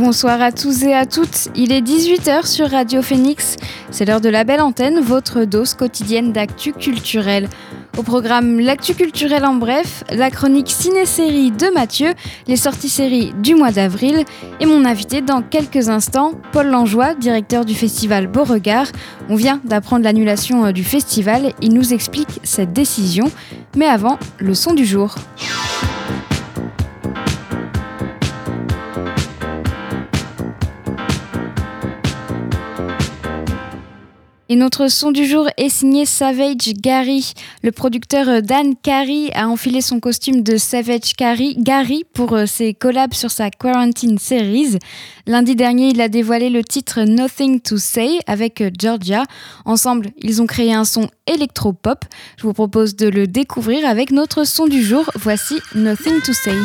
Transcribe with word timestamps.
Bonsoir 0.00 0.40
à 0.40 0.50
tous 0.50 0.82
et 0.84 0.94
à 0.94 1.04
toutes. 1.04 1.50
Il 1.54 1.72
est 1.72 1.82
18h 1.82 2.46
sur 2.46 2.70
Radio 2.70 3.02
Phoenix. 3.02 3.56
C'est 3.90 4.06
l'heure 4.06 4.22
de 4.22 4.30
la 4.30 4.44
belle 4.44 4.62
antenne, 4.62 4.98
votre 4.98 5.44
dose 5.44 5.74
quotidienne 5.74 6.32
d'actu 6.32 6.72
culturel. 6.72 7.50
Au 7.98 8.02
programme 8.02 8.60
L'actu 8.60 8.94
culturel 8.94 9.44
en 9.44 9.56
bref, 9.56 10.02
la 10.08 10.30
chronique 10.30 10.70
ciné-série 10.70 11.50
de 11.50 11.66
Mathieu, 11.74 12.14
les 12.46 12.56
sorties 12.56 12.88
séries 12.88 13.34
du 13.42 13.54
mois 13.54 13.72
d'avril 13.72 14.24
et 14.58 14.64
mon 14.64 14.86
invité 14.86 15.20
dans 15.20 15.42
quelques 15.42 15.90
instants, 15.90 16.32
Paul 16.52 16.68
Langeois, 16.68 17.14
directeur 17.14 17.66
du 17.66 17.74
festival 17.74 18.26
Beauregard. 18.26 18.86
On 19.28 19.36
vient 19.36 19.60
d'apprendre 19.64 20.04
l'annulation 20.04 20.64
euh, 20.64 20.72
du 20.72 20.82
festival, 20.82 21.52
il 21.60 21.74
nous 21.74 21.92
explique 21.92 22.40
cette 22.42 22.72
décision. 22.72 23.30
Mais 23.76 23.86
avant, 23.86 24.18
le 24.38 24.54
son 24.54 24.72
du 24.72 24.86
jour. 24.86 25.14
Et 34.52 34.56
notre 34.56 34.88
son 34.88 35.12
du 35.12 35.26
jour 35.26 35.48
est 35.58 35.68
signé 35.68 36.04
Savage 36.04 36.72
Gary. 36.74 37.34
Le 37.62 37.70
producteur 37.70 38.28
euh, 38.28 38.40
Dan 38.40 38.74
Carey 38.74 39.30
a 39.32 39.46
enfilé 39.46 39.80
son 39.80 40.00
costume 40.00 40.42
de 40.42 40.56
Savage 40.56 41.14
Gary 41.16 42.04
pour 42.14 42.32
euh, 42.32 42.46
ses 42.46 42.74
collabs 42.74 43.14
sur 43.14 43.30
sa 43.30 43.50
Quarantine 43.50 44.18
Series. 44.18 44.78
Lundi 45.28 45.54
dernier, 45.54 45.90
il 45.90 46.00
a 46.00 46.08
dévoilé 46.08 46.50
le 46.50 46.64
titre 46.64 47.02
Nothing 47.02 47.60
to 47.60 47.76
Say 47.76 48.18
avec 48.26 48.60
euh, 48.60 48.70
Georgia. 48.76 49.22
Ensemble, 49.66 50.08
ils 50.20 50.42
ont 50.42 50.46
créé 50.46 50.74
un 50.74 50.84
son 50.84 51.08
électro-pop. 51.28 52.04
Je 52.36 52.42
vous 52.42 52.52
propose 52.52 52.96
de 52.96 53.08
le 53.08 53.28
découvrir 53.28 53.86
avec 53.86 54.10
notre 54.10 54.42
son 54.42 54.66
du 54.66 54.82
jour. 54.82 55.08
Voici 55.14 55.60
Nothing 55.76 56.20
to 56.22 56.32
Say. 56.32 56.56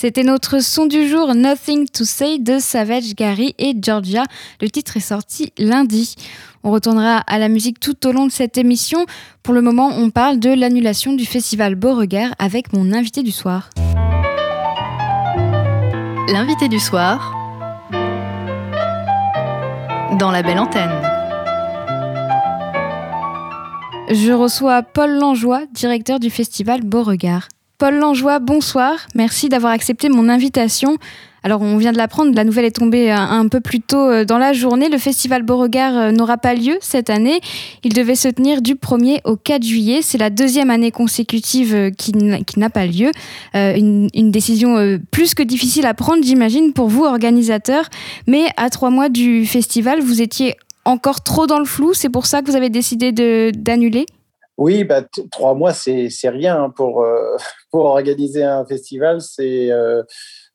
C'était 0.00 0.22
notre 0.22 0.62
son 0.62 0.86
du 0.86 1.08
jour 1.08 1.34
Nothing 1.34 1.88
to 1.88 2.04
Say 2.04 2.38
de 2.38 2.60
Savage 2.60 3.16
Gary 3.16 3.56
et 3.58 3.74
Georgia. 3.82 4.22
Le 4.60 4.70
titre 4.70 4.96
est 4.96 5.00
sorti 5.00 5.52
lundi. 5.58 6.14
On 6.62 6.70
retournera 6.70 7.16
à 7.26 7.40
la 7.40 7.48
musique 7.48 7.80
tout 7.80 8.06
au 8.06 8.12
long 8.12 8.24
de 8.24 8.30
cette 8.30 8.58
émission. 8.58 9.06
Pour 9.42 9.54
le 9.54 9.60
moment, 9.60 9.88
on 9.96 10.10
parle 10.10 10.38
de 10.38 10.50
l'annulation 10.50 11.14
du 11.14 11.26
festival 11.26 11.74
Beauregard 11.74 12.30
avec 12.38 12.72
mon 12.72 12.92
invité 12.92 13.24
du 13.24 13.32
soir. 13.32 13.70
L'invité 16.28 16.68
du 16.68 16.78
soir 16.78 17.34
dans 20.16 20.30
la 20.30 20.44
belle 20.44 20.60
antenne. 20.60 20.94
Je 24.10 24.32
reçois 24.32 24.84
Paul 24.84 25.18
Langeois, 25.18 25.62
directeur 25.72 26.20
du 26.20 26.30
festival 26.30 26.82
Beauregard. 26.84 27.48
Paul 27.78 27.94
Langeois, 27.94 28.40
bonsoir. 28.40 29.06
Merci 29.14 29.48
d'avoir 29.48 29.72
accepté 29.72 30.08
mon 30.08 30.28
invitation. 30.28 30.96
Alors, 31.44 31.62
on 31.62 31.76
vient 31.76 31.92
de 31.92 31.96
l'apprendre, 31.96 32.34
la 32.34 32.42
nouvelle 32.42 32.64
est 32.64 32.74
tombée 32.74 33.12
un, 33.12 33.46
peu 33.46 33.60
plus 33.60 33.80
tôt 33.80 34.10
euh, 34.10 34.24
dans 34.24 34.38
la 34.38 34.52
journée. 34.52 34.88
Le 34.88 34.98
festival 34.98 35.44
Beauregard 35.44 35.96
euh, 35.96 36.10
n'aura 36.10 36.38
pas 36.38 36.54
lieu 36.54 36.76
cette 36.80 37.08
année. 37.08 37.40
Il 37.84 37.92
devait 37.92 38.16
se 38.16 38.26
tenir 38.26 38.62
du 38.62 38.74
1er 38.74 39.20
au 39.22 39.36
4 39.36 39.62
juillet. 39.62 40.00
C'est 40.02 40.18
la 40.18 40.28
deuxième 40.28 40.70
année 40.70 40.90
consécutive 40.90 41.72
euh, 41.72 41.90
qui 41.90 42.12
n'a 42.58 42.70
pas 42.70 42.84
lieu. 42.84 43.12
Une, 43.54 44.08
une, 44.12 44.32
décision 44.32 44.98
plus 45.12 45.34
que 45.34 45.44
difficile 45.44 45.86
à 45.86 45.94
prendre, 45.94 46.24
j'imagine, 46.24 46.72
pour 46.72 46.88
vous, 46.88 47.04
organisateurs. 47.04 47.88
Mais 48.26 48.46
à 48.56 48.70
trois 48.70 48.90
mois 48.90 49.08
du 49.08 49.46
festival, 49.46 50.00
vous 50.00 50.20
étiez 50.20 50.56
encore 50.84 51.22
trop 51.22 51.46
dans 51.46 51.60
le 51.60 51.64
flou. 51.64 51.94
C'est 51.94 52.08
pour 52.08 52.26
ça 52.26 52.42
que 52.42 52.50
vous 52.50 52.56
avez 52.56 52.70
décidé 52.70 53.12
d'annuler? 53.52 54.06
Oui, 54.58 54.84
bah, 54.84 55.02
trois 55.30 55.54
mois, 55.54 55.72
c'est 55.72 56.10
rien 56.24 56.70
pour, 56.70 57.02
euh, 57.02 57.36
pour 57.70 57.86
organiser 57.86 58.42
un 58.42 58.66
festival. 58.66 59.20
Euh, 59.40 60.02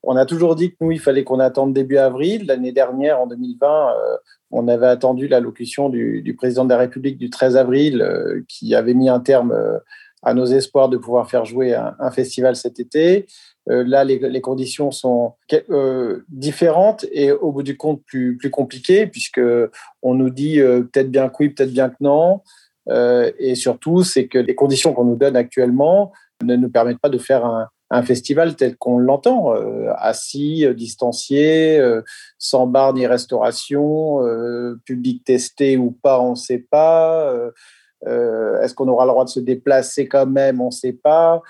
On 0.04 0.16
a 0.16 0.26
toujours 0.26 0.56
dit 0.56 0.72
que 0.72 0.76
nous, 0.82 0.92
il 0.92 1.00
fallait 1.00 1.24
qu'on 1.24 1.40
attende 1.40 1.74
début 1.74 1.98
avril. 1.98 2.46
L'année 2.46 2.74
dernière, 2.74 3.22
en 3.22 3.28
2020, 3.28 3.94
on 4.52 4.68
avait 4.68 4.88
attendu 4.88 5.28
l'allocution 5.28 5.90
du, 5.90 6.22
du, 6.22 6.36
président 6.36 6.66
de 6.66 6.70
la 6.70 6.78
République 6.78 7.18
du 7.18 7.30
13 7.30 7.58
avril, 7.58 8.06
qui 8.48 8.76
avait 8.76 8.94
mis 8.94 9.10
un 9.10 9.22
terme 9.22 9.82
à 10.24 10.34
nos 10.34 10.46
espoirs 10.46 10.90
de 10.90 10.98
pouvoir 10.98 11.30
faire 11.30 11.46
jouer 11.46 11.76
un, 11.76 12.12
festival 12.12 12.56
cet 12.56 12.80
été. 12.80 13.28
Euh, 13.70 13.84
là, 13.86 14.04
les, 14.04 14.42
conditions 14.42 14.92
sont 14.92 15.34
euh, 15.70 16.24
différentes 16.30 17.06
et 17.12 17.32
au 17.32 17.52
bout 17.52 17.64
du 17.64 17.78
compte 17.78 18.02
plus, 18.06 18.38
compliquées, 18.52 19.08
puisque 19.08 19.42
on 20.02 20.16
nous 20.16 20.30
dit 20.30 20.60
euh, 20.60 20.82
peut-être 20.82 21.12
bien 21.12 21.30
que 21.30 21.36
oui, 21.40 21.50
peut-être 21.50 21.72
bien 21.72 21.90
que 21.90 21.98
non. 22.02 22.42
Et 22.90 23.56
surtout, 23.56 24.04
c'est 24.04 24.28
que 24.28 24.38
les 24.38 24.56
conditions 24.56 24.94
qu'on 24.94 25.06
nous 25.06 25.16
donne 25.16 25.36
actuellement 25.36 26.12
ne 26.44 26.56
nous 26.56 26.70
permettent 26.70 27.00
pas 27.00 27.10
de 27.10 27.18
faire 27.18 27.46
un, 27.46 27.70
festival 28.04 28.56
tel 28.56 28.76
qu'on 28.76 28.98
l'entend, 28.98 29.54
assis, 29.98 30.66
distancié, 30.76 31.80
sans 32.40 32.66
bar 32.66 32.94
ni 32.94 33.06
restauration, 33.06 34.20
public 34.84 35.24
testé 35.24 35.78
ou 35.78 35.92
pas, 35.92 36.20
on 36.20 36.32
ne 36.32 36.36
sait 36.36 36.66
pas. 36.70 37.52
Euh, 38.08 38.62
est-ce 38.62 38.74
qu'on 38.74 38.88
aura 38.88 39.06
le 39.06 39.12
droit 39.12 39.26
de 39.26 39.30
se 39.30 39.40
déplacer 39.40 40.08
quand 40.08 40.26
même 40.26 40.62
On 40.62 40.68
ne 40.68 40.72
sait 40.72 40.94
pas. 40.94 41.42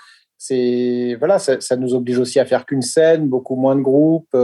Voilà, 0.50 1.38
ça, 1.38 1.76
nous 1.76 1.94
oblige 1.94 2.18
aussi 2.18 2.38
à 2.38 2.44
faire 2.44 2.66
qu'une 2.66 2.82
scène, 2.82 3.28
beaucoup 3.28 3.56
moins 3.56 3.76
de 3.76 3.80
groupes. 3.80 4.36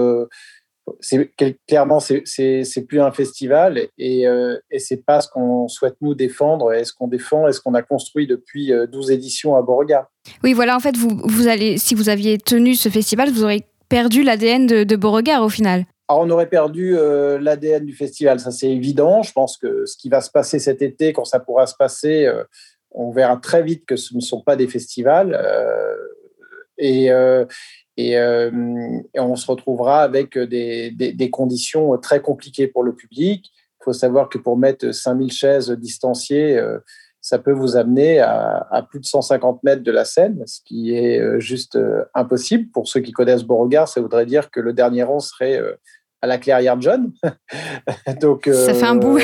Euh, 0.91 0.97
c'est 1.01 1.57
clairement 1.67 2.01
c'est 2.01 2.87
plus 2.89 3.01
un 3.01 3.13
festival 3.13 3.89
et, 3.99 4.27
euh, 4.27 4.59
et 4.71 4.79
c'est 4.79 5.05
pas 5.05 5.21
ce 5.21 5.29
qu'on 5.29 5.69
souhaite 5.69 5.97
nous 6.01 6.15
défendre 6.15 6.73
et 6.73 6.85
ce 6.85 6.93
qu'on 6.93 7.09
défend 7.09 7.49
et 7.49 7.53
ce 7.53 7.61
qu'on 7.61 7.75
a 7.75 7.83
construit 7.83 8.27
depuis 8.27 8.73
12 8.91 9.11
éditions 9.11 9.57
à 9.57 9.63
Beauregard. 9.63 10.11
Oui, 10.45 10.53
voilà, 10.53 10.77
en 10.77 10.81
fait, 10.81 10.97
vous, 10.97 11.21
vous 11.25 11.49
allez, 11.49 11.79
si 11.79 11.95
vous 11.95 12.09
aviez 12.09 12.39
tenu 12.39 12.75
ce 12.75 12.89
festival, 12.89 13.31
vous 13.31 13.45
aurez 13.45 13.65
perdu 13.89 14.23
l'ADN 14.23 14.67
de, 14.67 14.85
de 14.85 14.97
Beauregard 14.97 15.43
au 15.43 15.49
final. 15.49 15.85
Alors, 16.11 16.23
on 16.25 16.31
aurait 16.31 16.49
perdu 16.49 16.97
euh, 16.97 17.39
l'ADN 17.39 17.85
du 17.85 17.95
festival, 17.95 18.41
ça 18.41 18.51
c'est 18.51 18.69
évident. 18.69 19.23
Je 19.23 19.31
pense 19.31 19.57
que 19.57 19.87
ce 19.87 19.97
qui 19.97 20.09
va 20.09 20.21
se 20.21 20.29
passer 20.29 20.59
cet 20.59 20.83
été, 20.83 21.13
quand 21.13 21.25
ça 21.25 21.39
pourra 21.39 21.69
se 21.69 21.77
passer, 21.77 22.27
euh, 22.27 22.43
on 22.91 23.13
verra 23.13 23.37
très 23.37 23.63
vite 23.63 23.87
que 23.87 23.95
ce 23.95 24.17
ne 24.17 24.21
sont 24.21 24.41
pas 24.41 24.57
des 24.57 24.67
festivals. 24.67 25.39
Euh, 26.81 27.45
et, 28.09 28.13
et, 28.13 29.21
on 29.21 29.37
se 29.37 29.47
retrouvera 29.51 30.03
avec 30.03 30.39
des, 30.39 30.91
des, 30.91 31.31
conditions 31.31 31.97
très 31.99 32.21
compliquées 32.21 32.67
pour 32.67 32.83
le 32.83 32.95
public. 32.95 33.51
Il 33.81 33.85
faut 33.85 33.93
savoir 33.93 34.29
que 34.29 34.39
pour 34.39 34.57
mettre 34.57 34.93
5000 34.93 35.33
chaises 35.33 35.71
distanciées, 35.71 36.61
ça 37.21 37.39
peut 37.39 37.53
vous 37.53 37.77
amener 37.77 38.21
à, 38.21 38.67
à, 38.71 38.83
plus 38.83 39.01
de 39.01 39.07
150 39.07 39.63
mètres 39.63 39.83
de 39.83 39.93
la 39.93 40.05
scène, 40.05 40.43
ce 40.47 40.61
qui 40.65 40.95
est 40.95 41.41
juste 41.41 41.79
impossible. 42.15 42.71
Pour 42.73 42.89
ceux 42.89 43.01
qui 43.01 43.13
connaissent 43.13 43.45
Beauregard, 43.45 43.89
ça 43.89 44.01
voudrait 44.01 44.27
dire 44.27 44.51
que 44.51 44.61
le 44.61 44.73
dernier 44.73 45.03
rang 45.03 45.21
serait 45.21 45.61
à 46.23 46.27
la 46.27 46.39
clairière 46.39 46.81
John. 46.81 47.13
Donc, 48.21 48.49
ça 48.53 48.75
fait 48.75 48.87
un 48.87 48.97
bout. 48.97 49.19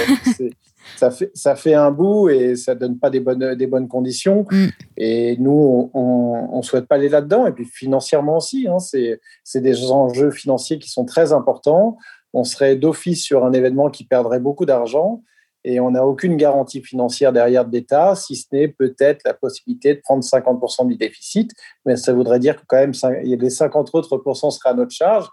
Ça 0.97 1.11
fait, 1.11 1.31
ça 1.35 1.57
fait 1.57 1.75
un 1.75 1.91
bout 1.91 2.29
et 2.29 2.57
ça 2.57 2.75
donne 2.75 2.99
pas 2.99 3.11
des 3.11 3.21
bonnes, 3.21 3.55
des 3.55 3.67
bonnes 3.67 3.89
conditions. 3.89 4.47
Mm. 4.51 4.67
Et 4.97 5.37
nous, 5.39 5.91
on 5.93 6.57
ne 6.57 6.63
souhaite 6.63 6.87
pas 6.87 6.95
aller 6.95 7.09
là-dedans. 7.09 7.47
Et 7.47 7.53
puis 7.53 7.65
financièrement 7.65 8.37
aussi, 8.37 8.69
hein, 8.69 8.79
c'est 8.79 9.61
des 9.61 9.91
enjeux 9.91 10.31
financiers 10.31 10.79
qui 10.79 10.89
sont 10.89 11.05
très 11.05 11.33
importants. 11.33 11.99
On 12.33 12.45
serait 12.45 12.77
d'office 12.77 13.23
sur 13.23 13.45
un 13.45 13.53
événement 13.53 13.91
qui 13.91 14.05
perdrait 14.05 14.41
beaucoup 14.41 14.67
d'argent 14.67 15.23
et 15.67 15.81
on 15.81 15.91
n'a 15.91 16.07
aucune 16.07 16.37
garantie 16.37 16.81
financière 16.81 17.33
derrière 17.33 17.65
de 17.65 17.73
l'État, 17.73 18.15
si 18.15 18.37
ce 18.37 18.47
n'est 18.53 18.69
peut-être 18.69 19.23
la 19.25 19.35
possibilité 19.35 19.97
de 19.97 20.01
prendre 20.01 20.23
50% 20.23 20.87
du 20.87 20.97
déficit. 20.97 21.51
Mais 21.85 21.97
ça 21.97 22.13
voudrait 22.13 22.39
dire 22.39 22.55
que 22.55 22.63
quand 22.69 22.77
même, 22.77 22.93
les 23.25 23.51
50 23.51 23.91
autres 23.93 24.17
pourcents 24.19 24.53
seraient 24.53 24.71
à 24.71 24.75
notre 24.75 24.93
charge 24.93 25.29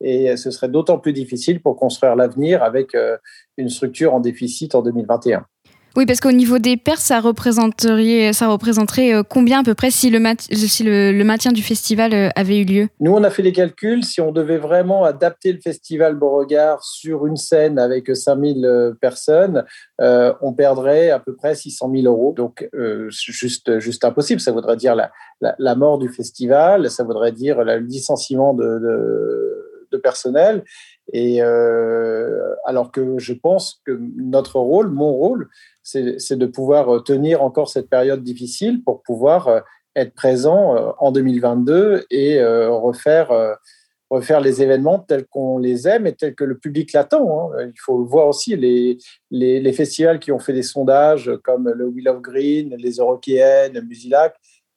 et 0.00 0.36
ce 0.36 0.50
serait 0.50 0.68
d'autant 0.68 0.98
plus 0.98 1.12
difficile 1.12 1.60
pour 1.60 1.76
construire 1.76 2.16
l'avenir 2.16 2.62
avec 2.62 2.94
euh, 2.94 3.16
une 3.56 3.68
structure 3.68 4.14
en 4.14 4.20
déficit 4.20 4.74
en 4.74 4.82
2021. 4.82 5.44
Oui, 5.96 6.06
parce 6.06 6.18
qu'au 6.18 6.32
niveau 6.32 6.58
des 6.58 6.76
pertes, 6.76 6.98
ça 6.98 7.20
représenterait, 7.20 8.32
ça 8.32 8.48
représenterait 8.48 9.14
euh, 9.14 9.22
combien 9.22 9.60
à 9.60 9.62
peu 9.62 9.74
près 9.74 9.92
si 9.92 10.10
le, 10.10 10.18
si 10.50 10.82
le, 10.82 11.22
maintien 11.22 11.52
du 11.52 11.62
festival 11.62 12.12
euh, 12.12 12.28
avait 12.34 12.58
eu 12.58 12.64
lieu? 12.64 12.88
Nous, 12.98 13.12
on 13.12 13.22
a 13.22 13.30
fait 13.30 13.42
les 13.42 13.52
calculs. 13.52 14.02
Si 14.02 14.20
on 14.20 14.32
devait 14.32 14.58
vraiment 14.58 15.04
adapter 15.04 15.52
le 15.52 15.60
festival 15.60 16.16
Beauregard 16.16 16.82
sur 16.82 17.28
une 17.28 17.36
scène 17.36 17.78
avec 17.78 18.14
5000 18.14 18.94
personnes, 19.00 19.64
on 20.00 20.52
perdrait 20.52 21.10
à 21.10 21.20
peu 21.20 21.36
près 21.36 21.54
600 21.54 21.92
000 21.94 22.06
euros. 22.12 22.34
Donc, 22.36 22.68
juste, 23.08 23.78
juste 23.78 24.04
impossible. 24.04 24.40
Ça 24.40 24.50
voudrait 24.50 24.76
dire 24.76 24.96
la, 24.96 25.12
la, 25.40 25.74
mort 25.76 25.98
du 25.98 26.08
festival, 26.08 26.90
ça 26.90 27.04
voudrait 27.04 27.30
dire 27.30 27.62
le 27.62 27.78
licenciement 27.78 28.52
de, 28.52 28.64
de 28.64 29.73
personnel. 29.98 30.64
Et 31.12 31.42
euh, 31.42 32.54
alors 32.64 32.90
que 32.90 33.18
je 33.18 33.34
pense 33.34 33.82
que 33.84 33.98
notre 34.16 34.58
rôle, 34.58 34.88
mon 34.88 35.12
rôle, 35.12 35.48
c'est 35.82 36.38
de 36.38 36.46
pouvoir 36.46 37.04
tenir 37.04 37.42
encore 37.42 37.68
cette 37.68 37.90
période 37.90 38.22
difficile 38.22 38.82
pour 38.82 39.02
pouvoir 39.02 39.48
euh, 39.48 39.60
être 39.96 40.14
présent 40.14 40.76
euh, 40.76 40.90
en 40.98 41.12
2022 41.12 42.06
et 42.10 42.42
refaire, 42.42 43.30
refaire 44.08 44.40
les 44.40 44.62
événements 44.62 44.98
tels 44.98 45.26
qu'on 45.26 45.58
les 45.58 45.86
aime 45.86 46.06
et 46.06 46.14
tels 46.14 46.34
que 46.34 46.44
le 46.44 46.56
public 46.56 46.92
l'attend. 46.94 47.52
Hein. 47.52 47.66
Il 47.66 47.80
faut 47.80 48.02
voir 48.04 48.28
aussi 48.28 48.56
les, 48.56 48.96
les, 49.30 49.72
festivals 49.72 50.18
qui 50.18 50.32
ont 50.32 50.38
fait 50.38 50.54
des 50.54 50.62
sondages 50.62 51.30
comme 51.44 51.68
le 51.68 51.86
Wheel 51.86 52.08
of 52.08 52.22
Green, 52.22 52.74
les 52.78 52.92
Eurokéennes, 52.92 53.80
Musilac. 53.86 54.34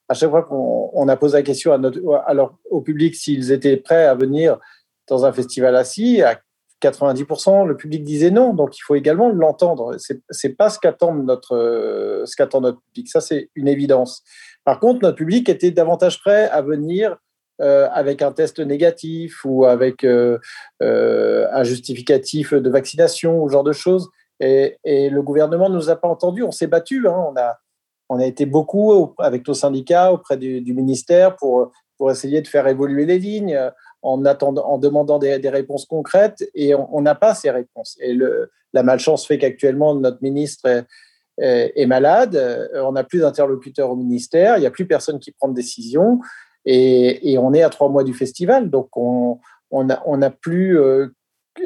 À 0.09 0.13
chaque 0.13 0.29
fois 0.29 0.43
qu'on 0.43 1.07
a 1.07 1.17
posé 1.17 1.37
la 1.37 1.43
question 1.43 1.73
à 1.73 1.77
notre, 1.77 1.99
alors, 2.27 2.57
au 2.69 2.81
public 2.81 3.15
s'ils 3.15 3.51
étaient 3.51 3.77
prêts 3.77 4.05
à 4.05 4.15
venir 4.15 4.57
dans 5.07 5.25
un 5.25 5.31
festival 5.31 5.75
assis, 5.75 6.21
à 6.21 6.39
90%, 6.81 7.65
le 7.65 7.75
public 7.75 8.03
disait 8.03 8.31
non. 8.31 8.53
Donc, 8.53 8.77
il 8.77 8.81
faut 8.81 8.95
également 8.95 9.29
l'entendre. 9.29 9.95
C'est 9.97 10.21
n'est 10.43 10.53
pas 10.53 10.69
ce 10.69 10.79
qu'attend 10.79 11.13
notre, 11.15 12.23
ce 12.25 12.59
notre 12.59 12.81
public. 12.81 13.09
Ça, 13.09 13.21
c'est 13.21 13.49
une 13.55 13.67
évidence. 13.67 14.23
Par 14.63 14.79
contre, 14.79 15.01
notre 15.01 15.17
public 15.17 15.49
était 15.49 15.71
davantage 15.71 16.19
prêt 16.19 16.49
à 16.49 16.61
venir 16.61 17.17
euh, 17.59 17.87
avec 17.91 18.21
un 18.21 18.31
test 18.31 18.59
négatif 18.59 19.43
ou 19.43 19.65
avec 19.65 20.03
euh, 20.03 20.37
euh, 20.83 21.47
un 21.51 21.63
justificatif 21.63 22.53
de 22.53 22.69
vaccination 22.69 23.41
ou 23.41 23.47
ce 23.47 23.53
genre 23.53 23.63
de 23.63 23.73
choses. 23.73 24.09
Et, 24.39 24.77
le 24.85 25.21
gouvernement 25.21 25.67
ne 25.67 25.75
nous 25.75 25.89
a 25.89 25.95
pas 25.95 26.07
entendus. 26.07 26.43
On 26.43 26.51
s'est 26.51 26.67
battu. 26.67 27.07
Hein. 27.07 27.15
On, 27.17 27.35
a, 27.35 27.57
on 28.09 28.19
a 28.19 28.25
été 28.25 28.45
beaucoup 28.45 29.15
avec 29.17 29.47
nos 29.47 29.55
syndicats 29.55 30.13
auprès 30.13 30.37
du, 30.37 30.61
du 30.61 30.73
ministère 30.73 31.35
pour, 31.35 31.71
pour 31.97 32.11
essayer 32.11 32.41
de 32.41 32.47
faire 32.47 32.67
évoluer 32.67 33.05
les 33.07 33.17
lignes 33.17 33.59
en, 34.01 34.25
attendant, 34.25 34.65
en 34.65 34.77
demandant 34.77 35.19
des, 35.19 35.49
réponses 35.49 35.85
concrètes 35.85 36.43
et 36.53 36.75
on 36.75 37.01
n'a 37.01 37.15
pas 37.15 37.33
ces 37.33 37.49
réponses. 37.49 37.97
Et 37.99 38.13
le, 38.13 38.51
la 38.73 38.83
malchance 38.83 39.25
fait 39.25 39.37
qu'actuellement, 39.37 39.95
notre 39.95 40.19
ministre 40.21 40.85
est, 41.39 41.85
malade, 41.85 42.69
on 42.75 42.93
n'a 42.93 43.03
plus 43.03 43.19
d'interlocuteurs 43.19 43.91
au 43.91 43.95
ministère, 43.95 44.57
il 44.57 44.61
n'y 44.61 44.67
a 44.67 44.71
plus 44.71 44.87
personne 44.87 45.19
qui 45.19 45.31
prend 45.31 45.49
de 45.49 45.55
décision 45.55 46.19
et, 46.69 47.37
on 47.39 47.53
est 47.53 47.63
à 47.63 47.69
trois 47.69 47.89
mois 47.89 48.03
du 48.03 48.13
festival. 48.13 48.69
Donc, 48.69 48.89
on 48.97 49.39
n'a 49.71 50.03
on 50.05 50.19
plus. 50.41 50.79
Euh, 50.79 51.07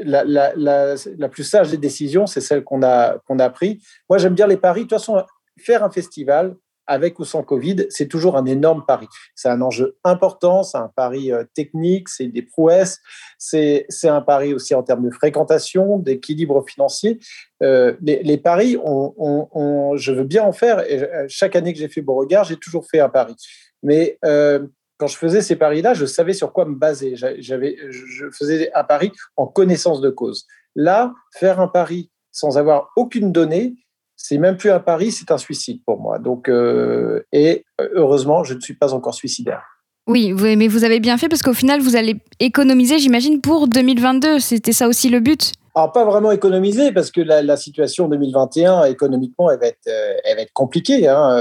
la, 0.03 0.23
la, 0.23 0.53
la, 0.55 1.29
plus 1.29 1.43
sage 1.43 1.71
des 1.71 1.77
décisions, 1.77 2.25
c'est 2.25 2.39
celle 2.39 2.63
qu'on 2.63 2.81
a, 2.81 3.17
a 3.27 3.49
prise. 3.49 3.83
Moi, 4.09 4.19
j'aime 4.19 4.35
bien 4.35 4.47
les 4.47 4.55
paris. 4.55 4.81
De 4.81 4.87
toute 4.87 4.99
façon, 4.99 5.21
faire 5.57 5.83
un 5.83 5.91
festival, 5.91 6.55
avec 6.87 7.19
ou 7.19 7.25
sans 7.25 7.43
Covid, 7.43 7.87
c'est 7.89 8.07
toujours 8.07 8.37
un 8.37 8.45
énorme 8.45 8.83
pari. 8.85 9.07
C'est 9.35 9.49
un 9.49 9.61
enjeu 9.61 9.97
important, 10.03 10.63
c'est 10.63 10.77
un 10.77 10.91
pari 10.95 11.31
euh, 11.31 11.43
technique, 11.53 12.09
c'est 12.09 12.27
des 12.27 12.41
prouesses, 12.41 12.99
c'est 13.37 13.85
un 14.03 14.21
pari 14.21 14.53
aussi 14.53 14.75
en 14.75 14.83
termes 14.83 15.07
de 15.07 15.13
fréquentation, 15.13 15.97
d'équilibre 15.97 16.63
financier. 16.67 17.19
Euh, 17.63 17.93
les, 18.01 18.37
paris, 18.37 18.73
je 18.73 20.11
veux 20.11 20.23
bien 20.23 20.43
en 20.43 20.51
faire. 20.51 20.79
Et 20.89 21.01
euh, 21.01 21.25
chaque 21.27 21.55
année 21.55 21.73
que 21.73 21.79
j'ai 21.79 21.89
fait 21.89 22.01
Beauregard, 22.01 22.43
j'ai 22.43 22.57
toujours 22.57 22.85
fait 22.89 22.99
un 22.99 23.09
pari. 23.09 23.35
Mais 23.83 24.17
quand 24.21 25.07
je 25.07 25.17
faisais 25.17 25.41
ces 25.41 25.55
paris-là, 25.55 25.93
je 25.93 26.05
savais 26.05 26.33
sur 26.33 26.53
quoi 26.53 26.65
me 26.65 26.75
baser. 26.75 27.15
Je 27.15 28.25
faisais 28.31 28.71
un 28.73 28.83
pari 28.83 29.11
en 29.35 29.47
connaissance 29.47 30.01
de 30.01 30.09
cause. 30.09 30.45
Là, 30.75 31.13
faire 31.33 31.59
un 31.59 31.67
pari 31.67 32.11
sans 32.31 32.57
avoir 32.57 32.91
aucune 32.95 33.31
donnée, 33.31 33.75
c'est 34.23 34.37
même 34.37 34.57
plus 34.57 34.71
un 34.71 34.79
pari, 34.79 35.11
c'est 35.11 35.31
un 35.31 35.37
suicide 35.37 35.81
pour 35.85 35.99
moi. 35.99 36.19
Donc, 36.19 36.47
euh, 36.47 37.25
et 37.31 37.65
euh, 37.79 37.89
heureusement, 37.93 38.43
je 38.43 38.53
ne 38.53 38.59
suis 38.59 38.75
pas 38.75 38.93
encore 38.93 39.13
suicidaire. 39.13 39.63
Oui, 40.07 40.33
mais 40.33 40.67
vous 40.67 40.83
avez 40.83 40.99
bien 40.99 41.17
fait 41.17 41.29
parce 41.29 41.41
qu'au 41.41 41.53
final, 41.53 41.79
vous 41.79 41.95
allez 41.95 42.17
économiser, 42.39 42.97
j'imagine, 42.97 43.39
pour 43.39 43.67
2022. 43.67 44.39
C'était 44.39 44.73
ça 44.73 44.87
aussi 44.87 45.09
le 45.09 45.19
but 45.19 45.53
alors, 45.73 45.93
pas 45.93 46.03
vraiment 46.03 46.33
économiser, 46.33 46.91
parce 46.91 47.11
que 47.11 47.21
la, 47.21 47.55
situation 47.55 48.09
2021, 48.09 48.83
économiquement, 48.83 49.49
elle 49.49 49.59
va 49.61 49.67
être, 49.67 49.87
euh, 49.87 50.15
elle 50.25 50.35
va 50.35 50.41
être 50.41 50.51
compliquée. 50.51 51.07
Hein. 51.07 51.33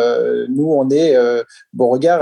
Nous, 0.48 0.72
on 0.72 0.88
est, 0.88 1.16
Beauregard, 1.72 2.20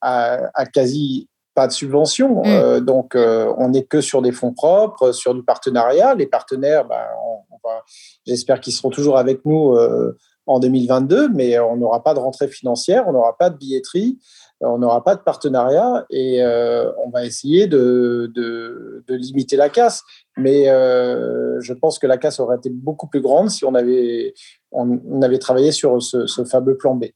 à, 0.00 0.66
quasi 0.72 1.28
pas 1.58 1.66
de 1.66 1.72
subvention. 1.72 2.42
Mm. 2.44 2.80
donc, 2.80 3.16
on 3.16 3.68
n'est 3.70 3.82
que 3.82 4.00
sur 4.00 4.22
des 4.22 4.30
fonds 4.30 4.52
propres, 4.52 5.10
sur 5.10 5.34
du 5.34 5.42
partenariat. 5.42 6.14
Les 6.14 6.28
partenaires, 6.28 6.84
ben, 6.84 7.02
J'espère 8.26 8.60
qu'ils 8.60 8.72
seront 8.72 8.90
toujours 8.90 9.18
avec 9.18 9.44
nous 9.44 9.74
euh, 9.74 10.16
en 10.46 10.60
2022, 10.60 11.28
mais 11.30 11.58
on 11.58 11.76
n'aura 11.76 12.02
pas 12.02 12.14
de 12.14 12.18
rentrée 12.18 12.48
financière, 12.48 13.04
on 13.06 13.12
n'aura 13.12 13.36
pas 13.36 13.50
de 13.50 13.56
billetterie. 13.56 14.18
on 14.60 14.78
n'aura 14.78 15.04
pas 15.04 15.14
de 15.14 15.20
partenariat 15.20 16.06
et 16.10 16.42
on 17.04 17.10
va 17.10 17.24
essayer 17.24 17.66
de, 17.66 18.30
de, 18.34 19.14
limiter 19.14 19.56
la 19.56 19.68
casse. 19.68 20.02
Mais 20.36 20.66
je 20.66 21.72
pense 21.74 21.98
que 21.98 22.06
la 22.06 22.16
casse 22.16 22.40
aurait 22.40 22.56
été 22.56 22.70
beaucoup 22.70 23.08
plus 23.08 23.20
grande 23.20 23.50
si 23.50 23.64
on 23.64 23.74
avait, 23.74 24.32
on, 24.72 25.20
avait 25.22 25.38
travaillé 25.38 25.72
sur 25.72 26.00
ce, 26.02 26.26
ce, 26.26 26.44
fameux 26.44 26.76
plan 26.76 26.94
B. 26.94 27.06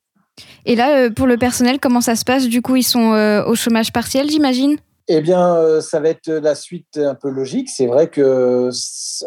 Et 0.64 0.76
là, 0.76 1.10
pour 1.10 1.26
le 1.26 1.36
personnel, 1.36 1.78
comment 1.80 2.00
ça 2.00 2.16
se 2.16 2.24
passe 2.24 2.48
Du 2.48 2.62
coup, 2.62 2.76
ils 2.76 2.82
sont 2.82 3.12
au 3.46 3.54
chômage 3.54 3.92
partiel, 3.92 4.30
j'imagine 4.30 4.76
eh 5.08 5.20
bien, 5.20 5.56
euh, 5.56 5.80
ça 5.80 5.98
va 6.00 6.10
être 6.10 6.30
la 6.30 6.54
suite 6.54 6.96
un 6.96 7.14
peu 7.14 7.28
logique. 7.28 7.68
C'est 7.68 7.86
vrai 7.86 8.08
que 8.08 8.70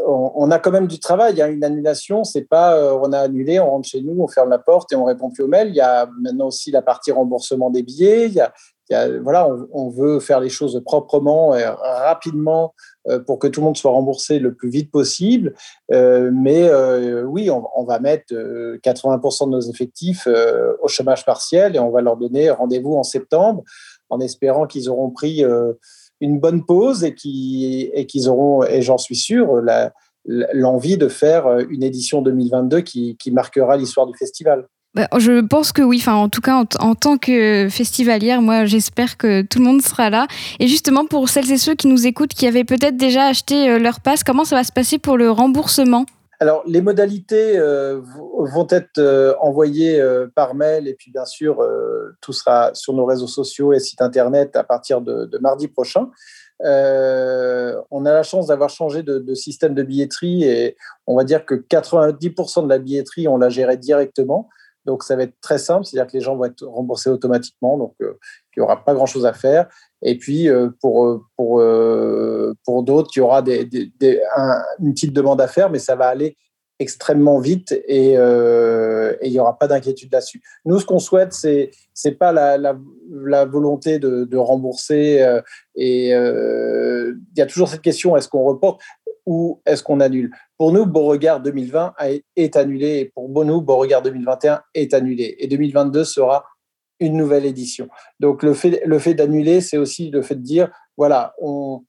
on 0.08 0.50
a 0.50 0.58
quand 0.58 0.72
même 0.72 0.88
du 0.88 1.00
travail. 1.00 1.34
Il 1.34 1.38
y 1.38 1.42
a 1.42 1.48
une 1.48 1.64
annulation. 1.64 2.24
C'est 2.24 2.48
pas 2.48 2.76
euh, 2.76 2.98
on 3.02 3.12
a 3.12 3.20
annulé, 3.20 3.60
on 3.60 3.70
rentre 3.70 3.88
chez 3.88 4.02
nous, 4.02 4.16
on 4.22 4.28
ferme 4.28 4.50
la 4.50 4.60
porte 4.60 4.94
et 4.94 4.96
on 4.96 5.04
répond 5.04 5.30
plus 5.30 5.44
aux 5.44 5.48
mails. 5.48 5.70
Il 5.70 5.76
y 5.76 5.82
a 5.82 6.10
maintenant 6.22 6.48
aussi 6.48 6.72
la 6.72 6.82
partie 6.82 7.12
remboursement 7.12 7.70
des 7.70 7.84
billets. 7.84 8.32
Voilà, 8.90 9.50
on, 9.72 9.90
veut 9.90 10.20
faire 10.20 10.40
les 10.40 10.50
choses 10.50 10.82
proprement 10.86 11.56
et 11.56 11.66
rapidement 11.66 12.74
euh, 13.08 13.20
pour 13.20 13.40
que 13.40 13.48
tout 13.48 13.62
le 13.62 13.66
monde 13.66 13.78
soit 13.78 13.92
remboursé 13.92 14.40
le 14.40 14.54
plus 14.54 14.70
vite 14.70 14.92
possible. 14.92 15.54
mais 15.90 16.70
oui, 17.24 17.50
on, 17.50 17.84
va 17.84 18.00
mettre 18.00 18.34
80% 18.34 19.46
de 19.46 19.52
nos 19.52 19.62
effectifs 19.62 20.28
au 20.82 20.88
chômage 20.88 21.26
partiel 21.26 21.76
et 21.76 21.80
on 21.80 21.92
va 21.92 22.02
leur 22.02 22.18
donner 22.18 22.50
rendez-vous 22.50 22.96
en 22.96 23.04
septembre 23.04 23.64
en 24.10 24.20
espérant 24.20 24.68
qu'ils 24.68 24.90
auront 24.90 25.10
pris 25.10 25.44
euh, 25.44 25.74
une 26.22 26.40
bonne 26.40 26.66
pause 26.66 27.04
et 27.04 27.14
qu'ils 27.14 28.30
auront, 28.30 28.64
et 28.64 28.82
j'en 28.82 28.98
suis 28.98 29.16
sûr, 29.16 29.62
l'envie 30.26 30.98
de 30.98 31.08
faire 31.08 31.48
euh, 31.48 31.64
une 31.70 31.84
édition 31.84 32.22
2022 32.22 32.82
qui, 32.82 33.18
marquera 33.32 33.78
l'histoire 33.78 34.08
du 34.08 34.18
festival. 34.18 34.68
Bah, 34.96 35.10
je 35.18 35.46
pense 35.46 35.74
que 35.74 35.82
oui. 35.82 36.02
En 36.08 36.30
tout 36.30 36.40
cas, 36.40 36.64
en, 36.80 36.96
tant 36.96 37.18
que 37.18 37.68
festivalière, 37.70 38.42
moi, 38.42 38.64
j'espère 38.64 39.18
que 39.18 39.42
tout 39.42 39.60
le 39.60 39.66
monde 39.66 39.82
sera 39.82 40.10
là. 40.10 40.26
Et 40.60 40.68
justement, 40.68 41.06
pour 41.06 41.28
celles 41.28 41.52
et 41.52 41.58
ceux 41.58 41.76
qui 41.76 41.88
nous 41.88 42.08
écoutent, 42.08 42.34
qui 42.34 42.48
avaient 42.48 42.64
peut-être 42.64 42.96
déjà 42.96 43.26
acheté 43.26 43.70
euh, 43.70 43.78
leur 43.78 44.00
passe, 44.00 44.24
comment 44.24 44.46
ça 44.46 44.56
va 44.56 44.64
se 44.64 44.72
passer 44.72 44.98
pour 44.98 45.18
le 45.18 45.30
remboursement? 45.30 46.06
Alors, 46.40 46.64
les 46.66 46.82
modalités 46.82 47.58
euh, 47.58 48.00
vont 48.04 48.68
être 48.70 48.98
euh, 49.00 49.34
envoyées 49.42 50.02
par 50.34 50.56
mail 50.56 50.88
et 50.88 50.94
puis 50.94 51.12
bien 51.12 51.26
sûr, 51.26 51.62
tout 52.22 52.34
sera 52.34 52.74
sur 52.74 52.94
nos 52.94 53.06
réseaux 53.06 53.28
sociaux 53.28 53.74
et 53.74 53.80
sites 53.80 54.02
internet 54.02 54.56
à 54.56 54.64
partir 54.64 55.02
de, 55.02 55.38
mardi 55.42 55.68
prochain. 55.68 56.10
on 56.62 58.06
a 58.06 58.14
la 58.14 58.24
chance 58.24 58.48
d'avoir 58.48 58.70
changé 58.70 59.04
de, 59.04 59.34
système 59.34 59.74
de 59.74 59.84
billetterie 59.84 60.44
et 60.44 60.78
on 61.06 61.18
va 61.18 61.26
dire 61.26 61.46
que 61.46 61.56
90% 61.56 62.64
de 62.64 62.70
la 62.70 62.80
billetterie, 62.80 63.28
on 63.28 63.38
la 63.38 63.50
gérait 63.50 63.78
directement. 63.78 64.50
Donc, 64.86 65.04
ça 65.04 65.16
va 65.16 65.24
être 65.24 65.40
très 65.42 65.58
simple, 65.58 65.86
c'est-à-dire 65.86 66.12
que 66.12 66.18
les 66.18 66.24
gens 66.24 66.36
vont 66.36 66.46
être 66.46 66.66
remboursés 66.66 67.10
automatiquement, 67.10 67.78
donc 67.78 67.96
il 68.00 68.08
n'y 68.58 68.64
aura 68.64 68.84
pas 68.84 68.94
grand-chose 68.94 69.26
à 69.26 69.34
faire. 69.34 69.68
Et 70.02 70.18
puis, 70.18 70.48
pour, 70.82 71.26
pour, 71.36 71.62
pour 72.66 72.84
d'autres, 72.84 73.10
il 73.16 73.20
y 73.20 73.22
aura 73.22 73.44
une 74.80 74.94
petite 74.94 75.14
demande 75.14 75.42
à 75.42 75.48
faire, 75.48 75.70
mais 75.70 75.80
ça 75.80 75.96
va 75.96 76.08
aller 76.08 76.38
extrêmement 76.78 77.40
vite 77.40 77.72
et 77.88 78.14
il 78.14 79.32
n'y 79.32 79.40
aura 79.40 79.58
pas 79.58 79.68
d'inquiétude 79.68 80.12
là-dessus. 80.12 80.42
Nous, 80.66 80.80
ce 80.80 80.86
qu'on 80.86 81.00
souhaite, 81.00 81.34
c'est 81.34 81.72
c'est 81.94 82.12
pas 82.12 82.32
la, 82.32 82.58
la, 82.58 83.46
volonté 83.46 83.98
de, 83.98 84.26
de 84.26 84.38
rembourser 84.38 85.40
et 85.76 86.10
il 86.10 87.18
y 87.38 87.42
a 87.42 87.46
toujours 87.46 87.70
cette 87.70 87.82
question 87.82 88.16
est-ce 88.18 88.28
qu'on 88.30 88.44
reporte 88.44 88.82
ou 89.26 89.62
est-ce 89.66 89.84
qu'on 89.84 90.00
annule? 90.00 90.32
Pour 90.58 90.72
nous, 90.72 90.86
Beauregard 90.86 91.42
2020 91.42 91.96
est 92.36 92.56
annulé 92.56 93.00
et 93.00 93.06
pour 93.06 93.30
nous, 93.44 93.62
Beauregard 93.62 94.02
2021 94.02 94.62
est 94.74 94.94
annulé 94.94 95.36
et 95.40 95.48
2022 95.48 96.06
sera 96.06 96.46
une 97.00 97.18
nouvelle 97.18 97.46
édition. 97.46 97.90
Donc 98.20 98.42
le 98.42 98.54
fait, 98.54 98.82
le 98.86 99.00
fait 99.00 99.14
d'annuler, 99.14 99.60
c'est 99.60 99.78
aussi 99.78 100.10
le 100.12 100.22
fait 100.22 100.36
de 100.36 100.42
dire 100.42 100.72
voilà, 100.98 101.34
on, 101.42 101.84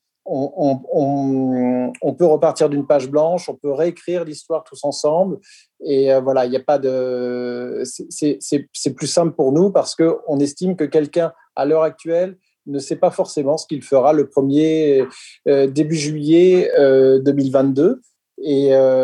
peut 2.19 2.25
repartir 2.25 2.69
d'une 2.69 2.87
page 2.87 3.09
blanche, 3.09 3.49
on 3.49 3.55
peut 3.55 3.73
réécrire 3.73 4.25
l'histoire 4.25 4.65
tous 4.65 4.83
ensemble. 4.83 5.39
Et 5.85 6.13
euh, 6.13 6.21
voilà, 6.21 6.45
il 6.45 6.51
n'y 6.51 6.57
a 6.57 6.63
pas 6.63 6.79
de. 6.79 7.83
C'est 7.85 8.95
plus 8.97 9.07
simple 9.07 9.35
pour 9.37 9.53
nous 9.53 9.71
parce 9.71 9.95
qu'on 9.95 10.41
estime 10.41 10.75
que 10.75 10.85
quelqu'un, 10.85 11.33
à 11.55 11.65
l'heure 11.67 11.83
actuelle, 11.83 12.37
ne 12.67 12.81
sait 12.81 12.97
pas 12.97 13.13
forcément 13.13 13.57
ce 13.57 13.67
qu'il 13.69 13.83
fera 13.83 14.13
le 14.13 14.25
1er 14.25 15.07
euh, 15.47 15.69
début 15.69 15.95
juillet 15.95 16.69
2022. 16.77 18.01
Euh, 18.45 18.97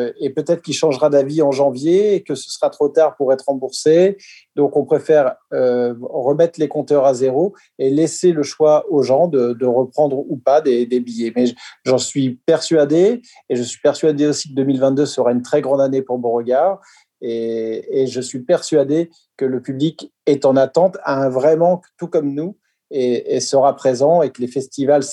euh, 0.00 0.12
et, 0.18 0.30
peut-être 0.30 0.62
qu'il 0.62 0.74
changera 0.74 1.10
d'avis 1.10 1.42
en 1.42 1.52
janvier 1.52 2.14
et 2.14 2.22
que 2.22 2.34
ce 2.34 2.50
sera 2.50 2.70
trop 2.70 2.88
tard 2.88 3.16
pour 3.16 3.32
être 3.32 3.44
remboursé. 3.46 4.16
Donc, 4.56 4.76
on 4.76 4.84
préfère 4.84 5.36
euh, 5.52 5.94
remettre 6.00 6.58
les 6.58 6.68
compteurs 6.68 7.06
à 7.06 7.14
zéro 7.14 7.54
et 7.78 7.90
laisser 7.90 8.32
le 8.32 8.42
choix 8.42 8.86
aux 8.90 9.02
gens 9.02 9.28
de, 9.28 9.64
reprendre 9.64 10.18
ou 10.18 10.36
pas 10.36 10.60
des, 10.60 10.86
billets. 10.86 11.32
Mais 11.34 11.46
j'en 11.84 11.98
suis 11.98 12.40
persuadé 12.46 13.22
et 13.48 13.56
je 13.56 13.62
suis 13.62 13.80
persuadé 13.80 14.26
aussi 14.26 14.50
que 14.50 14.54
2022 14.54 15.06
sera 15.06 15.32
une 15.32 15.42
très 15.42 15.60
grande 15.60 15.80
année 15.80 16.02
pour 16.02 16.18
Beauregard. 16.18 16.80
Et, 17.20 18.06
je 18.06 18.20
suis 18.20 18.40
persuadé 18.40 19.10
que 19.36 19.44
le 19.44 19.60
public 19.60 20.12
est 20.26 20.44
en 20.44 20.56
attente, 20.56 20.96
a 21.04 21.22
un 21.22 21.28
vraiment, 21.28 21.82
tout 21.98 22.08
comme 22.08 22.34
nous, 22.34 22.56
et, 22.90 23.38
sera 23.40 23.76
présent 23.76 24.22
et 24.22 24.30
que 24.30 24.40
les 24.40 24.48
festivals 24.48 25.04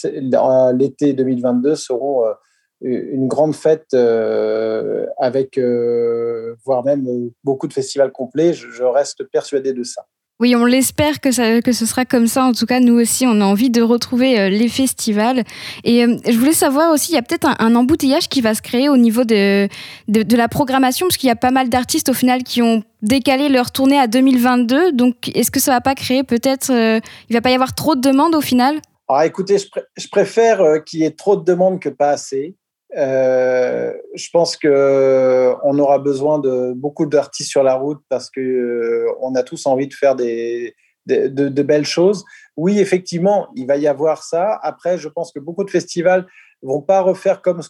l'été 0.73 1.13
2022 1.13 1.75
seront 1.75 2.25
euh, 2.25 2.33
une 2.81 3.27
grande 3.27 3.55
fête 3.55 3.87
euh, 3.93 5.05
avec, 5.17 5.57
euh, 5.57 6.55
voire 6.65 6.83
même 6.83 7.07
beaucoup 7.43 7.67
de 7.67 7.73
festivals 7.73 8.11
complets. 8.11 8.53
Je, 8.53 8.83
reste 8.83 9.23
persuadé 9.25 9.73
de 9.73 9.83
ça. 9.83 10.05
Oui, 10.39 10.55
on 10.55 10.65
l'espère 10.65 11.19
que, 11.19 11.31
ça, 11.31 11.61
que 11.63 11.71
ce 11.71 11.87
sera 11.87 12.05
comme 12.05 12.27
ça. 12.27 12.43
En 12.43 12.53
tout 12.53 12.67
cas, 12.67 12.79
nous 12.79 12.93
aussi, 12.93 13.25
on 13.25 13.41
a 13.41 13.45
envie 13.45 13.71
de 13.71 13.81
retrouver 13.81 14.39
euh, 14.39 14.49
les 14.49 14.67
festivals. 14.67 15.43
Et 15.83 16.01
je 16.01 16.37
voulais 16.37 16.53
savoir 16.53 16.93
aussi, 16.93 17.11
il 17.11 17.15
y 17.15 17.17
a 17.17 17.23
peut-être 17.23 17.47
un, 17.59 17.75
embouteillage 17.75 18.29
qui 18.29 18.41
va 18.41 18.53
se 18.53 18.61
créer 18.61 18.87
au 18.87 18.97
niveau 18.97 19.23
de, 19.23 19.67
de, 20.07 20.37
la 20.37 20.47
programmation, 20.47 21.07
parce 21.07 21.17
qu'il 21.17 21.27
y 21.27 21.31
a 21.31 21.35
pas 21.35 21.49
mal 21.49 21.69
d'artistes 21.69 22.09
au 22.09 22.13
final 22.13 22.43
qui 22.43 22.61
ont 22.61 22.83
décalé 23.01 23.49
leur 23.49 23.71
tournée 23.71 23.99
à 23.99 24.05
2022. 24.05 24.91
Donc, 24.91 25.29
est-ce 25.35 25.49
que 25.49 25.59
ça 25.59 25.71
va 25.71 25.81
pas 25.81 25.95
créer 25.95 26.23
peut-être, 26.23 26.71
il 26.71 27.33
va 27.33 27.41
pas 27.41 27.49
y 27.49 27.55
avoir 27.55 27.73
trop 27.73 27.95
de 27.95 28.01
demandes 28.01 28.35
au 28.35 28.41
final? 28.41 28.79
Alors 29.09 29.23
écoutez, 29.23 29.57
je, 29.57 29.65
je 29.95 30.07
préfère 30.09 30.83
qu'il 30.85 30.99
y 30.99 31.03
ait 31.03 31.11
trop 31.11 31.35
de 31.35 31.43
demandes 31.43 31.79
que 31.79 31.89
pas 31.89 32.09
assez. 32.09 32.55
Euh, 32.95 33.93
je 34.15 34.29
pense 34.31 34.55
que 34.55 34.67
euh, 34.67 35.53
on 35.63 35.77
aura 35.77 35.99
besoin 35.99 36.39
de 36.39 36.71
beaucoup 36.73 37.05
d'artistes 37.05 37.49
sur 37.49 37.63
la 37.63 37.75
route 37.75 38.01
parce 38.07 38.29
que 38.29 38.39
euh, 38.39 39.11
on 39.19 39.35
a 39.35 39.43
tous 39.43 39.65
envie 39.65 39.87
de 39.87 39.93
faire 39.93 40.15
des, 40.15 40.73
de, 41.05 41.61
belles 41.63 41.85
choses. 41.85 42.23
Oui, 42.55 42.79
effectivement, 42.79 43.49
il 43.55 43.67
va 43.67 43.77
y 43.77 43.87
avoir 43.87 44.23
ça. 44.23 44.57
Après, 44.61 44.97
je 44.97 45.09
pense 45.09 45.31
que 45.31 45.39
beaucoup 45.39 45.65
de 45.65 45.69
festivals 45.69 46.25
vont 46.61 46.81
pas 46.81 47.01
refaire 47.01 47.41
comme 47.41 47.61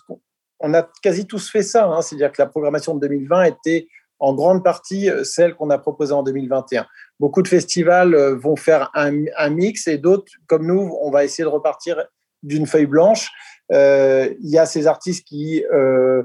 on 0.59 0.73
a 0.73 0.87
quasi 1.01 1.25
tous 1.25 1.49
fait 1.49 1.63
ça. 1.63 1.85
Hein. 1.85 2.01
C'est-à-dire 2.01 2.31
que 2.31 2.41
la 2.41 2.47
programmation 2.47 2.95
de 2.95 2.99
2020 3.01 3.43
était 3.43 3.87
en 4.19 4.33
grande 4.33 4.63
partie 4.63 5.09
celle 5.23 5.53
qu'on 5.55 5.69
a 5.69 5.77
proposée 5.77 6.13
en 6.13 6.23
2021. 6.23 6.87
Beaucoup 7.19 7.43
de 7.43 7.47
festivals 7.47 8.15
vont 8.33 8.55
faire 8.55 8.89
un, 8.95 9.49
mix 9.49 9.87
et 9.87 9.99
d'autres, 9.99 10.31
comme 10.47 10.65
nous, 10.65 10.97
on 11.01 11.11
va 11.11 11.23
essayer 11.23 11.43
de 11.43 11.49
repartir 11.49 12.03
d'une 12.41 12.65
feuille 12.65 12.87
blanche 12.87 13.29
il 13.71 14.49
y 14.49 14.57
a 14.57 14.65
ces 14.65 14.87
artistes 14.87 15.25
qui 15.27 15.63
euh, 15.73 16.23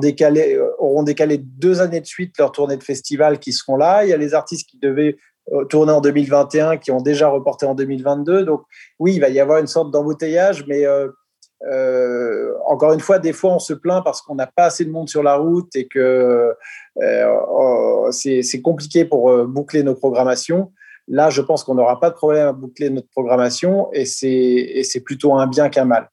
décalé, 0.00 0.58
auront 0.78 1.02
décalé 1.02 1.38
deux 1.38 1.80
années 1.80 2.00
de 2.00 2.06
suite 2.06 2.38
leur 2.38 2.52
tournée 2.52 2.76
de 2.76 2.84
festival 2.84 3.38
qui 3.38 3.52
seront 3.52 3.76
là. 3.76 4.04
Il 4.04 4.10
y 4.10 4.12
a 4.12 4.16
les 4.16 4.34
artistes 4.34 4.68
qui 4.68 4.78
devaient 4.78 5.16
euh, 5.50 5.64
tourner 5.64 5.92
en 5.92 6.00
2021 6.00 6.76
qui 6.76 6.92
ont 6.92 7.00
déjà 7.00 7.28
reporté 7.28 7.66
en 7.66 7.74
2022. 7.74 8.44
Donc 8.44 8.62
oui, 9.00 9.14
il 9.14 9.20
va 9.20 9.28
y 9.28 9.40
avoir 9.40 9.58
une 9.58 9.66
sorte 9.66 9.90
d'embouteillage, 9.90 10.64
mais 10.68 10.86
euh, 10.86 12.54
encore 12.66 12.92
une 12.92 13.00
fois, 13.00 13.18
des 13.18 13.32
fois, 13.32 13.54
on 13.54 13.58
se 13.58 13.74
plaint 13.74 14.04
parce 14.04 14.22
qu'on 14.22 14.36
n'a 14.36 14.46
pas 14.46 14.66
assez 14.66 14.84
de 14.84 14.90
monde 14.90 15.08
sur 15.08 15.22
la 15.22 15.34
route 15.34 15.74
et 15.74 15.88
que 15.88 16.54
euh, 17.02 18.10
c'est 18.12 18.62
compliqué 18.62 19.04
pour 19.04 19.46
boucler 19.46 19.82
nos 19.82 19.94
programmations. 19.94 20.72
Là, 21.08 21.30
je 21.30 21.42
pense 21.42 21.64
qu'on 21.64 21.74
n'aura 21.74 21.98
pas 21.98 22.10
de 22.10 22.14
problème 22.14 22.46
à 22.46 22.52
boucler 22.52 22.88
notre 22.90 23.08
programmation 23.08 23.88
et 23.92 24.04
c'est 24.04 25.00
plutôt 25.04 25.34
un 25.34 25.48
bien 25.48 25.68
qu'un 25.68 25.86
mal. 25.86 26.08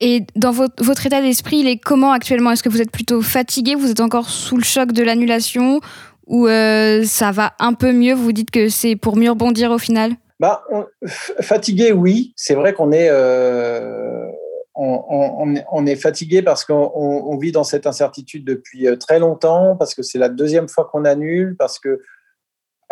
Et 0.00 0.26
dans 0.36 0.50
votre, 0.50 1.06
état 1.06 1.20
d'esprit, 1.20 1.58
il 1.58 1.68
est 1.68 1.78
comment 1.78 2.12
actuellement? 2.12 2.50
Est-ce 2.50 2.62
que 2.62 2.68
vous 2.68 2.82
êtes 2.82 2.90
plutôt 2.90 3.22
fatigué? 3.22 3.74
Vous 3.74 3.90
êtes 3.90 4.00
encore 4.00 4.28
sous 4.28 4.56
le 4.56 4.64
choc 4.64 4.92
de 4.92 5.02
l'annulation? 5.02 5.80
Ou 6.26 6.46
euh, 6.46 7.04
ça 7.04 7.30
va 7.30 7.54
un 7.58 7.74
peu 7.74 7.92
mieux? 7.92 8.14
Vous 8.14 8.32
dites 8.32 8.50
que 8.50 8.68
c'est 8.68 8.96
pour 8.96 9.16
mieux 9.16 9.30
rebondir 9.30 9.70
au 9.70 9.78
final? 9.78 10.12
Bah, 10.40 10.64
Fatigué, 11.06 11.92
oui. 11.92 12.32
C'est 12.36 12.54
vrai 12.54 12.74
qu'on 12.74 12.90
est, 12.92 13.08
euh, 13.08 14.26
on, 14.74 15.54
on, 15.70 15.86
est 15.86 15.96
fatigué 15.96 16.42
parce 16.42 16.64
qu'on 16.64 17.36
vit 17.36 17.52
dans 17.52 17.64
cette 17.64 17.86
incertitude 17.86 18.44
depuis 18.44 18.88
euh, 18.88 18.96
très 18.96 19.20
longtemps, 19.20 19.76
parce 19.76 19.94
que 19.94 20.02
c'est 20.02 20.18
la 20.18 20.28
deuxième 20.28 20.68
fois 20.68 20.88
qu'on 20.90 21.04
annule, 21.04 21.54
parce 21.56 21.78
que 21.78 22.00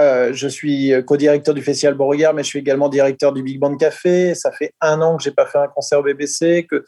euh, 0.02 0.32
je 0.32 0.48
suis 0.48 0.92
co-directeur 1.06 1.54
du 1.54 1.62
Festival 1.62 1.94
Beauregard, 1.94 2.34
mais 2.34 2.42
je 2.42 2.48
suis 2.48 2.58
également 2.58 2.88
directeur 2.88 3.32
du 3.32 3.42
Big 3.42 3.58
Band 3.58 3.76
Café. 3.76 4.34
Ça 4.34 4.52
fait 4.52 4.74
un 4.80 5.00
an 5.00 5.16
que 5.16 5.22
j'ai 5.22 5.30
pas 5.30 5.46
fait 5.46 5.58
un 5.58 5.68
concert 5.68 6.00
au 6.00 6.02
BBC, 6.02 6.66
que 6.68 6.84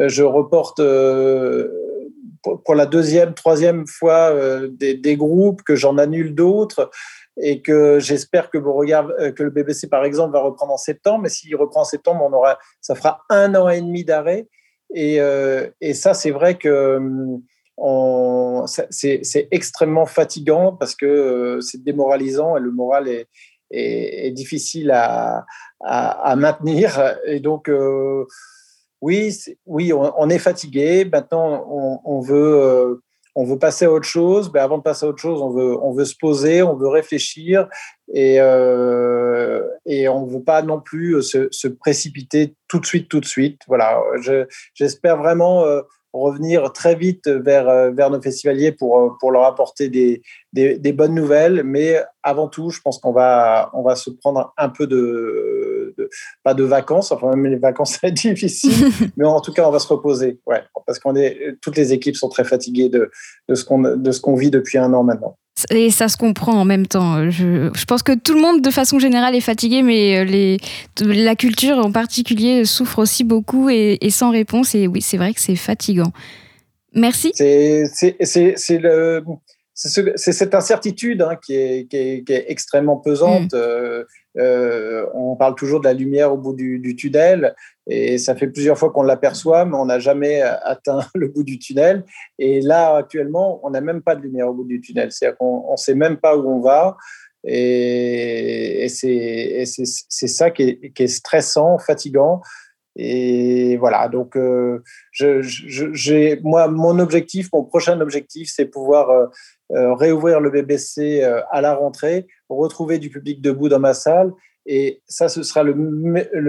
euh, 0.00 0.08
je 0.08 0.22
reporte 0.22 0.80
euh, 0.80 1.68
pour 2.64 2.74
la 2.74 2.86
deuxième, 2.86 3.34
troisième 3.34 3.86
fois 3.86 4.34
des, 4.70 5.16
groupes, 5.16 5.62
que 5.62 5.76
j'en 5.76 5.96
annule 5.96 6.34
d'autres. 6.34 6.90
et 7.40 7.62
que 7.62 8.00
j'espère 8.00 8.50
que 8.50 8.58
Beauregard, 8.58 9.08
que 9.36 9.42
le 9.42 9.50
BBC 9.50 9.88
par 9.88 10.04
exemple 10.04 10.32
va 10.32 10.40
reprendre 10.40 10.72
en 10.72 10.76
septembre. 10.76 11.20
Mais 11.22 11.28
s'il 11.28 11.54
reprend 11.54 11.82
en 11.82 11.84
septembre, 11.84 12.26
on 12.28 12.32
aura, 12.32 12.58
ça 12.80 12.96
fera 12.96 13.22
un 13.30 13.54
an 13.54 13.68
et 13.68 13.80
demi 13.80 14.04
d'arrêt. 14.04 14.48
Et, 14.92 15.20
et, 15.80 15.94
ça, 15.94 16.14
c'est 16.14 16.32
vrai 16.32 16.56
que 16.56 16.98
c'est 18.66 19.48
extrêmement 19.50 20.06
fatigant 20.06 20.72
parce 20.72 20.94
que 20.94 21.58
c'est 21.60 21.82
démoralisant 21.82 22.56
et 22.56 22.60
le 22.60 22.70
moral 22.70 23.08
est, 23.08 23.28
difficile 24.32 24.90
à, 24.90 25.46
maintenir. 26.36 27.16
Et 27.26 27.40
donc, 27.40 27.68
euh, 27.68 28.26
oui, 29.00 29.34
oui, 29.66 29.92
on, 29.92 30.28
est 30.28 30.38
fatigué. 30.38 31.08
Maintenant, 31.10 31.66
on, 32.04 32.20
veut, 32.20 32.60
euh, 32.62 33.02
on 33.34 33.44
veut 33.44 33.58
passer 33.58 33.86
à 33.86 33.90
autre 33.90 34.06
chose. 34.06 34.50
Mais 34.52 34.60
avant 34.60 34.78
de 34.78 34.82
passer 34.82 35.06
à 35.06 35.08
autre 35.08 35.22
chose, 35.22 35.40
on 35.40 35.50
veut, 35.50 35.76
on 35.82 35.92
veut 35.92 36.04
se 36.04 36.14
poser, 36.14 36.62
on 36.62 36.76
veut 36.76 36.88
réfléchir 36.88 37.66
et, 38.12 38.40
euh, 38.40 39.66
et 39.86 40.06
on 40.08 40.26
ne 40.26 40.30
veut 40.30 40.44
pas 40.44 40.60
non 40.60 40.80
plus 40.80 41.22
se, 41.22 41.68
précipiter 41.68 42.54
tout 42.68 42.78
de 42.78 42.86
suite, 42.86 43.08
tout 43.08 43.20
de 43.20 43.26
suite. 43.26 43.62
Voilà, 43.66 44.02
j'espère 44.74 45.16
vraiment 45.16 45.64
revenir 46.12 46.72
très 46.72 46.94
vite 46.94 47.28
vers, 47.28 47.68
euh, 47.68 47.90
vers 47.90 48.10
nos 48.10 48.20
festivaliers 48.20 48.72
pour, 48.72 48.98
euh, 48.98 49.10
pour 49.20 49.30
leur 49.30 49.44
apporter 49.44 49.88
des, 49.88 50.22
des, 50.52 50.92
bonnes 50.92 51.14
nouvelles. 51.14 51.62
Mais 51.64 52.02
avant 52.22 52.48
tout, 52.48 52.70
je 52.70 52.80
pense 52.80 52.98
qu'on 52.98 53.12
va, 53.12 53.70
on 53.72 53.82
va 53.82 53.96
se 53.96 54.10
prendre 54.10 54.52
un 54.56 54.68
peu 54.68 54.86
de, 54.86 55.94
pas 56.42 56.54
de 56.54 56.64
vacances, 56.64 57.12
enfin 57.12 57.30
même 57.30 57.46
les 57.46 57.58
vacances, 57.58 57.98
c'est 58.00 58.12
difficile, 58.12 58.88
mais 59.16 59.24
en 59.24 59.40
tout 59.40 59.52
cas, 59.52 59.66
on 59.66 59.70
va 59.70 59.78
se 59.78 59.88
reposer. 59.88 60.40
Ouais, 60.46 60.62
parce 60.86 60.98
qu'on 60.98 61.16
est, 61.16 61.56
toutes 61.60 61.76
les 61.76 61.92
équipes 61.92 62.16
sont 62.16 62.28
très 62.28 62.44
fatiguées 62.44 62.88
de, 62.88 63.10
de 63.48 63.54
ce 63.54 64.20
qu'on 64.20 64.34
vit 64.34 64.50
depuis 64.50 64.78
un 64.78 64.92
an 64.92 65.02
maintenant. 65.02 65.36
Et 65.70 65.90
ça 65.90 66.08
se 66.08 66.16
comprend 66.16 66.52
en 66.52 66.64
même 66.64 66.86
temps. 66.86 67.30
Je, 67.30 67.84
pense 67.84 68.02
que 68.02 68.12
tout 68.12 68.34
le 68.34 68.40
monde, 68.40 68.60
de 68.60 68.70
façon 68.70 68.98
générale, 68.98 69.34
est 69.34 69.40
fatigué, 69.40 69.82
mais 69.82 70.18
euh, 70.18 70.24
les, 70.24 70.58
la 71.00 71.36
culture 71.36 71.78
en 71.78 71.92
particulier 71.92 72.64
souffre 72.64 72.98
aussi 73.00 73.24
beaucoup 73.24 73.68
et, 73.70 73.98
sans 74.10 74.30
réponse. 74.30 74.74
Et 74.74 74.86
oui, 74.86 75.02
c'est 75.02 75.16
vrai 75.16 75.32
que 75.34 75.40
c'est 75.40 75.56
fatigant. 75.56 76.12
Merci. 76.94 77.32
C'est 77.34 77.84
cette 79.88 80.54
incertitude 80.54 81.22
hein, 81.22 81.36
qui, 81.44 81.54
est, 81.54 81.86
qui, 81.88 81.96
est, 81.96 82.24
qui, 82.24 82.32
est, 82.32 82.44
extrêmement 82.48 82.96
pesante. 82.96 83.52
Mm. 83.52 83.56
Euh, 83.56 84.04
euh, 84.38 85.06
on 85.14 85.36
parle 85.36 85.54
toujours 85.56 85.80
de 85.80 85.84
la 85.84 85.92
lumière 85.92 86.32
au 86.32 86.38
bout 86.38 86.54
du, 86.54 86.96
tunnel 86.96 87.54
et 87.86 88.16
ça 88.16 88.34
fait 88.34 88.46
plusieurs 88.46 88.78
fois 88.78 88.90
qu'on 88.90 89.02
l'aperçoit, 89.02 89.64
mais 89.64 89.76
on 89.76 89.86
n'a 89.86 89.98
jamais 89.98 90.40
atteint 90.40 91.00
le 91.14 91.28
bout 91.28 91.42
du 91.42 91.58
tunnel. 91.58 92.04
Et 92.38 92.60
là, 92.60 92.96
actuellement, 92.96 93.60
on 93.64 93.70
n'a 93.70 93.80
même 93.80 94.02
pas 94.02 94.14
de 94.14 94.22
lumière 94.22 94.48
au 94.48 94.54
bout 94.54 94.64
du 94.64 94.80
tunnel. 94.80 95.10
C'est-à-dire 95.10 95.36
qu'on 95.38 95.72
ne 95.72 95.76
sait 95.76 95.94
même 95.94 96.16
pas 96.16 96.36
où 96.36 96.48
on 96.48 96.60
va. 96.60 96.96
Et, 97.44 98.86
c'est 98.88 99.64
ça 99.66 100.50
qui 100.50 100.92
est, 100.96 101.06
stressant, 101.08 101.78
fatigant. 101.78 102.40
Et 102.96 103.76
voilà, 103.78 104.08
donc 104.08 104.36
euh, 104.36 104.82
j'ai 105.12 106.38
moi 106.42 106.68
mon 106.68 106.98
objectif, 106.98 107.48
mon 107.52 107.64
prochain 107.64 108.00
objectif, 108.00 108.50
c'est 108.54 108.66
pouvoir 108.66 109.08
euh, 109.08 109.26
euh, 109.72 109.94
réouvrir 109.94 110.40
le 110.40 110.50
BBC 110.50 111.22
euh, 111.22 111.40
à 111.50 111.62
la 111.62 111.74
rentrée, 111.74 112.26
retrouver 112.50 112.98
du 112.98 113.08
public 113.08 113.40
debout 113.40 113.70
dans 113.70 113.78
ma 113.78 113.94
salle. 113.94 114.32
Et 114.66 115.02
ça, 115.06 115.30
ce 115.30 115.42
sera 115.42 115.62
le, 115.62 115.74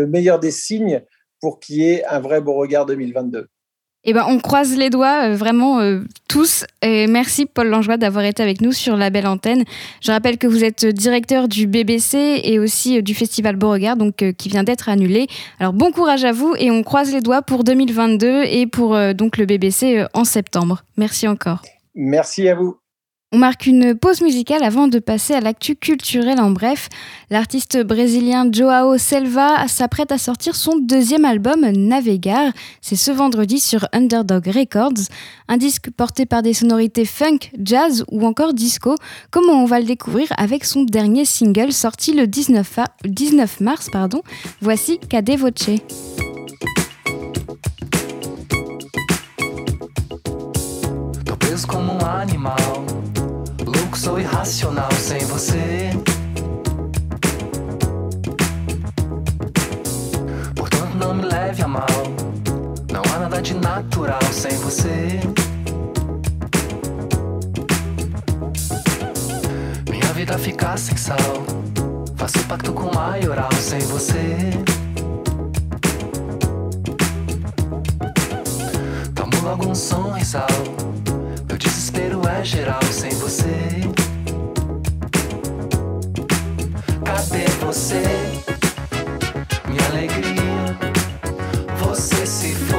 meilleur 0.05 0.39
des 0.39 0.51
signes 0.51 1.01
pour 1.39 1.61
qu'il 1.61 1.77
y 1.77 1.89
ait 1.89 2.05
un 2.05 2.19
vrai 2.19 2.41
Beauregard 2.41 2.85
2022. 2.85 3.47
Eh 4.05 4.13
ben, 4.13 4.25
on 4.27 4.39
croise 4.39 4.77
les 4.77 4.89
doigts, 4.89 5.29
euh, 5.29 5.35
vraiment 5.35 5.79
tous. 6.27 6.65
Et 6.81 7.07
merci 7.07 7.45
Paul 7.45 7.67
Langeois 7.67 7.97
d'avoir 7.97 8.25
été 8.25 8.43
avec 8.43 8.59
nous 8.61 8.71
sur 8.71 8.97
la 8.97 9.09
belle 9.09 9.27
antenne. 9.27 9.63
Je 10.01 10.11
rappelle 10.11 10.37
que 10.37 10.47
vous 10.47 10.63
êtes 10.63 10.85
directeur 10.85 11.47
du 11.47 11.67
BBC 11.67 12.41
et 12.43 12.59
aussi 12.59 13.01
du 13.01 13.13
Festival 13.13 13.55
Beauregard, 13.55 13.95
donc 13.95 14.23
qui 14.37 14.49
vient 14.49 14.63
d'être 14.63 14.89
annulé. 14.89 15.27
Alors 15.59 15.73
bon 15.73 15.91
courage 15.91 16.25
à 16.25 16.31
vous 16.31 16.53
et 16.57 16.69
on 16.69 16.83
croise 16.83 17.13
les 17.13 17.21
doigts 17.21 17.41
pour 17.41 17.63
2022 17.63 18.43
et 18.43 18.67
pour 18.67 18.97
donc 19.13 19.37
le 19.37 19.45
BBC 19.45 20.05
en 20.13 20.25
septembre. 20.25 20.83
Merci 20.97 21.27
encore. 21.27 21.61
Merci 21.95 22.49
à 22.49 22.55
vous. 22.55 22.82
On 23.35 23.39
marque 23.39 23.65
une 23.65 23.95
pause 23.95 24.21
musicale 24.21 24.61
avant 24.61 24.87
de 24.87 24.99
passer 24.99 25.33
à 25.33 25.41
l'actu 25.41 25.75
culturel 25.75 26.39
en 26.39 26.51
bref. 26.51 26.87
L'artiste 27.31 27.83
brésilien 27.83 28.47
Joao 28.51 28.99
Selva 28.99 29.67
s'apprête 29.67 30.11
à 30.11 30.19
sortir 30.19 30.55
son 30.55 30.77
deuxième 30.77 31.25
album 31.25 31.61
Navegar. 31.61 32.51
C'est 32.79 32.95
ce 32.95 33.09
vendredi 33.09 33.59
sur 33.59 33.87
Underdog 33.91 34.45
Records, 34.45 35.09
un 35.47 35.57
disque 35.57 35.89
porté 35.89 36.27
par 36.27 36.43
des 36.43 36.53
sonorités 36.53 37.05
funk, 37.05 37.39
jazz 37.59 38.05
ou 38.11 38.23
encore 38.23 38.53
disco, 38.53 38.93
Comment 39.31 39.63
on 39.63 39.65
va 39.65 39.79
le 39.79 39.85
découvrir 39.87 40.27
avec 40.37 40.63
son 40.63 40.83
dernier 40.83 41.25
single 41.25 41.73
sorti 41.73 42.13
le 42.13 42.27
19, 42.27 42.81
19 43.03 43.61
mars. 43.61 43.89
Pardon. 43.91 44.21
Voici 44.61 44.99
Cade 45.09 45.31
Voce. 45.31 45.81
como 51.65 51.97
animal 52.03 53.02
sou 54.03 54.19
irracional 54.19 54.91
sem 54.91 55.19
você. 55.27 55.91
Portanto, 60.53 60.93
não 60.97 61.13
me 61.13 61.23
leve 61.23 61.61
a 61.61 61.67
mal. 61.69 61.87
Não 62.91 63.01
há 63.13 63.19
nada 63.19 63.41
de 63.41 63.53
natural 63.53 64.19
sem 64.33 64.57
você. 64.57 65.21
Minha 69.89 70.13
vida 70.13 70.37
fica 70.37 70.75
sem 70.75 70.97
sal. 70.97 71.17
Faço 72.17 72.45
pacto 72.45 72.73
com 72.73 72.93
maioral 72.93 73.53
sem 73.53 73.79
você. 73.79 74.51
Tomo 79.15 79.41
logo 79.43 79.69
um 79.69 79.73
som 79.73 80.19
sal. 80.25 80.47
Meu 80.47 80.92
desespero 81.93 82.21
é 82.27 82.43
geral 82.43 82.81
sem 82.91 83.11
você. 83.11 83.81
Cadê 87.05 87.45
você? 87.63 88.03
Minha 89.67 89.85
alegria. 89.87 90.77
Você 91.79 92.25
se 92.25 92.55
foi, 92.55 92.72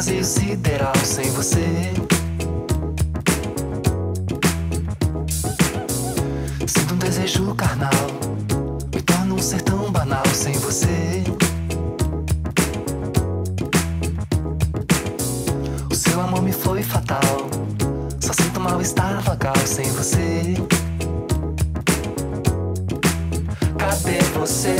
Vazio 0.00 0.24
sideral 0.24 0.94
sem 1.04 1.30
você. 1.32 1.92
Sinto 6.66 6.94
um 6.94 6.96
desejo 6.96 7.54
carnal. 7.54 7.90
Me 8.94 9.02
torno 9.02 9.34
um 9.34 9.38
ser 9.38 9.60
tão 9.60 9.92
banal 9.92 10.24
sem 10.32 10.54
você. 10.54 11.22
O 15.90 15.94
seu 15.94 16.18
amor 16.18 16.40
me 16.40 16.52
foi 16.52 16.82
fatal. 16.82 17.50
Só 18.20 18.32
sinto 18.32 18.58
mal-estar 18.58 19.20
vagal 19.20 19.66
sem 19.66 19.84
você. 19.92 20.54
Cadê 23.78 24.18
você? 24.32 24.76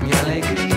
Minha 0.00 0.18
alegria. 0.20 0.69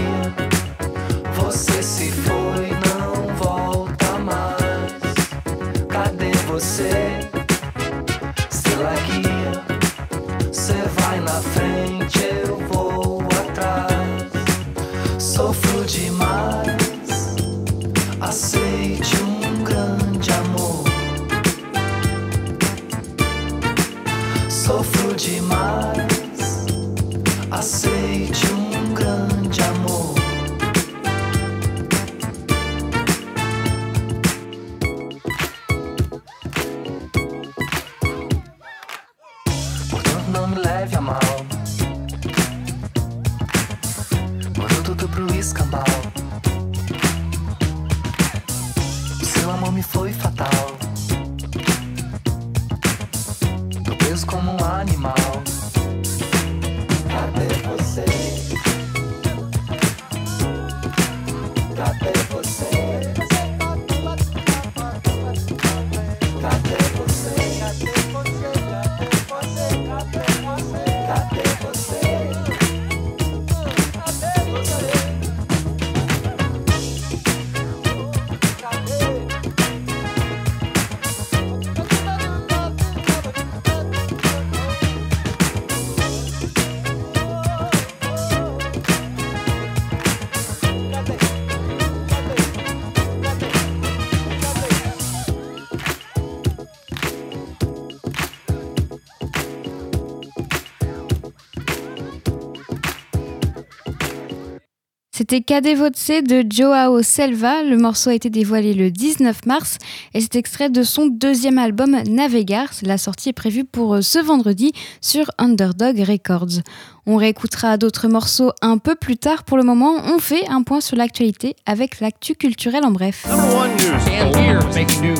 C'était 105.33 105.45
Cadê 105.45 105.73
Votse 105.73 106.11
de 106.21 106.45
Joao 106.47 107.01
Selva. 107.01 107.63
Le 107.63 107.75
morceau 107.75 108.11
a 108.11 108.13
été 108.13 108.29
dévoilé 108.29 108.75
le 108.75 108.91
19 108.91 109.47
mars 109.47 109.79
et 110.13 110.21
c'est 110.21 110.35
extrait 110.35 110.69
de 110.69 110.83
son 110.83 111.07
deuxième 111.07 111.57
album 111.57 111.97
Navegar. 112.07 112.67
La 112.83 112.99
sortie 112.99 113.29
est 113.29 113.33
prévue 113.33 113.63
pour 113.63 113.95
euh, 113.95 114.01
ce 114.01 114.19
vendredi 114.19 114.73
sur 115.01 115.31
Underdog 115.39 115.97
Records. 116.01 116.61
On 117.07 117.15
réécoutera 117.15 117.77
d'autres 117.77 118.07
morceaux 118.07 118.51
un 118.61 118.77
peu 118.77 118.93
plus 118.93 119.17
tard. 119.17 119.43
Pour 119.43 119.57
le 119.57 119.63
moment, 119.63 119.95
on 120.05 120.19
fait 120.19 120.47
un 120.49 120.61
point 120.61 120.81
sur 120.81 120.97
l'actualité 120.97 121.55
avec 121.65 121.99
l'actu 121.99 122.35
culturel 122.35 122.85
en 122.85 122.91
bref. 122.91 123.25
Number 123.27 123.55
one 123.55 123.75
news. 123.77 123.89
And 124.11 124.35
here's 124.35 124.75
making 124.75 125.01
news. 125.01 125.17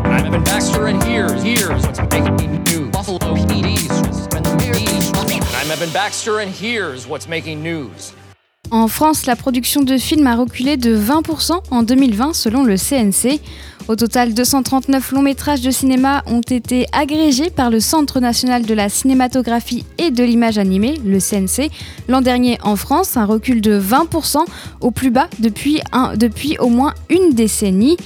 I'm 0.00 0.12
Evan 0.12 0.44
Baxter, 0.44 0.86
and 0.86 1.02
here's 1.02 1.42
here's 6.62 7.08
what's 7.08 7.26
making 7.26 7.64
news? 7.64 8.12
En 8.72 8.86
France, 8.86 9.26
la 9.26 9.34
production 9.34 9.82
de 9.82 9.98
films 9.98 10.28
a 10.28 10.36
reculé 10.36 10.76
de 10.76 10.96
20% 10.96 11.60
en 11.72 11.82
2020 11.82 12.34
selon 12.34 12.62
le 12.62 12.76
CNC. 12.76 13.40
Au 13.88 13.96
total, 13.96 14.32
239 14.32 15.10
longs 15.10 15.22
métrages 15.22 15.60
de 15.60 15.72
cinéma 15.72 16.22
ont 16.26 16.40
été 16.40 16.86
agrégés 16.92 17.50
par 17.50 17.70
le 17.70 17.80
Centre 17.80 18.20
national 18.20 18.64
de 18.64 18.72
la 18.72 18.88
cinématographie 18.88 19.84
et 19.98 20.12
de 20.12 20.22
l'image 20.22 20.56
animée, 20.56 21.00
le 21.04 21.18
CNC. 21.18 21.72
L'an 22.08 22.20
dernier 22.20 22.58
en 22.62 22.76
France, 22.76 23.16
un 23.16 23.24
recul 23.24 23.60
de 23.60 23.80
20% 23.80 24.44
au 24.80 24.92
plus 24.92 25.10
bas 25.10 25.28
depuis, 25.40 25.80
depuis 26.14 26.56
au 26.58 26.68
moins 26.68 26.94
une 27.08 27.32
décennie. 27.32 27.96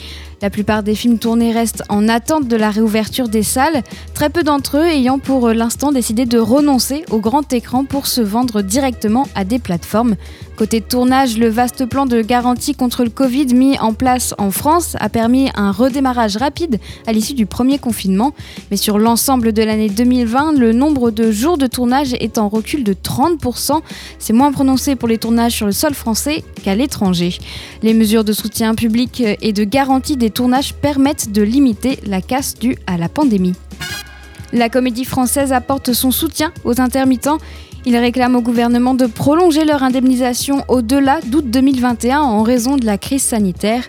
La 0.44 0.50
plupart 0.50 0.82
des 0.82 0.94
films 0.94 1.18
tournés 1.18 1.52
restent 1.52 1.84
en 1.88 2.06
attente 2.06 2.48
de 2.48 2.56
la 2.56 2.70
réouverture 2.70 3.28
des 3.28 3.42
salles, 3.42 3.82
très 4.12 4.28
peu 4.28 4.42
d'entre 4.42 4.76
eux 4.76 4.86
ayant 4.86 5.18
pour 5.18 5.48
l'instant 5.48 5.90
décidé 5.90 6.26
de 6.26 6.38
renoncer 6.38 7.02
au 7.10 7.18
grand 7.18 7.50
écran 7.54 7.86
pour 7.86 8.06
se 8.06 8.20
vendre 8.20 8.60
directement 8.60 9.26
à 9.34 9.44
des 9.44 9.58
plateformes. 9.58 10.16
Côté 10.56 10.80
tournage, 10.80 11.36
le 11.36 11.48
vaste 11.48 11.84
plan 11.84 12.06
de 12.06 12.22
garantie 12.22 12.76
contre 12.76 13.02
le 13.02 13.10
Covid 13.10 13.46
mis 13.46 13.76
en 13.80 13.92
place 13.92 14.34
en 14.38 14.52
France 14.52 14.96
a 15.00 15.08
permis 15.08 15.50
un 15.56 15.72
redémarrage 15.72 16.36
rapide 16.36 16.78
à 17.08 17.12
l'issue 17.12 17.34
du 17.34 17.44
premier 17.44 17.78
confinement. 17.78 18.32
Mais 18.70 18.76
sur 18.76 19.00
l'ensemble 19.00 19.52
de 19.52 19.64
l'année 19.64 19.88
2020, 19.88 20.52
le 20.52 20.72
nombre 20.72 21.10
de 21.10 21.32
jours 21.32 21.58
de 21.58 21.66
tournage 21.66 22.14
est 22.20 22.38
en 22.38 22.48
recul 22.48 22.84
de 22.84 22.94
30%. 22.94 23.80
C'est 24.20 24.32
moins 24.32 24.52
prononcé 24.52 24.94
pour 24.94 25.08
les 25.08 25.18
tournages 25.18 25.56
sur 25.56 25.66
le 25.66 25.72
sol 25.72 25.92
français 25.92 26.44
qu'à 26.62 26.76
l'étranger. 26.76 27.36
Les 27.82 27.92
mesures 27.92 28.22
de 28.22 28.32
soutien 28.32 28.76
public 28.76 29.24
et 29.42 29.52
de 29.52 29.64
garantie 29.64 30.16
des 30.16 30.30
tournages 30.30 30.72
permettent 30.72 31.32
de 31.32 31.42
limiter 31.42 31.98
la 32.06 32.22
casse 32.22 32.54
due 32.54 32.76
à 32.86 32.96
la 32.96 33.08
pandémie. 33.08 33.54
La 34.52 34.68
comédie 34.68 35.04
française 35.04 35.52
apporte 35.52 35.92
son 35.92 36.12
soutien 36.12 36.52
aux 36.62 36.80
intermittents. 36.80 37.38
Ils 37.86 37.96
réclament 37.98 38.36
au 38.36 38.40
gouvernement 38.40 38.94
de 38.94 39.06
prolonger 39.06 39.64
leur 39.64 39.82
indemnisation 39.82 40.64
au-delà 40.68 41.20
d'août 41.20 41.44
2021 41.46 42.20
en 42.20 42.42
raison 42.42 42.76
de 42.76 42.86
la 42.86 42.96
crise 42.96 43.22
sanitaire. 43.22 43.84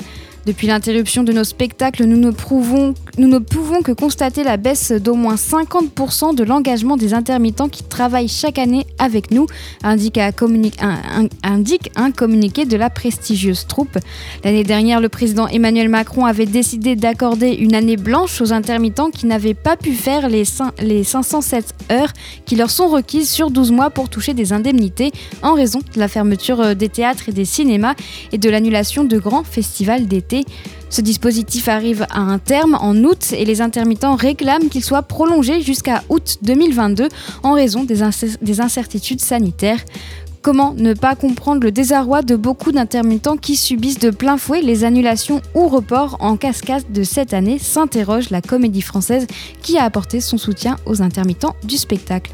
Depuis 0.46 0.68
l'interruption 0.68 1.24
de 1.24 1.34
nos 1.34 1.44
spectacles, 1.44 2.06
nous 2.06 2.18
ne, 2.18 2.30
pouvons 2.30 3.82
que 3.82 3.92
constater 3.92 4.44
la 4.44 4.58
baisse 4.58 4.92
d'au 4.92 5.16
moins 5.16 5.36
50% 5.36 6.36
de 6.36 6.44
l'engagement 6.44 6.98
des 6.98 7.16
intermittents 7.16 7.68
qui 7.68 7.82
travaillent 7.84 8.28
chaque 8.28 8.60
année 8.60 8.86
avec 9.00 9.32
nous, 9.32 9.48
indique, 9.84 10.20
un, 10.20 12.12
communiqué 12.12 12.66
de 12.66 12.78
la 12.78 12.92
prestigieuse 12.92 13.66
troupe. 13.66 13.98
L'année 14.44 14.64
dernière, 14.64 15.02
le 15.02 15.10
président 15.10 15.48
Emmanuel 15.48 15.90
Macron 15.90 16.26
avait 16.26 16.46
décidé 16.46 16.96
d'accorder 16.96 17.50
une 17.50 17.74
année 17.74 17.98
blanche 17.98 18.40
aux 18.40 18.54
intermittents 18.54 19.10
qui 19.10 19.26
n'avaient 19.26 19.56
pas 19.56 19.78
pu 19.78 19.94
faire 19.94 20.30
les 20.30 20.44
507 20.46 21.74
heures 21.92 22.14
qui 22.46 22.56
leur 22.56 22.70
sont 22.70 22.88
requises 22.88 23.32
sur 23.32 23.50
12 23.50 23.72
mois 23.72 23.90
pour 23.90 24.10
toucher 24.10 24.36
des 24.36 24.54
indemnités 24.54 25.12
en 25.42 25.56
raison 25.56 25.80
de 25.80 26.00
la 26.00 26.08
fermeture 26.08 26.62
euh, 26.62 26.74
des 26.76 26.90
théâtres 26.90 27.30
et 27.30 27.32
des 27.32 27.46
cinémas 27.46 27.96
et 28.32 28.38
de 28.38 28.50
l'annulation 28.50 29.04
de 29.04 29.18
grands 29.18 29.44
festivals 29.44 30.08
d'été. 30.08 30.35
Ce 30.90 31.02
dispositif 31.02 31.68
arrive 31.68 32.06
à 32.10 32.20
un 32.20 32.40
terme 32.40 32.78
en 32.80 32.96
août 32.96 33.34
et 33.36 33.46
les 33.46 33.62
intermittents 33.62 34.16
réclament 34.16 34.70
qu'il 34.70 34.84
soit 34.84 35.02
prolongé 35.02 35.62
jusqu'à 35.62 36.04
août 36.10 36.38
2022 36.42 37.08
en 37.44 37.54
raison 37.54 37.84
des, 37.84 38.02
incer- 38.02 38.38
des 38.42 38.62
incertitudes 38.62 39.22
sanitaires. 39.22 39.80
Comment 40.42 40.76
ne 40.76 40.94
pas 40.94 41.16
comprendre 41.16 41.64
le 41.64 41.72
désarroi 41.72 42.22
de 42.22 42.36
beaucoup 42.36 42.72
d'intermittents 42.72 43.36
qui 43.36 43.56
subissent 43.56 43.98
de 43.98 44.12
plein 44.12 44.38
fouet 44.38 44.62
les 44.62 44.84
annulations 44.84 45.42
ou 45.56 45.68
reports 45.68 46.18
en 46.20 46.38
cascade 46.38 46.84
de 46.92 47.04
cette 47.04 47.34
année 47.34 47.58
s'interroge 47.58 48.30
la 48.30 48.42
comédie 48.42 48.84
française 48.84 49.26
qui 49.64 49.80
a 49.80 49.84
apporté 49.84 50.22
son 50.22 50.38
soutien 50.38 50.76
aux 50.86 51.02
intermittents 51.02 51.56
du 51.64 51.78
spectacle. 51.78 52.32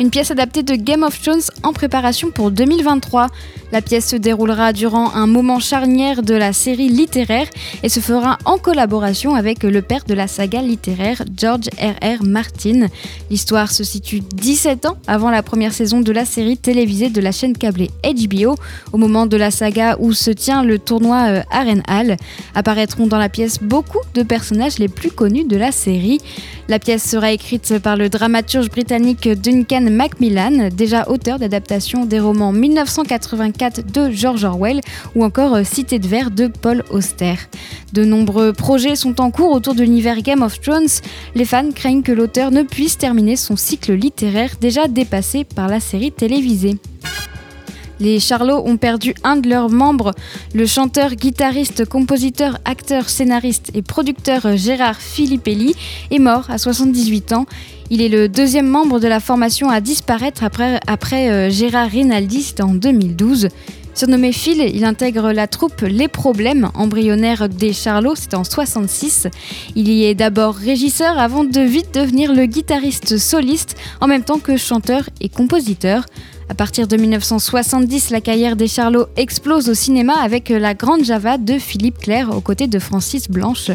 Une 0.00 0.10
pièce 0.10 0.30
adaptée 0.30 0.62
de 0.62 0.74
Game 0.74 1.02
of 1.02 1.20
Thrones 1.20 1.42
en 1.62 1.72
préparation 1.72 2.30
pour 2.30 2.50
2023. 2.50 3.28
La 3.72 3.82
pièce 3.82 4.08
se 4.08 4.16
déroulera 4.16 4.72
durant 4.72 5.14
un 5.14 5.28
moment 5.28 5.60
charnière 5.60 6.22
de 6.22 6.34
la 6.34 6.52
série 6.52 6.88
littéraire 6.88 7.46
et 7.84 7.88
se 7.88 8.00
fera 8.00 8.36
en 8.44 8.58
collaboration 8.58 9.36
avec 9.36 9.62
le 9.62 9.80
père 9.80 10.02
de 10.08 10.14
la 10.14 10.26
saga 10.26 10.60
littéraire, 10.60 11.22
George 11.36 11.68
R.R. 11.78 12.24
Martin. 12.24 12.88
L'histoire 13.30 13.70
se 13.70 13.84
situe 13.84 14.22
17 14.34 14.86
ans 14.86 14.96
avant 15.06 15.30
la 15.30 15.44
première 15.44 15.72
saison 15.72 16.00
de 16.00 16.10
la 16.10 16.24
série 16.24 16.56
télévisée 16.56 17.10
de 17.10 17.20
la 17.20 17.30
chaîne 17.30 17.56
câblée 17.56 17.90
HBO, 18.02 18.56
au 18.92 18.98
moment 18.98 19.26
de 19.26 19.36
la 19.36 19.52
saga 19.52 19.96
où 20.00 20.12
se 20.12 20.32
tient 20.32 20.64
le 20.64 20.80
tournoi 20.80 21.28
euh, 21.28 21.42
Harrenhal. 21.50 22.16
Apparaîtront 22.56 23.06
dans 23.06 23.18
la 23.18 23.28
pièce 23.28 23.58
beaucoup 23.62 24.00
de 24.14 24.22
personnages 24.24 24.78
les 24.78 24.88
plus 24.88 25.12
connus 25.12 25.44
de 25.44 25.56
la 25.56 25.70
série. 25.70 26.18
La 26.68 26.78
pièce 26.78 27.08
sera 27.08 27.32
écrite 27.32 27.78
par 27.78 27.96
le 27.96 28.08
dramaturge 28.08 28.68
britannique 28.68 29.28
Duncan 29.28 29.90
Macmillan, 29.90 30.70
déjà 30.72 31.08
auteur 31.08 31.38
d'adaptations 31.38 32.04
des 32.04 32.20
romans 32.20 32.52
1984 32.52 33.36
de 33.68 34.10
George 34.10 34.44
Orwell 34.44 34.80
ou 35.14 35.22
encore 35.22 35.54
euh, 35.54 35.64
Cité 35.64 35.98
de 35.98 36.08
verre 36.08 36.30
de 36.30 36.46
Paul 36.46 36.82
Auster. 36.90 37.34
De 37.92 38.04
nombreux 38.04 38.54
projets 38.54 38.96
sont 38.96 39.20
en 39.20 39.30
cours 39.30 39.52
autour 39.52 39.74
de 39.74 39.82
l'univers 39.82 40.22
Game 40.22 40.42
of 40.42 40.60
Thrones. 40.60 40.88
Les 41.34 41.44
fans 41.44 41.70
craignent 41.70 42.02
que 42.02 42.12
l'auteur 42.12 42.50
ne 42.50 42.62
puisse 42.62 42.96
terminer 42.96 43.36
son 43.36 43.56
cycle 43.56 43.92
littéraire 43.92 44.52
déjà 44.60 44.88
dépassé 44.88 45.44
par 45.44 45.68
la 45.68 45.80
série 45.80 46.12
télévisée. 46.12 46.78
Les 48.00 48.18
Charlots 48.18 48.62
ont 48.64 48.78
perdu 48.78 49.14
un 49.24 49.36
de 49.36 49.48
leurs 49.48 49.68
membres. 49.68 50.12
Le 50.54 50.64
chanteur, 50.64 51.14
guitariste, 51.14 51.84
compositeur, 51.84 52.58
acteur, 52.64 53.10
scénariste 53.10 53.70
et 53.74 53.82
producteur 53.82 54.56
Gérard 54.56 55.00
Filippelli 55.00 55.74
est 56.10 56.18
mort 56.18 56.50
à 56.50 56.56
78 56.56 57.32
ans. 57.34 57.44
Il 57.90 58.00
est 58.00 58.08
le 58.08 58.28
deuxième 58.28 58.68
membre 58.68 59.00
de 59.00 59.08
la 59.08 59.20
formation 59.20 59.68
à 59.68 59.80
disparaître 59.80 60.44
après, 60.44 61.30
euh, 61.30 61.50
Gérard 61.50 61.90
Rinaldi, 61.90 62.54
en 62.60 62.72
2012. 62.72 63.48
Surnommé 63.92 64.32
Phil, 64.32 64.62
il 64.74 64.84
intègre 64.84 65.32
la 65.32 65.46
troupe 65.46 65.82
Les 65.82 66.08
Problèmes, 66.08 66.70
embryonnaire 66.74 67.48
des 67.48 67.72
Charlots, 67.74 68.14
c'était 68.14 68.36
en 68.36 68.44
66. 68.44 69.26
Il 69.74 69.90
y 69.90 70.04
est 70.04 70.14
d'abord 70.14 70.54
régisseur 70.54 71.18
avant 71.18 71.44
de 71.44 71.60
vite 71.60 71.92
devenir 71.92 72.32
le 72.32 72.46
guitariste 72.46 73.18
soliste 73.18 73.76
en 74.00 74.06
même 74.06 74.22
temps 74.22 74.38
que 74.38 74.56
chanteur 74.56 75.10
et 75.20 75.28
compositeur. 75.28 76.06
À 76.50 76.54
partir 76.54 76.88
de 76.88 76.96
1970, 76.96 78.10
la 78.10 78.20
carrière 78.20 78.56
des 78.56 78.66
Charlots 78.66 79.06
explose 79.14 79.68
au 79.68 79.74
cinéma 79.74 80.14
avec 80.20 80.48
La 80.48 80.74
Grande 80.74 81.04
Java 81.04 81.38
de 81.38 81.60
Philippe 81.60 81.98
Clair 81.98 82.36
aux 82.36 82.40
côtés 82.40 82.66
de 82.66 82.80
Francis 82.80 83.30
Blanche. 83.30 83.70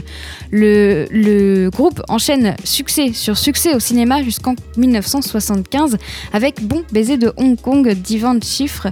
Le, 0.52 1.70
groupe 1.70 2.02
enchaîne 2.10 2.54
succès 2.66 3.14
sur 3.14 3.38
succès 3.38 3.76
au 3.76 3.80
cinéma 3.80 4.24
jusqu'en 4.24 4.56
1975 4.76 5.98
avec 6.34 6.62
Bon 6.68 6.84
baiser 6.92 7.16
de 7.16 7.32
Hong 7.38 7.56
Kong 7.58 7.90
d'Ivan 7.94 8.42
Chiffre. 8.44 8.90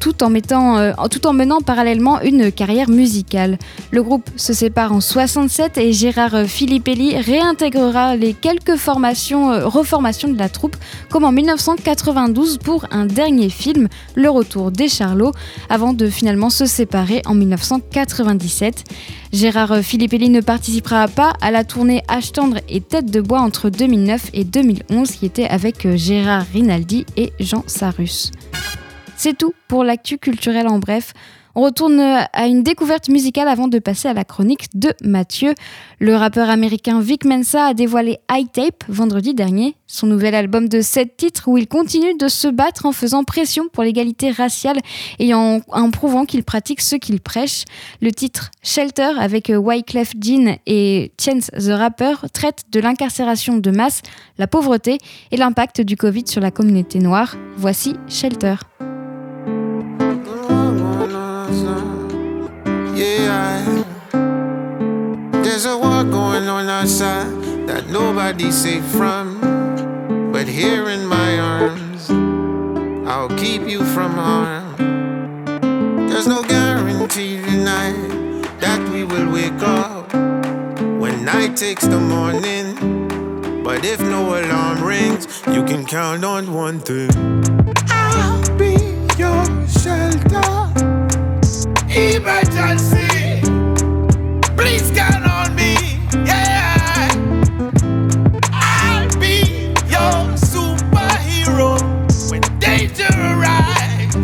tout 0.00 0.22
en, 0.22 0.30
mettant, 0.30 0.78
euh, 0.78 0.92
tout 1.10 1.26
en 1.26 1.32
menant 1.32 1.60
parallèlement 1.60 2.20
une 2.22 2.52
carrière 2.52 2.88
musicale. 2.88 3.58
Le 3.90 4.02
groupe 4.02 4.30
se 4.36 4.52
sépare 4.52 4.92
en 4.92 5.00
67 5.00 5.76
et 5.76 5.92
Gérard 5.92 6.46
Filippelli 6.46 7.16
réintégrera 7.16 8.14
les 8.14 8.32
quelques 8.32 8.76
formations, 8.76 9.50
euh, 9.50 9.66
reformations 9.66 10.28
de 10.28 10.38
la 10.38 10.48
troupe, 10.48 10.76
comme 11.10 11.24
en 11.24 11.32
1992 11.32 12.58
pour 12.58 12.86
un 12.92 13.06
dernier 13.18 13.50
film, 13.50 13.88
Le 14.14 14.30
Retour 14.30 14.70
des 14.70 14.88
Charlots, 14.88 15.32
avant 15.68 15.92
de 15.92 16.08
finalement 16.08 16.50
se 16.50 16.66
séparer 16.66 17.20
en 17.26 17.34
1997. 17.34 18.84
Gérard 19.32 19.78
Filippelli 19.78 20.28
ne 20.28 20.40
participera 20.40 21.08
pas 21.08 21.32
à 21.40 21.50
la 21.50 21.64
tournée 21.64 22.04
H 22.08 22.30
tendre 22.30 22.58
et 22.68 22.80
Tête 22.80 23.10
de 23.10 23.20
bois 23.20 23.40
entre 23.40 23.70
2009 23.70 24.30
et 24.34 24.44
2011 24.44 25.10
qui 25.10 25.26
était 25.26 25.48
avec 25.48 25.84
euh, 25.84 25.96
Gérard 25.96 26.44
Rinaldi 26.54 27.06
et 27.16 27.32
Jean 27.40 27.64
Sarus. 27.66 28.30
C'est 29.16 29.36
tout 29.36 29.52
pour 29.66 29.82
l'actu 29.82 30.18
culturel 30.18 30.68
en 30.68 30.78
bref. 30.78 31.12
On 31.58 31.62
retourne 31.62 31.98
à 31.98 32.46
une 32.46 32.62
découverte 32.62 33.08
musicale 33.08 33.48
avant 33.48 33.66
de 33.66 33.80
passer 33.80 34.06
à 34.06 34.12
la 34.12 34.22
chronique 34.22 34.68
de 34.76 34.92
Mathieu. 35.02 35.54
Le 35.98 36.14
rappeur 36.14 36.50
américain 36.50 37.00
Vic 37.00 37.24
Mensa 37.24 37.66
a 37.66 37.74
dévoilé 37.74 38.20
High 38.30 38.46
Tape 38.52 38.84
vendredi 38.88 39.34
dernier, 39.34 39.74
son 39.88 40.06
nouvel 40.06 40.36
album 40.36 40.68
de 40.68 40.80
7 40.80 41.16
titres 41.16 41.48
où 41.48 41.58
il 41.58 41.66
continue 41.66 42.16
de 42.16 42.28
se 42.28 42.46
battre 42.46 42.86
en 42.86 42.92
faisant 42.92 43.24
pression 43.24 43.64
pour 43.72 43.82
l'égalité 43.82 44.30
raciale 44.30 44.78
et 45.18 45.34
en, 45.34 45.60
prouvant 45.90 46.26
qu'il 46.26 46.44
pratique 46.44 46.80
ce 46.80 46.94
qu'il 46.94 47.18
prêche. 47.20 47.64
Le 48.00 48.12
titre 48.12 48.52
Shelter 48.62 49.14
avec 49.18 49.50
Wyclef 49.52 50.12
Jean 50.16 50.58
et 50.64 51.10
Chance 51.20 51.50
the 51.58 51.72
Rapper 51.72 52.14
traite 52.32 52.66
de 52.70 52.78
l'incarcération 52.78 53.56
de 53.56 53.70
masse, 53.72 54.02
la 54.38 54.46
pauvreté 54.46 54.98
et 55.32 55.36
l'impact 55.36 55.80
du 55.80 55.96
Covid 55.96 56.28
sur 56.28 56.40
la 56.40 56.52
communauté 56.52 57.00
noire. 57.00 57.34
Voici 57.56 57.96
Shelter. 58.06 58.54
Yeah, 62.98 63.84
there's 65.30 65.66
a 65.66 65.78
war 65.78 66.02
going 66.02 66.48
on 66.48 66.68
outside 66.68 67.30
that 67.68 67.86
nobody's 67.90 68.56
safe 68.60 68.84
from. 68.86 70.32
But 70.32 70.48
here 70.48 70.88
in 70.88 71.06
my 71.06 71.38
arms, 71.38 72.10
I'll 73.08 73.28
keep 73.38 73.68
you 73.68 73.84
from 73.84 74.14
harm. 74.14 74.74
There's 76.08 76.26
no 76.26 76.42
guarantee 76.42 77.40
tonight 77.40 78.42
that 78.58 78.80
we 78.88 79.04
will 79.04 79.30
wake 79.30 79.62
up 79.62 80.12
when 80.98 81.24
night 81.24 81.56
takes 81.56 81.86
the 81.86 82.00
morning. 82.00 83.62
But 83.62 83.84
if 83.84 84.00
no 84.00 84.40
alarm 84.40 84.82
rings, 84.82 85.40
you 85.46 85.62
can 85.62 85.86
count 85.86 86.24
on 86.24 86.52
one 86.52 86.80
thing. 86.80 87.10
I'll 87.90 88.58
be 88.58 88.74
your 89.16 89.68
shelter. 89.68 90.87
Emergency. 91.98 93.40
Please 94.56 94.88
count 94.92 95.26
on 95.26 95.52
me. 95.56 95.74
Yeah. 96.24 97.08
I'll 98.52 99.08
be 99.18 99.40
your 99.90 100.36
superhero 100.38 101.80
when 102.30 102.40
danger 102.60 103.08
arrives. 103.12 104.14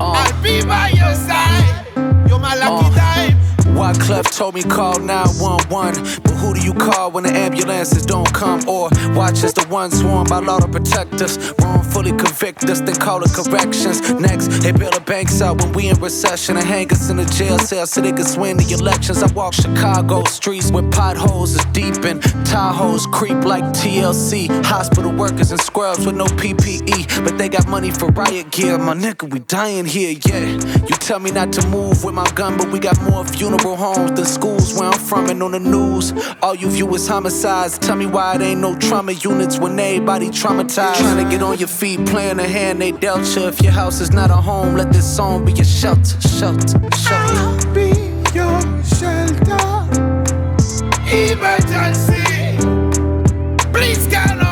I'll 0.00 0.42
be 0.42 0.64
by 0.64 0.88
your 0.88 1.14
side. 1.14 1.86
You're 2.28 2.40
my 2.40 2.56
lucky 2.56 2.86
Uh. 2.86 2.94
dime. 2.96 3.38
Wyclef 3.76 4.36
told 4.36 4.54
me 4.56 4.64
call 4.64 4.98
911. 4.98 6.02
Who 6.44 6.52
do 6.52 6.60
you 6.60 6.74
call 6.74 7.10
when 7.10 7.24
the 7.24 7.32
ambulances 7.32 8.04
don't 8.04 8.30
come? 8.34 8.68
Or 8.68 8.90
watch 9.14 9.42
as 9.44 9.54
the 9.54 9.66
ones 9.70 9.98
sworn 9.98 10.26
by 10.26 10.40
law 10.40 10.58
to 10.58 10.68
protect 10.68 11.22
us 11.22 11.38
wrongfully 11.58 12.12
convict 12.12 12.64
us, 12.64 12.80
then 12.80 12.96
call 12.96 13.22
it 13.22 13.32
corrections. 13.32 14.00
Next, 14.20 14.48
they 14.62 14.72
bail 14.72 14.90
the 14.90 15.00
banks 15.00 15.40
out 15.40 15.60
when 15.62 15.72
we 15.72 15.88
in 15.88 15.96
recession 16.00 16.56
and 16.56 16.66
hang 16.66 16.90
us 16.92 17.08
in 17.10 17.18
a 17.18 17.24
jail 17.24 17.58
cell 17.58 17.86
so 17.86 18.00
they 18.00 18.12
can 18.12 18.24
swing 18.24 18.56
the 18.56 18.76
elections. 18.78 19.22
I 19.22 19.32
walk 19.32 19.54
Chicago 19.54 20.24
streets 20.24 20.70
where 20.70 20.88
potholes 20.90 21.54
is 21.54 21.64
deep 21.66 22.04
and 22.04 22.20
Tahoes 22.44 23.10
creep 23.10 23.44
like 23.44 23.64
TLC. 23.78 24.48
Hospital 24.66 25.12
workers 25.12 25.50
and 25.50 25.60
scrubs 25.60 26.04
with 26.04 26.16
no 26.16 26.26
PPE, 26.26 27.24
but 27.24 27.38
they 27.38 27.48
got 27.48 27.66
money 27.68 27.90
for 27.90 28.08
riot 28.08 28.50
gear. 28.50 28.76
My 28.78 28.94
nigga, 28.94 29.32
we 29.32 29.38
dying 29.40 29.86
here, 29.86 30.16
yeah. 30.26 30.46
You 30.88 30.96
tell 31.08 31.20
me 31.20 31.30
not 31.30 31.52
to 31.54 31.66
move 31.68 32.04
with 32.04 32.14
my 32.14 32.28
gun, 32.32 32.58
but 32.58 32.70
we 32.70 32.78
got 32.78 33.00
more 33.02 33.24
funeral 33.24 33.76
homes 33.76 34.12
than 34.12 34.24
schools 34.24 34.74
where 34.78 34.90
I'm 34.90 34.98
from 34.98 35.28
and 35.30 35.42
on 35.42 35.52
the 35.52 35.60
news. 35.60 36.12
All 36.42 36.54
you 36.54 36.68
view 36.68 36.94
is 36.94 37.06
homicides. 37.08 37.78
Tell 37.78 37.96
me 37.96 38.06
why 38.06 38.34
it 38.34 38.42
ain't 38.42 38.60
no 38.60 38.76
trauma 38.78 39.12
units 39.12 39.58
when 39.58 39.78
everybody 39.78 40.28
traumatized. 40.28 40.96
Trying 40.96 41.24
to 41.24 41.30
get 41.30 41.42
on 41.42 41.58
your 41.58 41.68
feet, 41.68 42.04
playing 42.06 42.36
the 42.36 42.48
hand 42.48 42.80
they 42.80 42.92
dealt 42.92 43.24
you. 43.36 43.46
If 43.46 43.62
your 43.62 43.72
house 43.72 44.00
is 44.00 44.10
not 44.12 44.30
a 44.30 44.36
home, 44.36 44.74
let 44.74 44.92
this 44.92 45.16
song 45.16 45.44
be 45.44 45.52
your 45.52 45.64
shelter, 45.64 46.20
shelter, 46.20 46.78
shelter. 46.96 47.34
I'll 47.34 47.74
be 47.74 47.90
your 48.34 48.60
shelter. 48.84 49.74
Emergency. 51.10 52.22
Please 53.72 54.06
count 54.06 54.43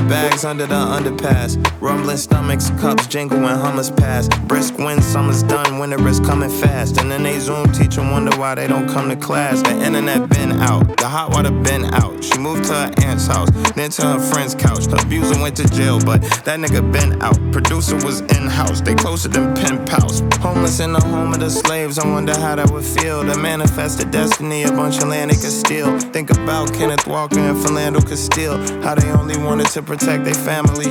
hundred 0.00 0.10
bags 0.10 0.44
under 0.44 0.66
the 0.66 0.74
underpass. 0.74 1.56
Rumbling 1.80 2.16
stomachs, 2.16 2.70
cups 2.80 3.06
jingle 3.06 3.40
when 3.40 3.56
hummers 3.56 3.90
pass. 3.90 4.28
Brisk 4.46 4.78
when 4.78 5.00
summer's 5.02 5.42
done, 5.42 5.78
winter 5.78 6.06
is 6.08 6.20
coming 6.20 6.50
fast. 6.50 6.98
And 7.00 7.10
then 7.10 7.22
they 7.22 7.38
Zoom 7.38 7.70
teach 7.72 7.96
wonder 7.98 8.36
why 8.38 8.54
they 8.54 8.66
don't 8.66 8.88
come 8.88 9.08
to 9.08 9.16
class. 9.16 9.62
The 9.62 9.84
internet 9.84 10.28
been 10.30 10.52
out, 10.52 10.96
the 10.96 11.08
hot 11.08 11.32
water 11.32 11.50
been 11.50 11.84
out. 11.94 12.22
She 12.24 12.38
moved 12.38 12.64
to 12.64 12.72
her 12.72 12.90
aunt's 13.02 13.26
house, 13.26 13.50
then 13.74 13.90
to 13.90 14.02
her 14.02 14.18
friend's 14.18 14.54
couch. 14.54 14.86
The 14.86 15.00
abuser 15.04 15.40
went 15.40 15.56
to 15.56 15.68
jail, 15.68 16.00
but 16.00 16.22
that 16.44 16.58
nigga 16.58 16.90
been 16.92 17.20
out. 17.22 17.38
Producer 17.52 17.96
was 17.96 18.20
in 18.20 18.46
house, 18.46 18.80
they 18.80 18.94
closer 18.94 19.28
than 19.28 19.54
pen 19.54 19.84
pals. 19.86 20.22
Homeless 20.40 20.80
in 20.80 20.92
the 20.92 21.00
home 21.00 21.32
of 21.32 21.40
the 21.40 21.50
slaves, 21.50 21.98
I 21.98 22.06
wonder 22.06 22.38
how 22.38 22.56
that 22.56 22.70
would 22.70 22.84
feel. 22.84 23.22
To 23.22 23.38
manifest 23.38 23.98
the 23.98 24.04
destiny, 24.06 24.62
a 24.62 24.70
bunch 24.70 24.98
of 24.98 25.08
land 25.08 25.30
they 25.30 25.34
could 25.34 25.52
steal. 25.52 25.98
Think 25.98 26.30
about 26.30 26.72
Kenneth 26.72 27.06
Walker 27.06 27.38
and 27.38 27.56
Philando 27.56 28.00
Castile, 28.06 28.58
how 28.82 28.94
they 28.94 29.10
only 29.10 29.36
wanted 29.38 29.66
to 29.68 29.82
protect 29.90 30.22
their 30.24 30.34
family. 30.34 30.86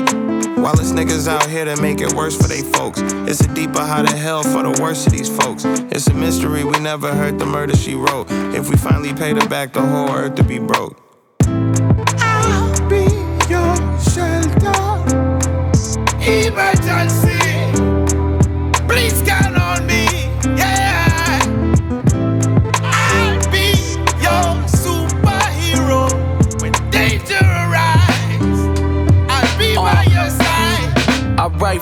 While 0.62 0.78
it's 0.78 0.92
niggas 0.92 1.30
out 1.30 1.50
here 1.50 1.64
that 1.64 1.80
make 1.82 2.02
it 2.02 2.12
worse 2.12 2.36
for 2.36 2.50
they 2.50 2.64
folks. 2.64 3.00
It's 3.30 3.40
a 3.40 3.48
deeper 3.54 3.80
how 3.80 4.02
to 4.02 4.14
hell 4.14 4.44
for 4.44 4.62
the 4.62 4.78
worst 4.82 5.08
of 5.08 5.14
these 5.14 5.30
folks. 5.30 5.64
It's 5.64 6.08
a 6.08 6.14
mystery 6.14 6.66
we 6.66 6.78
never 6.80 7.10
heard 7.16 7.40
the 7.40 7.46
murder 7.46 7.78
she 7.78 7.96
wrote. 7.96 8.28
If 8.54 8.70
we 8.70 8.76
finally 8.76 9.14
paid 9.14 9.42
her 9.42 9.48
back, 9.48 9.72
the 9.72 9.82
whole 9.82 10.10
earth 10.10 10.36
to 10.36 10.44
be 10.44 10.60
broke. 10.60 11.00
I'll 12.20 12.90
be 12.90 13.08
your 13.48 13.74
shelter. 14.04 14.76
Emergency. 16.20 17.40
Please 18.86 19.22
count 19.22 19.49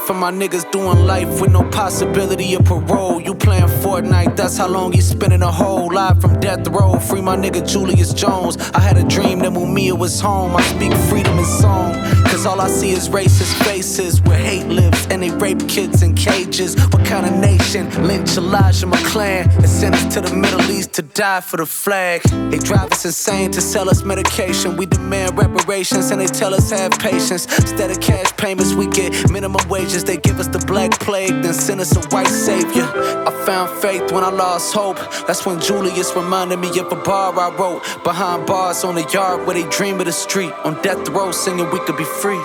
for 0.07 0.13
my 0.13 0.31
niggas 0.31 0.71
doing 0.71 1.05
life 1.05 1.41
with 1.41 1.51
no 1.51 1.69
possibility 1.69 2.53
of 2.53 2.63
parole. 2.63 3.19
You 3.19 3.35
playing 3.35 3.67
Fortnite, 3.83 4.37
that's 4.37 4.55
how 4.55 4.69
long 4.69 4.93
you 4.93 5.01
spending 5.01 5.41
a 5.41 5.51
whole 5.51 5.93
life 5.93 6.21
from 6.21 6.39
death 6.39 6.65
row. 6.69 6.97
Free 6.97 7.21
my 7.21 7.35
nigga 7.35 7.67
Julius 7.67 8.13
Jones. 8.13 8.55
I 8.73 8.79
had 8.79 8.95
a 8.97 9.03
dream 9.03 9.39
that 9.39 9.51
Mumia 9.51 9.97
was 9.97 10.21
home. 10.21 10.55
I 10.55 10.61
speak 10.61 10.93
freedom 11.09 11.37
in 11.37 11.43
song. 11.43 11.93
Cause 12.23 12.45
all 12.45 12.61
I 12.61 12.69
see 12.69 12.91
is 12.91 13.09
racist 13.09 13.61
faces 13.65 14.21
where 14.21 14.37
hate 14.37 14.67
lives 14.67 15.07
and 15.11 15.21
they 15.21 15.31
rape 15.31 15.67
kids 15.67 16.01
in 16.01 16.15
cages. 16.15 16.75
Kind 17.07 17.25
of 17.25 17.39
nation? 17.39 17.89
Lynch 18.05 18.35
Elijah 18.35 18.85
McClan 18.85 19.55
and 19.55 19.69
send 19.69 19.95
us 19.95 20.13
to 20.13 20.19
the 20.19 20.35
Middle 20.35 20.69
East 20.69 20.91
to 20.95 21.01
die 21.01 21.39
for 21.39 21.55
the 21.55 21.65
flag. 21.65 22.21
They 22.51 22.57
drive 22.57 22.91
us 22.91 23.05
insane 23.05 23.49
to 23.51 23.61
sell 23.61 23.89
us 23.89 24.03
medication. 24.03 24.75
We 24.75 24.87
demand 24.87 25.37
reparations 25.37 26.11
and 26.11 26.19
they 26.19 26.27
tell 26.27 26.53
us 26.53 26.69
have 26.71 26.91
patience. 26.99 27.45
Instead 27.59 27.91
of 27.91 28.01
cash 28.01 28.35
payments, 28.35 28.73
we 28.73 28.87
get 28.87 29.31
minimum 29.31 29.65
wages. 29.69 30.03
They 30.03 30.17
give 30.17 30.37
us 30.37 30.49
the 30.49 30.59
black 30.59 30.99
plague, 30.99 31.41
then 31.43 31.53
send 31.53 31.79
us 31.79 31.95
a 31.95 32.01
white 32.09 32.27
savior. 32.27 32.83
I 32.83 33.31
found 33.45 33.69
faith 33.81 34.11
when 34.11 34.25
I 34.25 34.29
lost 34.29 34.73
hope. 34.73 34.97
That's 35.27 35.45
when 35.45 35.61
Julius 35.61 36.13
reminded 36.13 36.59
me 36.59 36.77
of 36.77 36.91
a 36.91 36.95
bar 36.97 37.33
I 37.39 37.55
wrote 37.55 37.83
behind 38.03 38.45
bars 38.45 38.83
on 38.83 38.95
the 38.95 39.07
yard 39.13 39.47
where 39.47 39.55
they 39.55 39.67
dream 39.69 39.97
of 40.01 40.07
the 40.07 40.11
street. 40.11 40.51
On 40.65 40.73
death 40.83 41.07
row, 41.07 41.31
singing 41.31 41.71
we 41.71 41.79
could 41.79 41.95
be 41.95 42.03
free. 42.03 42.43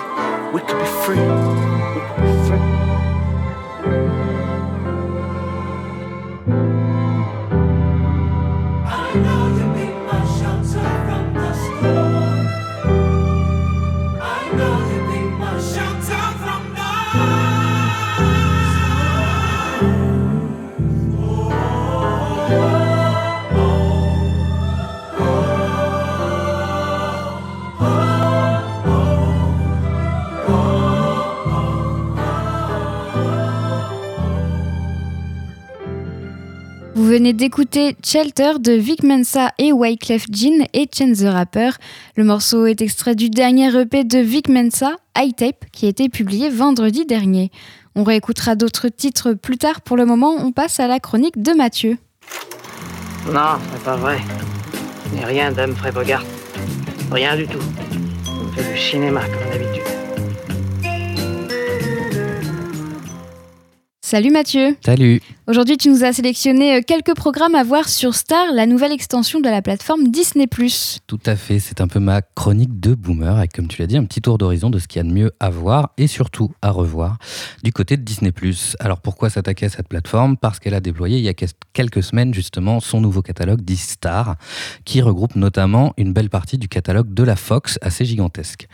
We 0.53 0.61
could 0.61 0.79
be 0.79 0.91
free. 1.03 1.72
Venez 37.13 37.33
d'écouter 37.33 37.95
Shelter 38.03 38.53
de 38.59 38.71
Vic 38.71 39.03
Mensa 39.03 39.51
et 39.59 39.71
Wyclef 39.71 40.25
Jean 40.31 40.65
et 40.73 40.87
Chance 40.91 41.19
the 41.19 41.27
Rapper. 41.27 41.69
Le 42.15 42.23
morceau 42.23 42.65
est 42.65 42.81
extrait 42.81 43.13
du 43.13 43.29
dernier 43.29 43.67
EP 43.67 44.03
de 44.03 44.17
Vic 44.17 44.49
Mensa, 44.49 44.95
High 45.15 45.35
Tape, 45.35 45.65
qui 45.71 45.85
a 45.85 45.89
été 45.89 46.09
publié 46.09 46.49
vendredi 46.49 47.05
dernier. 47.05 47.51
On 47.93 48.03
réécoutera 48.03 48.55
d'autres 48.55 48.87
titres 48.87 49.33
plus 49.33 49.59
tard. 49.59 49.81
Pour 49.81 49.95
le 49.95 50.07
moment, 50.07 50.33
on 50.39 50.51
passe 50.51 50.79
à 50.79 50.87
la 50.87 50.99
chronique 50.99 51.39
de 51.39 51.51
Mathieu. 51.51 51.99
Non, 53.31 53.59
c'est 53.71 53.83
pas 53.83 53.95
vrai. 53.95 54.17
N'ai 55.13 55.23
rien 55.23 55.51
d'Humphrey 55.51 55.91
Bogart. 55.91 56.25
Rien 57.11 57.35
du 57.35 57.45
tout. 57.45 57.61
On 58.27 58.51
fait 58.53 58.73
du 58.73 58.79
cinéma 58.79 59.21
comme 59.25 59.51
d'habitude. 59.51 59.83
Salut 64.13 64.29
Mathieu 64.29 64.75
Salut 64.85 65.21
Aujourd'hui, 65.45 65.75
tu 65.75 65.89
nous 65.89 66.05
as 66.05 66.13
sélectionné 66.13 66.77
euh, 66.77 66.81
quelques 66.87 67.13
programmes 67.15 67.53
à 67.53 67.65
voir 67.65 67.89
sur 67.89 68.15
Star, 68.15 68.53
la 68.53 68.65
nouvelle 68.65 68.93
extension 68.93 69.41
de 69.41 69.49
la 69.49 69.61
plateforme 69.61 70.07
Disney+. 70.07 70.47
Tout 71.05 71.19
à 71.25 71.35
fait, 71.35 71.59
c'est 71.59 71.81
un 71.81 71.89
peu 71.89 71.99
ma 71.99 72.21
chronique 72.21 72.79
de 72.79 72.95
boomer, 72.95 73.35
avec 73.35 73.51
comme 73.51 73.67
tu 73.67 73.81
l'as 73.81 73.87
dit, 73.87 73.97
un 73.97 74.05
petit 74.05 74.21
tour 74.21 74.37
d'horizon 74.37 74.69
de 74.69 74.79
ce 74.79 74.87
qu'il 74.87 74.99
y 74.99 75.05
a 75.05 75.09
de 75.09 75.13
mieux 75.13 75.33
à 75.41 75.49
voir 75.49 75.91
et 75.97 76.07
surtout 76.07 76.53
à 76.61 76.71
revoir 76.71 77.17
du 77.61 77.73
côté 77.73 77.97
de 77.97 78.03
Disney+. 78.03 78.31
Alors 78.79 79.01
pourquoi 79.01 79.29
s'attaquer 79.29 79.65
à 79.65 79.69
cette 79.69 79.89
plateforme? 79.89 80.37
Parce 80.37 80.59
qu'elle 80.59 80.75
a 80.75 80.79
déployé 80.79 81.17
il 81.17 81.25
y 81.25 81.29
a 81.29 81.33
quelques 81.73 82.03
semaines 82.03 82.33
justement 82.33 82.79
son 82.79 83.01
nouveau 83.01 83.21
catalogue 83.21 83.65
d'e-Star, 83.65 84.37
qui 84.85 85.01
regroupe 85.01 85.35
notamment 85.35 85.93
une 85.97 86.13
belle 86.13 86.29
partie 86.29 86.57
du 86.57 86.69
catalogue 86.69 87.13
de 87.13 87.23
la 87.23 87.35
Fox, 87.35 87.77
assez 87.81 88.05
gigantesque. 88.05 88.69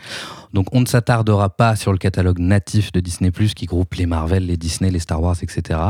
Donc 0.52 0.66
on 0.72 0.80
ne 0.80 0.86
s'attardera 0.86 1.50
pas 1.50 1.74
sur 1.74 1.90
le 1.90 1.98
catalogue 1.98 2.38
natif 2.38 2.92
de 2.92 3.00
Disney+, 3.00 3.32
qui 3.32 3.66
groupe 3.66 3.94
les 3.94 4.06
Marvel, 4.06 4.46
les 4.46 4.56
Disney, 4.56 4.92
les 4.92 5.00
Star 5.00 5.20
Wars, 5.20 5.36
etc. 5.42 5.80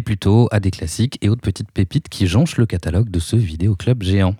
plutôt 0.00 0.48
à 0.50 0.60
des 0.60 0.70
classiques 0.70 1.18
et 1.22 1.28
autres 1.28 1.42
petites 1.42 1.70
pépites 1.70 2.08
qui 2.08 2.26
jonchent 2.26 2.56
le 2.56 2.66
catalogue 2.66 3.10
de 3.10 3.18
ce 3.18 3.36
vidéoclub 3.36 4.02
géant. 4.02 4.34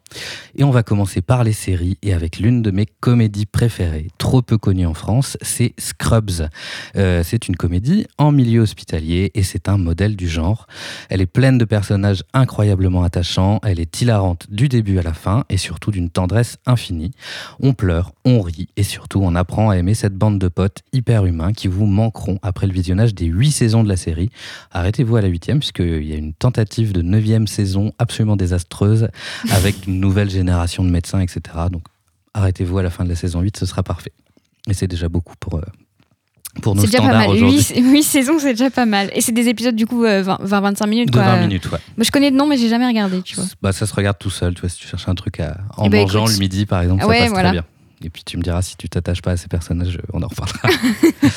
Et 0.56 0.64
on 0.64 0.70
va 0.70 0.82
commencer 0.82 1.22
par 1.22 1.44
les 1.44 1.52
séries 1.52 1.98
et 2.02 2.12
avec 2.12 2.38
l'une 2.38 2.62
de 2.62 2.70
mes 2.70 2.86
comédies 2.86 3.46
préférées, 3.46 4.08
trop 4.18 4.42
peu 4.42 4.58
connue 4.58 4.86
en 4.86 4.94
France, 4.94 5.36
c'est 5.42 5.74
Scrubs. 5.78 6.48
Euh, 6.96 7.22
c'est 7.24 7.48
une 7.48 7.56
comédie 7.56 8.06
en 8.18 8.32
milieu 8.32 8.60
hospitalier 8.60 9.30
et 9.34 9.42
c'est 9.42 9.68
un 9.68 9.78
modèle 9.78 10.16
du 10.16 10.28
genre. 10.28 10.66
Elle 11.08 11.20
est 11.20 11.26
pleine 11.26 11.58
de 11.58 11.64
personnages 11.64 12.22
incroyablement 12.32 13.02
attachants, 13.02 13.60
elle 13.62 13.80
est 13.80 14.00
hilarante 14.00 14.46
du 14.50 14.68
début 14.68 14.98
à 14.98 15.02
la 15.02 15.12
fin 15.12 15.44
et 15.48 15.56
surtout 15.56 15.90
d'une 15.90 16.10
tendresse 16.10 16.56
infinie. 16.66 17.12
On 17.60 17.74
pleure, 17.74 18.12
on 18.24 18.40
rit 18.40 18.68
et 18.76 18.82
surtout 18.82 19.20
on 19.22 19.34
apprend 19.34 19.70
à 19.70 19.76
aimer 19.76 19.94
cette 19.94 20.14
bande 20.14 20.38
de 20.38 20.48
potes 20.48 20.82
hyper 20.92 21.26
humains 21.26 21.52
qui 21.52 21.68
vous 21.68 21.86
manqueront 21.86 22.38
après 22.42 22.66
le 22.66 22.72
visionnage 22.72 23.14
des 23.14 23.26
huit 23.26 23.52
saisons 23.52 23.82
de 23.82 23.88
la 23.88 23.96
série. 23.96 24.30
Arrêtez-vous 24.70 25.16
à 25.16 25.20
la 25.20 25.28
huitième 25.42 25.58
puisqu'il 25.58 26.04
y 26.04 26.12
a 26.12 26.16
une 26.16 26.34
tentative 26.34 26.92
de 26.92 27.02
neuvième 27.02 27.48
saison 27.48 27.92
absolument 27.98 28.36
désastreuse 28.36 29.08
avec 29.50 29.86
une 29.88 29.98
nouvelle 29.98 30.30
génération 30.30 30.84
de 30.84 30.88
médecins, 30.90 31.18
etc. 31.20 31.40
Donc 31.70 31.82
arrêtez-vous 32.34 32.78
à 32.78 32.82
la 32.84 32.90
fin 32.90 33.02
de 33.04 33.08
la 33.08 33.16
saison 33.16 33.40
8, 33.40 33.56
ce 33.56 33.66
sera 33.66 33.82
parfait. 33.82 34.12
Et 34.68 34.74
c'est 34.74 34.86
déjà 34.86 35.08
beaucoup 35.08 35.34
pour, 35.40 35.56
euh, 35.56 35.62
pour 36.62 36.76
nos 36.76 36.86
standards 36.86 37.12
mal. 37.12 37.30
aujourd'hui. 37.30 37.60
8, 37.76 38.02
saisons, 38.04 38.38
c'est 38.38 38.52
déjà 38.52 38.70
pas 38.70 38.86
mal. 38.86 39.10
Et 39.14 39.20
c'est 39.20 39.32
des 39.32 39.48
épisodes 39.48 39.74
du 39.74 39.86
coup 39.86 40.04
euh, 40.04 40.22
20-25 40.22 40.88
minutes. 40.88 41.08
De 41.10 41.16
quoi. 41.16 41.24
20 41.24 41.40
minutes, 41.40 41.64
ouais. 41.72 41.78
Moi, 41.96 42.04
je 42.04 42.12
connais 42.12 42.30
de 42.30 42.36
nom, 42.36 42.46
mais 42.46 42.56
j'ai 42.56 42.68
jamais 42.68 42.86
regardé, 42.86 43.20
tu 43.22 43.34
vois. 43.34 43.44
Bah, 43.60 43.72
ça 43.72 43.86
se 43.86 43.94
regarde 43.94 44.18
tout 44.20 44.30
seul, 44.30 44.54
tu 44.54 44.60
vois, 44.60 44.70
si 44.70 44.78
tu 44.78 44.86
cherches 44.86 45.08
un 45.08 45.16
truc 45.16 45.40
à, 45.40 45.58
en 45.76 45.88
ben, 45.88 46.02
mangeant 46.02 46.22
écoute. 46.26 46.34
le 46.34 46.38
midi, 46.38 46.66
par 46.66 46.80
exemple, 46.82 47.02
ça 47.02 47.08
Ouais, 47.08 47.18
passe 47.18 47.30
voilà. 47.30 47.48
très 47.48 47.52
bien. 47.58 47.64
Et 48.04 48.10
puis 48.10 48.22
tu 48.24 48.36
me 48.36 48.42
diras 48.42 48.62
si 48.62 48.76
tu 48.76 48.88
t'attaches 48.88 49.22
pas 49.22 49.32
à 49.32 49.36
ces 49.36 49.48
personnages, 49.48 49.98
on 50.12 50.22
en 50.22 50.28
reparlera. 50.28 50.68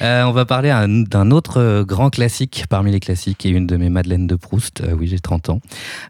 Euh, 0.00 0.22
on 0.24 0.30
va 0.30 0.44
parler 0.44 0.70
un- 0.70 0.88
d'un 0.88 1.32
autre 1.32 1.58
euh, 1.60 1.84
grand 1.84 2.10
classique 2.10 2.64
parmi 2.68 2.92
les 2.92 3.00
classiques 3.00 3.44
et 3.44 3.48
une 3.48 3.66
de 3.66 3.76
mes 3.76 3.90
Madeleines 3.90 4.28
de 4.28 4.36
Proust. 4.36 4.80
Euh, 4.80 4.92
oui, 4.96 5.08
j'ai 5.08 5.18
30 5.18 5.48
ans. 5.48 5.60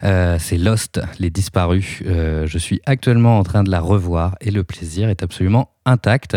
C'est 0.02 0.58
Lost, 0.58 1.00
Les 1.18 1.30
Disparus. 1.30 2.02
Je 2.04 2.58
suis 2.58 2.80
actuellement 2.86 3.38
en 3.38 3.42
train 3.42 3.64
de 3.64 3.70
la 3.70 3.80
revoir 3.80 4.36
et 4.40 4.50
le 4.50 4.62
plaisir 4.64 5.08
est 5.08 5.22
absolument 5.22 5.70
intact. 5.86 6.36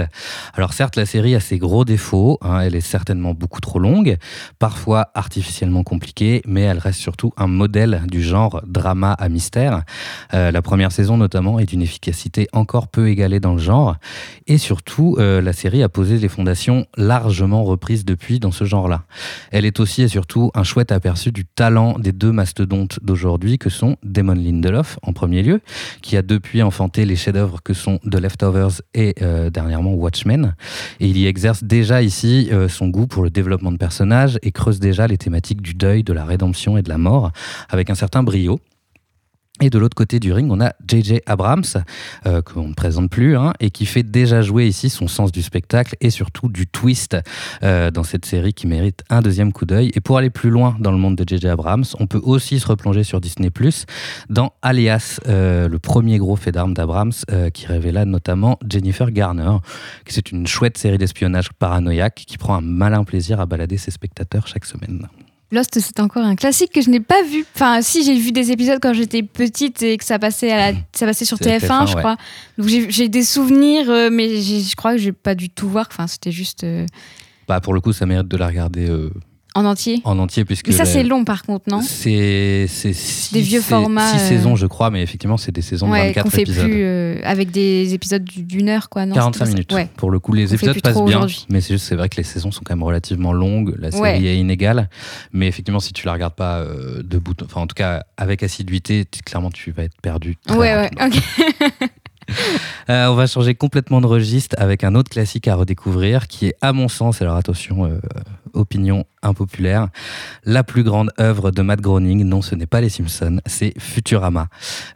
Alors 0.53 0.71
certes, 0.73 0.95
la 0.95 1.05
série 1.05 1.35
a 1.35 1.39
ses 1.41 1.57
gros 1.57 1.83
défauts. 1.83 2.37
hein, 2.41 2.61
elle 2.61 2.73
est 2.75 2.79
certainement 2.81 3.33
beaucoup 3.33 3.59
trop 3.59 3.79
longue, 3.79 4.17
parfois 4.59 5.09
artificiellement 5.13 5.83
compliquée, 5.83 6.41
mais 6.45 6.61
elle 6.61 6.77
reste 6.79 6.99
surtout 6.99 7.33
un 7.37 7.47
modèle 7.47 8.01
du 8.07 8.23
genre 8.23 8.61
drama 8.65 9.11
à 9.13 9.27
mystère. 9.29 9.83
La 10.31 10.61
première 10.61 10.91
saison 10.91 11.17
notamment 11.17 11.59
est 11.59 11.65
d'une 11.65 11.81
efficacité 11.81 12.47
encore 12.53 12.87
peu 12.87 13.09
égalée 13.09 13.39
dans 13.41 13.53
le 13.53 13.59
genre. 13.59 13.97
Et 14.47 14.57
surtout, 14.57 15.17
la 15.19 15.53
série 15.53 15.83
a 15.83 15.89
posé 15.89 16.17
les 16.17 16.29
fondations 16.29 16.85
reprises 17.49 18.05
depuis 18.05 18.39
dans 18.39 18.51
ce 18.51 18.63
genre-là. 18.63 19.03
Elle 19.51 19.65
est 19.65 19.79
aussi 19.79 20.03
et 20.03 20.07
surtout 20.07 20.51
un 20.53 20.63
chouette 20.63 20.91
aperçu 20.91 21.31
du 21.31 21.45
talent 21.45 21.97
des 21.99 22.11
deux 22.11 22.31
mastodontes 22.31 22.99
d'aujourd'hui 23.01 23.57
que 23.57 23.69
sont 23.69 23.97
Damon 24.03 24.33
Lindelof 24.33 24.99
en 25.01 25.13
premier 25.13 25.43
lieu, 25.43 25.61
qui 26.01 26.17
a 26.17 26.21
depuis 26.21 26.61
enfanté 26.61 27.05
les 27.05 27.15
chefs-d'œuvre 27.15 27.61
que 27.63 27.73
sont 27.73 27.99
The 28.09 28.15
Leftovers 28.15 28.81
et 28.93 29.15
euh, 29.21 29.49
dernièrement 29.49 29.93
Watchmen. 29.93 30.55
Et 30.99 31.07
il 31.07 31.17
y 31.17 31.25
exerce 31.25 31.63
déjà 31.63 32.01
ici 32.01 32.49
euh, 32.51 32.67
son 32.67 32.87
goût 32.87 33.07
pour 33.07 33.23
le 33.23 33.29
développement 33.29 33.71
de 33.71 33.77
personnages 33.77 34.39
et 34.43 34.51
creuse 34.51 34.79
déjà 34.79 35.07
les 35.07 35.17
thématiques 35.17 35.61
du 35.61 35.73
deuil, 35.73 36.03
de 36.03 36.13
la 36.13 36.25
rédemption 36.25 36.77
et 36.77 36.81
de 36.81 36.89
la 36.89 36.97
mort 36.97 37.31
avec 37.69 37.89
un 37.89 37.95
certain 37.95 38.23
brio. 38.23 38.59
Et 39.59 39.69
de 39.69 39.77
l'autre 39.77 39.95
côté 39.95 40.19
du 40.19 40.33
ring, 40.33 40.51
on 40.51 40.59
a 40.59 40.73
JJ 40.87 41.21
Abrams, 41.27 41.63
euh, 42.25 42.41
qu'on 42.41 42.69
ne 42.69 42.73
présente 42.73 43.11
plus, 43.11 43.37
hein, 43.37 43.53
et 43.59 43.69
qui 43.69 43.85
fait 43.85 44.01
déjà 44.01 44.41
jouer 44.41 44.65
ici 44.65 44.89
son 44.89 45.07
sens 45.07 45.31
du 45.31 45.43
spectacle 45.43 45.95
et 46.01 46.09
surtout 46.09 46.49
du 46.49 46.65
twist 46.65 47.17
euh, 47.61 47.91
dans 47.91 48.03
cette 48.03 48.25
série 48.25 48.53
qui 48.53 48.65
mérite 48.65 49.03
un 49.09 49.21
deuxième 49.21 49.53
coup 49.53 49.65
d'œil. 49.65 49.91
Et 49.93 50.01
pour 50.01 50.17
aller 50.17 50.31
plus 50.31 50.49
loin 50.49 50.75
dans 50.79 50.91
le 50.91 50.97
monde 50.97 51.15
de 51.15 51.25
JJ 51.27 51.45
Abrams, 51.45 51.85
on 51.99 52.07
peut 52.07 52.21
aussi 52.23 52.59
se 52.59 52.67
replonger 52.67 53.03
sur 53.03 53.21
Disney 53.21 53.51
dans 54.29 54.53
Alias, 54.61 55.19
euh, 55.27 55.67
le 55.67 55.79
premier 55.79 56.17
gros 56.17 56.35
fait 56.35 56.51
d'armes 56.51 56.73
d'Abrams, 56.73 57.11
euh, 57.31 57.49
qui 57.49 57.67
révéla 57.67 58.05
notamment 58.05 58.57
Jennifer 58.67 59.11
Garner. 59.11 59.57
qui 60.05 60.13
C'est 60.13 60.31
une 60.31 60.47
chouette 60.47 60.77
série 60.77 60.97
d'espionnage 60.97 61.51
paranoïaque 61.53 62.23
qui 62.27 62.37
prend 62.37 62.55
un 62.55 62.61
malin 62.61 63.03
plaisir 63.03 63.39
à 63.39 63.45
balader 63.45 63.77
ses 63.77 63.91
spectateurs 63.91 64.47
chaque 64.47 64.65
semaine. 64.65 65.07
Lost, 65.51 65.79
c'est 65.79 65.99
encore 65.99 66.23
un 66.23 66.35
classique 66.35 66.71
que 66.71 66.81
je 66.81 66.89
n'ai 66.89 66.99
pas 67.01 67.21
vu. 67.23 67.45
Enfin, 67.55 67.81
si, 67.81 68.03
j'ai 68.05 68.17
vu 68.17 68.31
des 68.31 68.51
épisodes 68.51 68.79
quand 68.81 68.93
j'étais 68.93 69.21
petite 69.21 69.83
et 69.83 69.97
que 69.97 70.03
ça 70.05 70.17
passait, 70.17 70.51
à 70.51 70.71
la... 70.71 70.77
ça 70.93 71.05
passait 71.05 71.25
sur 71.25 71.37
C'est 71.37 71.57
TF1, 71.57 71.67
TF1, 71.67 71.87
je 71.87 71.95
ouais. 71.95 71.99
crois. 71.99 72.17
Donc 72.57 72.67
j'ai 72.67 73.09
des 73.09 73.23
souvenirs, 73.23 73.89
euh, 73.89 74.09
mais 74.11 74.41
je 74.41 74.75
crois 74.75 74.93
que 74.93 74.97
j'ai 74.97 75.11
pas 75.11 75.35
du 75.35 75.49
tout 75.49 75.67
voir. 75.67 75.87
Enfin, 75.91 76.07
c'était 76.07 76.31
juste 76.31 76.63
euh, 76.63 76.85
Bah, 77.47 77.59
pour 77.59 77.73
le 77.73 77.81
coup, 77.81 77.91
ça 77.91 78.05
mérite 78.05 78.27
de 78.27 78.37
la 78.37 78.47
regarder 78.47 78.89
euh, 78.89 79.11
en 79.55 79.65
entier. 79.65 80.01
en 80.05 80.17
entier 80.19 80.45
puisque 80.45 80.67
Mais 80.67 80.73
ça, 80.73 80.85
c'est 80.85 81.03
long 81.03 81.25
par 81.25 81.43
contre, 81.43 81.65
non 81.69 81.81
C'est 81.81 82.65
six, 82.67 83.29
Des 83.33 83.41
vieux 83.41 83.61
formats, 83.61 84.07
Six 84.13 84.23
euh, 84.23 84.27
saisons, 84.29 84.55
je 84.55 84.65
crois, 84.65 84.89
mais 84.89 85.01
effectivement, 85.03 85.37
c'est 85.37 85.51
des 85.51 85.61
saisons 85.61 85.87
de 85.87 85.91
Ouais, 85.91 86.07
24 86.07 86.23
qu'on 86.23 86.29
fait 86.29 86.41
épisodes. 86.43 86.65
plus 86.65 86.83
euh, 86.83 87.19
avec 87.23 87.51
des 87.51 87.93
épisodes 87.93 88.23
du- 88.23 88.43
d'une 88.43 88.69
heure, 88.69 88.89
quoi. 88.89 89.05
Non, 89.05 89.15
45 89.15 89.31
c'était 89.33 89.39
pas 89.39 89.45
ça 89.45 89.51
minutes. 89.53 89.73
Ouais. 89.73 89.89
Pour 89.97 90.11
le 90.11 90.19
coup, 90.19 90.33
les 90.33 90.53
épisodes 90.53 90.81
passent 90.81 91.03
bien, 91.03 91.25
mais 91.49 91.61
c'est 91.61 91.73
juste, 91.73 91.85
c'est 91.87 91.95
vrai 91.95 92.07
que 92.09 92.17
les 92.17 92.23
saisons 92.23 92.51
sont 92.51 92.61
quand 92.65 92.75
même 92.75 92.83
relativement 92.83 93.33
longues. 93.33 93.75
La 93.77 93.91
série 93.91 94.01
Ouais. 94.01 94.23
est 94.23 94.37
inégale, 94.37 94.89
mais 95.33 95.47
effectivement, 95.47 95.79
si 95.79 95.93
tu 95.93 96.05
la 96.05 96.13
regardes 96.13 96.35
pas 96.35 96.59
euh, 96.59 97.01
debout, 97.03 97.33
enfin 97.43 97.61
en 97.61 97.67
tout 97.67 97.75
cas 97.75 98.03
avec 98.17 98.43
assiduité, 98.43 99.05
clairement, 99.25 99.51
tu 99.51 99.71
vas 99.71 99.83
être 99.83 99.99
perdu. 100.01 100.37
très 100.45 100.57
Ouais, 100.57 100.75
ouais, 100.75 100.89
ok. 101.05 101.21
Euh, 102.89 103.07
on 103.07 103.13
va 103.13 103.27
changer 103.27 103.53
complètement 103.55 104.01
de 104.01 104.07
registre 104.07 104.55
avec 104.59 104.83
un 104.83 104.95
autre 104.95 105.09
classique 105.09 105.47
à 105.47 105.55
redécouvrir 105.55 106.27
qui 106.27 106.47
est, 106.47 106.55
à 106.61 106.73
mon 106.73 106.89
sens, 106.89 107.21
alors 107.21 107.35
attention, 107.37 107.85
euh, 107.85 107.99
opinion 108.53 109.05
impopulaire, 109.21 109.87
la 110.43 110.63
plus 110.63 110.83
grande 110.83 111.11
œuvre 111.19 111.51
de 111.51 111.61
Matt 111.61 111.79
Groening. 111.79 112.25
Non, 112.25 112.41
ce 112.41 112.55
n'est 112.55 112.65
pas 112.65 112.81
Les 112.81 112.89
Simpsons, 112.89 113.39
c'est 113.45 113.79
Futurama. 113.79 114.47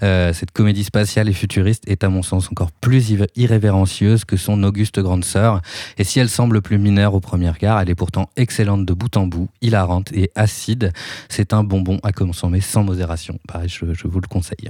Euh, 0.03 0.33
cette 0.33 0.51
comédie 0.51 0.83
spatiale 0.83 1.29
et 1.29 1.33
futuriste 1.33 1.87
est, 1.87 2.03
à 2.03 2.09
mon 2.09 2.23
sens, 2.23 2.49
encore 2.51 2.71
plus 2.71 3.11
irré- 3.11 3.29
irrévérencieuse 3.35 4.25
que 4.25 4.35
son 4.35 4.61
auguste 4.63 4.99
grande 4.99 5.23
sœur. 5.23 5.61
Et 5.97 6.03
si 6.03 6.19
elle 6.19 6.29
semble 6.29 6.61
plus 6.61 6.79
mineure 6.79 7.13
au 7.13 7.19
premier 7.21 7.49
regard, 7.51 7.79
elle 7.79 7.89
est 7.89 7.95
pourtant 7.95 8.29
excellente 8.35 8.85
de 8.85 8.93
bout 8.93 9.15
en 9.15 9.27
bout, 9.27 9.47
hilarante 9.61 10.11
et 10.11 10.31
acide. 10.35 10.91
C'est 11.29 11.53
un 11.53 11.63
bonbon 11.63 11.99
à 12.03 12.11
consommer 12.11 12.61
sans 12.61 12.83
modération. 12.83 13.39
Pareil, 13.47 13.69
je 13.69 14.07
vous 14.07 14.19
le 14.19 14.27
conseille. 14.27 14.69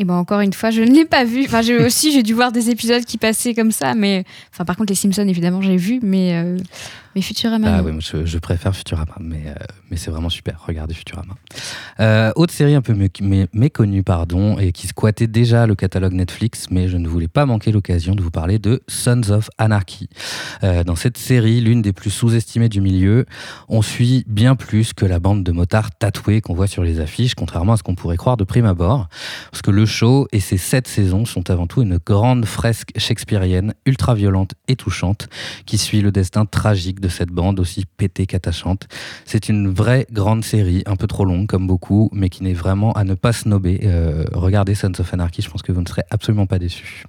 Et 0.00 0.04
ben 0.04 0.14
encore 0.14 0.40
une 0.40 0.52
fois, 0.52 0.70
je 0.70 0.80
ne 0.80 0.94
l'ai 0.94 1.04
pas 1.04 1.24
vu. 1.24 1.44
Enfin, 1.44 1.60
j'ai 1.60 1.76
aussi 1.76 2.12
j'ai 2.12 2.22
dû 2.22 2.32
voir 2.32 2.52
des 2.52 2.70
épisodes 2.70 3.04
qui 3.04 3.18
passaient 3.18 3.52
comme 3.52 3.72
ça, 3.72 3.94
mais 3.94 4.24
enfin 4.54 4.64
par 4.64 4.76
contre 4.76 4.92
les 4.92 4.96
Simpsons 4.96 5.26
évidemment 5.26 5.60
j'ai 5.60 5.76
vu, 5.76 5.98
mais 6.02 6.34
euh, 6.34 6.56
mais 7.16 7.20
Futurama. 7.22 7.78
Ah 7.78 7.82
moi, 7.82 7.92
je, 7.98 8.24
je 8.24 8.38
préfère 8.38 8.76
Futurama, 8.76 9.14
mais, 9.18 9.42
euh, 9.48 9.54
mais 9.90 9.96
c'est 9.96 10.10
vraiment 10.12 10.28
super. 10.28 10.62
Regardez 10.64 10.94
Futurama. 10.94 11.34
Euh, 11.98 12.30
autre 12.36 12.52
série 12.54 12.74
un 12.76 12.82
peu 12.82 12.92
mé- 12.92 13.10
mé- 13.22 13.48
méconnue, 13.52 14.04
pardon, 14.04 14.56
et 14.58 14.70
qui 14.70 14.86
squattait 14.86 15.26
déjà 15.26 15.66
le 15.66 15.74
catalogue 15.74 16.12
Netflix, 16.12 16.66
mais 16.70 16.86
je 16.86 16.96
ne 16.96 17.08
voulais 17.08 17.26
pas 17.26 17.44
manquer 17.46 17.72
l'occasion 17.72 18.14
de 18.14 18.22
vous 18.22 18.30
parler 18.30 18.58
de 18.60 18.82
Sons 18.86 19.30
of 19.30 19.48
Anarchy. 19.58 20.08
Euh, 20.62 20.84
dans 20.84 20.94
cette 20.96 21.18
série, 21.18 21.60
l'une 21.60 21.82
des 21.82 21.92
plus 21.94 22.10
sous-estimées 22.10 22.68
du 22.68 22.80
milieu, 22.82 23.24
on 23.68 23.82
suit 23.82 24.22
bien 24.28 24.54
plus 24.54 24.92
que 24.92 25.06
la 25.06 25.18
bande 25.18 25.42
de 25.42 25.50
motards 25.50 25.90
tatoués 25.98 26.40
qu'on 26.40 26.54
voit 26.54 26.68
sur 26.68 26.84
les 26.84 27.00
affiches, 27.00 27.34
contrairement 27.34 27.72
à 27.72 27.76
ce 27.78 27.82
qu'on 27.82 27.94
pourrait 27.96 28.18
croire 28.18 28.36
de 28.36 28.44
prime 28.44 28.66
abord. 28.66 29.08
Parce 29.50 29.62
que 29.62 29.70
le 29.72 29.86
show 29.88 30.28
et 30.30 30.38
ces 30.38 30.56
sept 30.56 30.86
saisons 30.86 31.24
sont 31.24 31.50
avant 31.50 31.66
tout 31.66 31.82
une 31.82 31.98
grande 31.98 32.44
fresque 32.44 32.90
shakespearienne, 32.96 33.74
ultra 33.86 34.14
violente 34.14 34.54
et 34.68 34.76
touchante, 34.76 35.28
qui 35.66 35.78
suit 35.78 36.00
le 36.00 36.12
destin 36.12 36.46
tragique 36.46 37.00
de 37.00 37.08
cette 37.08 37.30
bande 37.30 37.58
aussi 37.58 37.84
pétée 37.96 38.26
qu'attachante. 38.26 38.86
C'est 39.24 39.48
une 39.48 39.68
vraie 39.68 40.06
grande 40.12 40.44
série, 40.44 40.84
un 40.86 40.94
peu 40.94 41.08
trop 41.08 41.24
longue 41.24 41.48
comme 41.48 41.66
beaucoup, 41.66 42.10
mais 42.12 42.28
qui 42.28 42.44
n'est 42.44 42.54
vraiment 42.54 42.92
à 42.92 43.02
ne 43.02 43.14
pas 43.14 43.32
snober. 43.32 43.80
Euh, 43.82 44.24
regardez 44.32 44.76
Sons 44.76 44.92
of 44.98 45.12
Anarchy, 45.12 45.42
je 45.42 45.50
pense 45.50 45.62
que 45.62 45.72
vous 45.72 45.80
ne 45.80 45.88
serez 45.88 46.02
absolument 46.10 46.46
pas 46.46 46.60
déçus. 46.60 47.04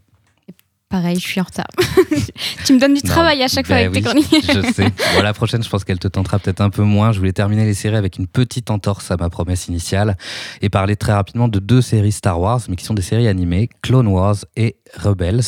Pareil, 0.90 1.20
je 1.20 1.28
suis 1.28 1.40
en 1.40 1.44
retard. 1.44 1.68
tu 2.66 2.74
me 2.74 2.80
donnes 2.80 2.96
du 2.96 3.02
Non, 3.06 3.12
travail 3.12 3.44
à 3.44 3.48
chaque 3.48 3.68
fois 3.68 3.76
ben 3.76 3.92
avec 3.92 4.04
tes 4.04 4.10
oui, 4.10 4.24
chroniques. 4.26 4.52
Je 4.52 4.74
sais. 4.74 4.92
Bon, 5.16 5.22
la 5.22 5.34
prochaine, 5.34 5.62
je 5.62 5.70
pense 5.70 5.84
qu'elle 5.84 6.00
te 6.00 6.08
tentera 6.08 6.40
peut-être 6.40 6.62
un 6.62 6.72
peu 6.72 6.82
moins. 6.82 7.12
Je 7.12 7.20
voulais 7.20 7.32
terminer 7.32 7.64
les 7.64 7.76
séries 7.76 7.96
avec 7.96 8.18
une 8.18 8.26
petite 8.26 8.72
entorse 8.72 9.12
à 9.12 9.18
ma 9.18 9.30
promesse 9.30 9.68
initiale 9.68 10.18
et 10.62 10.70
parler 10.70 10.96
très 10.96 11.14
rapidement 11.14 11.48
de 11.48 11.60
deux 11.60 11.82
séries 11.82 12.12
Star 12.12 12.42
Wars, 12.42 12.62
mais 12.70 12.76
qui 12.76 12.86
sont 12.86 12.96
des 12.96 13.04
séries 13.04 13.28
animées, 13.28 13.70
Clone 13.84 14.08
Wars 14.08 14.38
et 14.56 14.78
Rebels. 14.98 15.42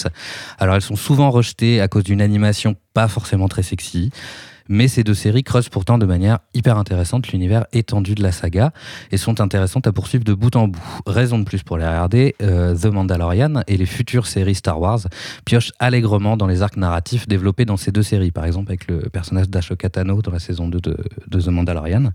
Alors, 0.59 0.75
elles 0.75 0.81
sont 0.83 0.95
souvent 0.95 1.31
rejetées 1.31 1.81
à 1.81 1.87
cause 1.87 2.03
d'une 2.03 2.21
animation 2.21 2.75
pas 2.93 3.07
forcément 3.07 3.47
très 3.47 3.63
sexy. 3.63 4.11
Mais 4.71 4.87
ces 4.87 5.03
deux 5.03 5.13
séries 5.13 5.43
creusent 5.43 5.67
pourtant 5.67 5.97
de 5.97 6.05
manière 6.05 6.39
hyper 6.53 6.77
intéressante 6.77 7.27
l'univers 7.27 7.65
étendu 7.73 8.15
de 8.15 8.23
la 8.23 8.31
saga 8.31 8.71
et 9.11 9.17
sont 9.17 9.41
intéressantes 9.41 9.85
à 9.85 9.91
poursuivre 9.91 10.23
de 10.23 10.33
bout 10.33 10.55
en 10.55 10.69
bout. 10.69 10.79
Raison 11.05 11.39
de 11.39 11.43
plus 11.43 11.61
pour 11.61 11.77
les 11.77 11.85
regarder, 11.85 12.35
euh, 12.41 12.73
The 12.73 12.85
Mandalorian 12.85 13.63
et 13.67 13.75
les 13.75 13.85
futures 13.85 14.27
séries 14.27 14.55
Star 14.55 14.79
Wars 14.79 15.01
piochent 15.43 15.73
allègrement 15.79 16.37
dans 16.37 16.47
les 16.47 16.61
arcs 16.61 16.77
narratifs 16.77 17.27
développés 17.27 17.65
dans 17.65 17.75
ces 17.75 17.91
deux 17.91 18.01
séries, 18.01 18.31
par 18.31 18.45
exemple 18.45 18.71
avec 18.71 18.87
le 18.87 19.09
personnage 19.09 19.49
d'Ashoka 19.49 19.89
Tano 19.89 20.21
dans 20.21 20.31
la 20.31 20.39
saison 20.39 20.69
2 20.69 20.79
de, 20.79 20.97
The 21.29 21.47
Mandalorian. 21.49 22.11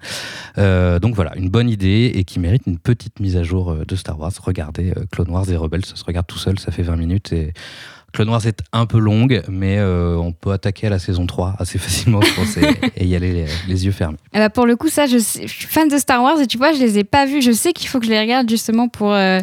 Euh, 0.57 0.99
donc 0.99 1.15
voilà, 1.15 1.37
une 1.37 1.51
bonne 1.51 1.69
idée 1.69 2.11
et 2.15 2.25
qui 2.25 2.41
mérite 2.41 2.63
une 2.67 2.79
petite 2.79 3.21
mise 3.21 3.37
à 3.37 3.43
jour 3.43 3.71
euh, 3.71 3.85
de 3.87 3.97
Star 3.97 4.19
Wars. 4.19 4.33
Regardez 4.43 4.95
Clone 5.13 5.29
Wars 5.29 5.51
et 5.51 5.57
Rebels, 5.57 5.85
ça 5.85 5.97
se 5.97 6.05
regarde 6.05 6.27
tout 6.27 6.39
seul, 6.39 6.59
ça 6.59 6.73
fait 6.73 6.83
20 6.83 6.97
minutes 6.97 7.35
et 7.35 7.53
Clone 8.17 8.31
Wars 8.31 8.47
est 8.47 8.61
un 8.73 8.87
peu 8.87 8.99
longue, 8.99 9.43
mais 9.47 9.77
euh, 9.77 10.17
on 10.17 10.33
peut 10.33 10.51
attaquer 10.51 10.87
à 10.87 10.91
la 10.91 10.99
saison 10.99 11.27
3 11.27 11.57
assez 11.59 11.77
facilement, 11.79 12.23
je 12.23 12.35
pense, 12.35 12.57
et, 12.57 12.62
et 12.97 13.05
y 13.05 13.14
aller 13.14 13.31
les, 13.31 13.45
les 13.69 13.85
yeux 13.85 13.93
fermés. 13.93 14.17
Eh 14.33 14.39
ben, 14.39 14.49
pour 14.49 14.64
le 14.64 14.75
coup, 14.75 14.89
ça, 14.89 15.05
je 15.05 15.19
suis 15.19 15.47
fan 15.67 15.87
de 15.87 15.99
Star 15.99 16.23
Wars 16.23 16.41
et 16.41 16.47
tu 16.47 16.57
vois, 16.57 16.73
je 16.73 16.79
les 16.79 16.99
ai 16.99 17.05
pas 17.05 17.27
vus. 17.27 17.43
Je 17.43 17.53
sais 17.53 17.75
qu'il 17.75 17.89
faut 17.91 18.01
que 18.01 18.07
je 18.07 18.11
les 18.11 18.19
regarde 18.19 18.49
justement 18.49 18.89
pour, 18.89 19.12
euh, 19.12 19.41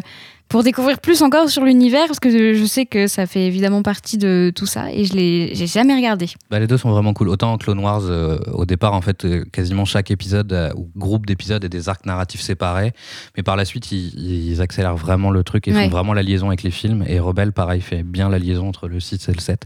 pour 0.54 0.62
découvrir 0.62 1.00
plus 1.00 1.20
encore 1.22 1.50
sur 1.50 1.64
l'univers 1.64 2.06
parce 2.06 2.20
que 2.20 2.30
je, 2.54 2.64
sais 2.64 2.86
que 2.86 3.08
ça 3.08 3.26
fait 3.26 3.44
évidemment 3.44 3.82
partie 3.82 4.18
de 4.18 4.52
tout 4.54 4.66
ça 4.66 4.88
et 4.92 5.04
je 5.04 5.12
l'ai 5.12 5.50
j'ai 5.52 5.66
jamais 5.66 5.96
regardé. 5.96 6.28
Bah, 6.48 6.60
les 6.60 6.68
deux 6.68 6.78
sont 6.78 6.90
vraiment 6.90 7.12
cool. 7.12 7.28
Autant 7.28 7.58
Clone 7.58 7.80
Wars, 7.80 8.02
euh, 8.04 8.38
au 8.52 8.64
départ, 8.64 8.92
en 8.92 9.00
fait, 9.00 9.24
euh, 9.24 9.44
quasiment 9.50 9.84
chaque 9.84 10.12
épisode 10.12 10.52
euh, 10.52 10.70
ou 10.76 10.88
groupe 10.94 11.26
d'épisodes 11.26 11.64
est 11.64 11.68
des 11.68 11.88
arcs 11.88 12.06
narratifs 12.06 12.40
séparés. 12.40 12.92
Mais 13.36 13.42
par 13.42 13.56
la 13.56 13.64
suite, 13.64 13.90
ils, 13.90 14.14
ils 14.52 14.60
accélèrent 14.62 14.94
vraiment 14.94 15.32
le 15.32 15.42
truc 15.42 15.66
et 15.66 15.72
Ouais. 15.72 15.86
font 15.86 15.90
vraiment 15.90 16.12
la 16.12 16.22
liaison 16.22 16.46
avec 16.46 16.62
les 16.62 16.70
films. 16.70 17.04
Et 17.08 17.18
Rebelle, 17.18 17.50
pareil, 17.50 17.80
fait 17.80 18.04
bien 18.04 18.28
la 18.28 18.38
liaison 18.38 18.68
entre 18.68 18.86
le 18.86 19.00
6 19.00 19.28
et 19.28 19.32
le 19.32 19.40
7. 19.40 19.64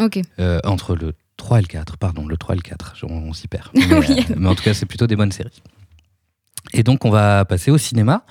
Ok. 0.00 0.20
Entre 0.64 0.96
le 0.96 1.14
3 1.38 1.60
et 1.60 1.62
le 1.62 1.66
4, 1.66 1.96
pardon, 1.96 2.26
le 2.26 2.36
3 2.36 2.56
et 2.56 2.58
le 2.58 2.62
4. 2.62 2.96
On, 3.08 3.14
on 3.30 3.32
s'y 3.32 3.48
perd. 3.48 3.70
Mais, 3.74 3.94
Oui. 3.96 4.26
mais 4.36 4.48
en 4.50 4.54
tout 4.54 4.64
cas, 4.64 4.74
c'est 4.74 4.84
plutôt 4.84 5.06
des 5.06 5.16
bonnes 5.16 5.32
séries. 5.32 5.62
Et 6.74 6.82
donc, 6.82 7.06
on 7.06 7.10
va 7.10 7.46
passer 7.46 7.70
au 7.70 7.78
cinéma. 7.78 8.22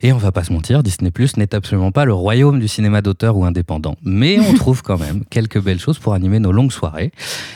Et 0.00 0.12
on 0.12 0.18
va 0.18 0.32
pas 0.32 0.44
se 0.44 0.52
mentir, 0.52 0.82
Disney 0.82 1.10
Plus 1.10 1.36
n'est 1.36 1.54
absolument 1.54 1.92
pas 1.92 2.04
le 2.04 2.12
royaume 2.12 2.60
du 2.60 2.68
cinéma 2.68 3.02
d'auteur 3.02 3.36
ou 3.36 3.44
indépendant. 3.44 3.96
Mais 4.02 4.38
on 4.40 4.54
trouve 4.54 4.82
quand 4.82 4.98
même 4.98 5.24
quelques 5.30 5.60
belles 5.60 5.78
choses 5.78 5.98
pour 5.98 6.14
animer 6.14 6.38
nos 6.38 6.52
longues 6.52 6.72
soirées. 6.72 7.12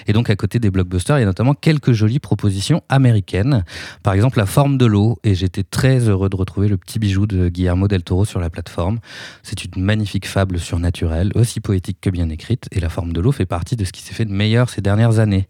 Et 0.06 0.12
donc, 0.12 0.30
à 0.30 0.36
côté 0.36 0.58
des 0.58 0.70
blockbusters, 0.70 1.18
il 1.18 1.20
y 1.20 1.24
a 1.24 1.26
notamment 1.26 1.54
quelques 1.54 1.92
jolies 1.92 2.18
propositions 2.18 2.82
américaines. 2.88 3.64
Par 4.02 4.14
exemple, 4.14 4.38
La 4.38 4.46
forme 4.46 4.78
de 4.78 4.86
l'eau. 4.86 5.18
Et 5.24 5.34
j'étais 5.34 5.62
très 5.62 6.08
heureux 6.08 6.28
de 6.28 6.36
retrouver 6.36 6.68
le 6.68 6.76
petit 6.76 6.98
bijou 6.98 7.26
de 7.26 7.48
Guillermo 7.48 7.88
del 7.88 8.02
Toro 8.02 8.24
sur 8.24 8.40
la 8.40 8.50
plateforme. 8.50 8.98
C'est 9.42 9.64
une 9.64 9.82
magnifique 9.82 10.26
fable 10.26 10.58
surnaturelle, 10.58 11.32
aussi 11.34 11.60
poétique 11.60 11.98
que 12.00 12.10
bien 12.10 12.28
écrite. 12.28 12.68
Et 12.72 12.80
La 12.80 12.88
forme 12.88 13.12
de 13.12 13.20
l'eau 13.20 13.32
fait 13.32 13.46
partie 13.46 13.76
de 13.76 13.84
ce 13.84 13.92
qui 13.92 14.02
s'est 14.02 14.14
fait 14.14 14.24
de 14.24 14.32
meilleur 14.32 14.70
ces 14.70 14.80
dernières 14.80 15.18
années. 15.18 15.48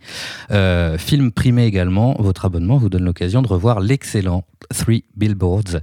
Euh, 0.51 0.99
film 0.99 1.32
primé 1.32 1.64
également, 1.64 2.16
votre 2.18 2.45
abonnement 2.45 2.76
vous 2.76 2.89
donne 2.89 3.05
l'occasion 3.05 3.43
de 3.43 3.49
revoir 3.49 3.80
l'excellent 3.80 4.45
Three 4.74 5.05
Billboards, 5.16 5.80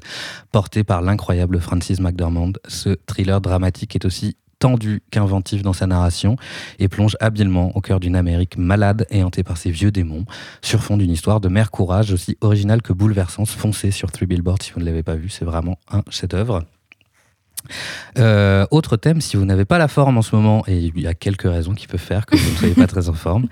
porté 0.51 0.83
par 0.83 0.94
l'incroyable 1.01 1.59
Francis 1.59 1.99
McDormand. 1.99 2.53
Ce 2.67 2.97
thriller 3.05 3.41
dramatique 3.41 3.95
est 3.95 4.05
aussi 4.05 4.37
tendu 4.59 5.03
qu'inventif 5.11 5.61
dans 5.61 5.73
sa 5.73 5.87
narration 5.87 6.37
et 6.79 6.87
plonge 6.87 7.17
habilement 7.19 7.75
au 7.75 7.81
cœur 7.81 7.99
d'une 7.99 8.15
Amérique 8.15 8.57
malade 8.57 9.05
et 9.09 9.23
hantée 9.23 9.43
par 9.43 9.57
ses 9.57 9.69
vieux 9.71 9.91
démons, 9.91 10.25
sur 10.61 10.83
fond 10.83 10.97
d'une 10.97 11.11
histoire 11.11 11.39
de 11.39 11.49
mère 11.49 11.71
courage 11.71 12.11
aussi 12.11 12.37
originale 12.41 12.81
que 12.81 12.93
bouleversante. 12.93 13.49
Foncez 13.49 13.91
sur 13.91 14.11
Three 14.11 14.25
Billboards 14.25 14.61
si 14.61 14.71
vous 14.71 14.79
ne 14.79 14.85
l'avez 14.85 15.03
pas 15.03 15.15
vu, 15.15 15.29
c'est 15.29 15.45
vraiment 15.45 15.77
un 15.91 16.03
chef-d'œuvre. 16.09 16.63
Euh, 18.17 18.65
autre 18.71 18.95
thème, 18.95 19.21
si 19.21 19.37
vous 19.37 19.45
n'avez 19.45 19.65
pas 19.65 19.77
la 19.77 19.87
forme 19.87 20.17
en 20.17 20.21
ce 20.21 20.35
moment, 20.35 20.63
et 20.67 20.77
il 20.77 20.99
y 20.99 21.07
a 21.07 21.13
quelques 21.13 21.49
raisons 21.49 21.73
qui 21.73 21.87
peuvent 21.87 21.99
faire 21.99 22.25
que 22.25 22.37
vous 22.37 22.51
ne 22.51 22.55
soyez 22.55 22.75
pas 22.75 22.87
très 22.87 23.09
en 23.09 23.13
forme, 23.13 23.47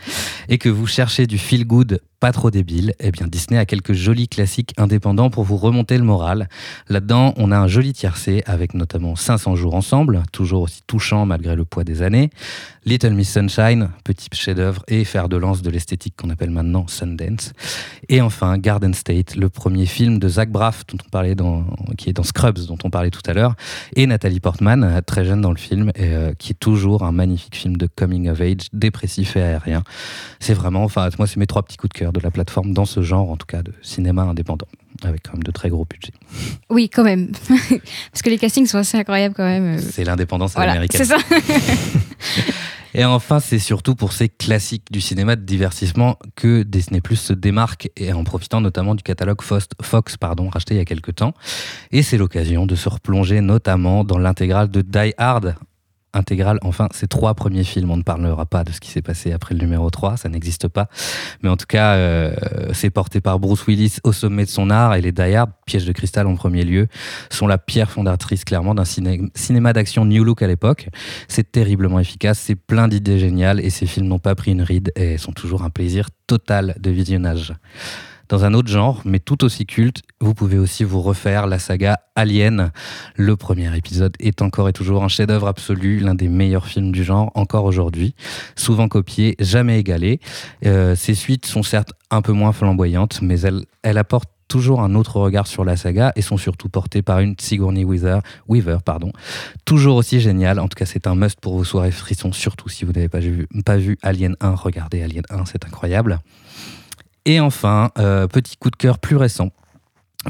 et 0.49 0.57
que 0.57 0.69
vous 0.69 0.87
cherchez 0.87 1.27
du 1.27 1.37
feel 1.37 1.65
good 1.65 1.99
pas 2.23 2.31
trop 2.31 2.51
débile, 2.51 2.93
eh 3.01 3.11
bien 3.11 3.27
Disney 3.27 3.59
a 3.59 3.65
quelques 3.65 3.91
jolis 3.91 4.29
classiques 4.29 4.73
indépendants 4.77 5.29
pour 5.29 5.43
vous 5.43 5.57
remonter 5.57 5.97
le 5.97 6.05
moral. 6.05 6.47
Là-dedans, 6.87 7.33
on 7.35 7.51
a 7.51 7.57
un 7.57 7.67
joli 7.67 7.91
tiercé 7.91 8.43
avec 8.45 8.75
notamment 8.75 9.17
500 9.17 9.57
jours 9.57 9.75
ensemble, 9.75 10.23
toujours 10.31 10.61
aussi 10.61 10.83
touchant 10.87 11.25
malgré 11.25 11.57
le 11.57 11.65
poids 11.65 11.83
des 11.83 12.01
années. 12.01 12.29
Little 12.85 13.13
Miss 13.13 13.31
Sunshine, 13.31 13.89
petit 14.05 14.27
chef-d'œuvre 14.33 14.83
et 14.87 15.03
fer 15.03 15.27
de 15.27 15.35
lance 15.37 15.61
de 15.61 15.69
l'esthétique 15.69 16.15
qu'on 16.17 16.29
appelle 16.29 16.49
maintenant 16.49 16.85
Sundance. 16.87 17.51
Et 18.07 18.21
enfin, 18.21 18.57
Garden 18.57 18.93
State, 18.93 19.35
le 19.35 19.49
premier 19.49 19.85
film 19.85 20.19
de 20.19 20.27
Zach 20.27 20.49
Braff 20.49 20.85
dont 20.87 20.97
on 21.05 21.09
parlait 21.09 21.35
dans, 21.35 21.65
qui 21.97 22.09
est 22.09 22.13
dans 22.13 22.23
Scrubs 22.23 22.59
dont 22.67 22.77
on 22.83 22.89
parlait 22.89 23.09
tout 23.09 23.21
à 23.25 23.33
l'heure, 23.33 23.55
et 23.95 24.07
Nathalie 24.07 24.41
Portman, 24.41 25.01
très 25.05 25.25
jeune 25.25 25.41
dans 25.41 25.51
le 25.51 25.57
film, 25.57 25.91
et, 25.95 26.13
euh, 26.13 26.33
qui 26.37 26.51
est 26.51 26.59
toujours 26.59 27.03
un 27.03 27.11
magnifique 27.11 27.55
film 27.55 27.77
de 27.77 27.87
coming 27.87 28.29
of 28.29 28.39
age, 28.41 28.67
dépressif 28.71 29.35
et 29.35 29.41
aérien. 29.41 29.83
C'est 30.39 30.53
vraiment, 30.53 30.83
enfin, 30.83 31.09
moi, 31.17 31.27
c'est 31.27 31.37
mes 31.37 31.47
trois 31.47 31.63
petits 31.63 31.77
coups 31.77 31.93
de 31.93 31.99
cœur 31.99 32.12
de 32.13 32.19
la 32.21 32.31
plateforme 32.31 32.73
dans 32.73 32.85
ce 32.85 33.01
genre, 33.01 33.29
en 33.29 33.35
tout 33.37 33.45
cas, 33.45 33.61
de 33.63 33.73
cinéma 33.81 34.21
indépendant, 34.23 34.67
avec 35.03 35.23
quand 35.23 35.33
même 35.33 35.43
de 35.43 35.51
très 35.51 35.69
gros 35.69 35.85
budgets. 35.85 36.13
Oui, 36.69 36.89
quand 36.89 37.03
même. 37.03 37.31
Parce 38.11 38.21
que 38.23 38.29
les 38.29 38.37
castings 38.37 38.67
sont 38.67 38.77
assez 38.77 38.97
incroyables 38.97 39.35
quand 39.35 39.43
même. 39.43 39.77
euh. 39.77 39.81
C'est 39.81 40.03
l'indépendance 40.05 40.53
Voilà, 40.53 40.71
américaine. 40.73 41.03
c'est 41.05 41.13
ça. 41.17 41.17
Et 42.95 43.05
enfin, 43.05 43.39
c'est 43.39 43.57
surtout 43.57 43.95
pour 43.95 44.13
ces 44.13 44.29
classiques 44.29 44.91
du 44.91 45.01
cinéma 45.01 45.35
de 45.35 45.41
divertissement 45.41 46.19
que 46.35 46.61
Disney 46.61 47.01
Plus 47.01 47.15
se 47.15 47.33
démarque 47.33 47.89
et 47.97 48.13
en 48.13 48.23
profitant 48.23 48.61
notamment 48.61 48.93
du 48.93 49.01
catalogue 49.01 49.41
Fox, 49.41 49.67
Fox 49.81 50.15
pardon, 50.15 50.47
racheté 50.49 50.75
il 50.75 50.77
y 50.77 50.81
a 50.81 50.85
quelques 50.85 51.15
temps. 51.15 51.33
Et 51.91 52.03
c'est 52.03 52.17
l'occasion 52.19 52.67
de 52.67 52.75
se 52.75 52.87
replonger 52.89 53.41
notamment 53.41 54.03
dans 54.03 54.19
l'intégrale 54.19 54.69
de 54.69 54.81
Die 54.83 55.13
Hard. 55.17 55.55
Intégrale, 56.13 56.59
enfin, 56.61 56.87
ces 56.93 57.07
trois 57.07 57.33
premiers 57.33 57.63
films, 57.63 57.89
on 57.91 57.97
ne 57.97 58.03
parlera 58.03 58.45
pas 58.45 58.63
de 58.63 58.71
ce 58.71 58.79
qui 58.79 58.89
s'est 58.91 59.01
passé 59.01 59.31
après 59.31 59.55
le 59.55 59.61
numéro 59.61 59.89
3, 59.89 60.17
ça 60.17 60.29
n'existe 60.29 60.67
pas. 60.67 60.87
Mais 61.41 61.49
en 61.49 61.57
tout 61.57 61.65
cas, 61.67 61.93
euh, 61.95 62.35
c'est 62.73 62.89
porté 62.91 63.19
par 63.19 63.39
Bruce 63.39 63.65
Willis 63.65 63.97
au 64.03 64.11
sommet 64.13 64.45
de 64.45 64.49
son 64.49 64.69
art 64.69 64.93
et 64.95 65.01
les 65.01 65.11
Die 65.11 65.33
Hard, 65.35 65.49
piège 65.65 65.85
de 65.85 65.91
cristal 65.91 66.27
en 66.27 66.35
premier 66.35 66.63
lieu, 66.63 66.87
sont 67.31 67.47
la 67.47 67.57
pierre 67.57 67.89
fondatrice 67.89 68.43
clairement 68.45 68.75
d'un 68.75 68.85
ciné- 68.85 69.21
cinéma 69.33 69.73
d'action 69.73 70.05
New 70.05 70.23
Look 70.23 70.41
à 70.43 70.47
l'époque. 70.47 70.89
C'est 71.27 71.51
terriblement 71.51 71.99
efficace, 71.99 72.39
c'est 72.39 72.55
plein 72.55 72.87
d'idées 72.87 73.17
géniales 73.19 73.59
et 73.59 73.69
ces 73.71 73.85
films 73.87 74.07
n'ont 74.07 74.19
pas 74.19 74.35
pris 74.35 74.51
une 74.51 74.61
ride 74.61 74.91
et 74.95 75.17
sont 75.17 75.31
toujours 75.31 75.63
un 75.63 75.69
plaisir 75.69 76.09
total 76.27 76.75
de 76.79 76.91
visionnage. 76.91 77.53
Dans 78.33 78.45
un 78.45 78.55
autre 78.55 78.67
genre, 78.67 78.99
mais 79.05 79.19
tout 79.19 79.43
aussi 79.43 79.67
culte, 79.67 80.01
vous 80.19 80.33
pouvez 80.33 80.57
aussi 80.57 80.83
vous 80.83 81.03
refaire 81.03 81.45
la 81.45 81.59
saga 81.59 81.99
Alien. 82.15 82.71
Le 83.15 83.35
premier 83.35 83.77
épisode 83.77 84.15
est 84.19 84.41
encore 84.41 84.67
et 84.67 84.73
toujours 84.73 85.03
un 85.03 85.07
chef-d'œuvre 85.07 85.45
absolu, 85.45 85.99
l'un 85.99 86.15
des 86.15 86.29
meilleurs 86.29 86.65
films 86.65 86.91
du 86.91 87.03
genre 87.03 87.31
encore 87.35 87.65
aujourd'hui. 87.65 88.15
Souvent 88.55 88.87
copié, 88.87 89.35
jamais 89.37 89.79
égalé. 89.79 90.19
Euh, 90.65 90.95
ses 90.95 91.13
suites 91.13 91.45
sont 91.45 91.61
certes 91.61 91.91
un 92.09 92.23
peu 92.23 92.31
moins 92.31 92.53
flamboyantes, 92.53 93.21
mais 93.21 93.39
elles, 93.41 93.97
apportent 93.99 94.31
toujours 94.47 94.81
un 94.81 94.95
autre 94.95 95.17
regard 95.17 95.45
sur 95.45 95.63
la 95.63 95.77
saga 95.77 96.11
et 96.15 96.23
sont 96.23 96.37
surtout 96.37 96.69
portées 96.69 97.03
par 97.03 97.19
une 97.19 97.35
Sigourney 97.39 97.85
Weaver, 97.85 98.21
Weaver 98.47 98.79
pardon, 98.83 99.11
toujours 99.63 99.95
aussi 99.95 100.19
géniale. 100.19 100.59
En 100.59 100.67
tout 100.67 100.75
cas, 100.75 100.87
c'est 100.87 101.05
un 101.05 101.13
must 101.13 101.39
pour 101.39 101.55
vos 101.55 101.63
soirées 101.63 101.91
frissons, 101.91 102.33
surtout 102.33 102.67
si 102.67 102.83
vous 102.83 102.93
n'avez 102.93 103.09
pas 103.09 103.19
vu, 103.19 103.47
pas 103.63 103.77
vu 103.77 103.99
Alien 104.01 104.35
1. 104.39 104.55
Regardez 104.55 105.03
Alien 105.03 105.23
1, 105.29 105.45
c'est 105.45 105.65
incroyable. 105.65 106.19
Et 107.25 107.39
enfin, 107.39 107.89
euh, 107.97 108.27
petit 108.27 108.57
coup 108.57 108.69
de 108.69 108.75
cœur 108.75 108.99
plus 108.99 109.15
récent 109.15 109.49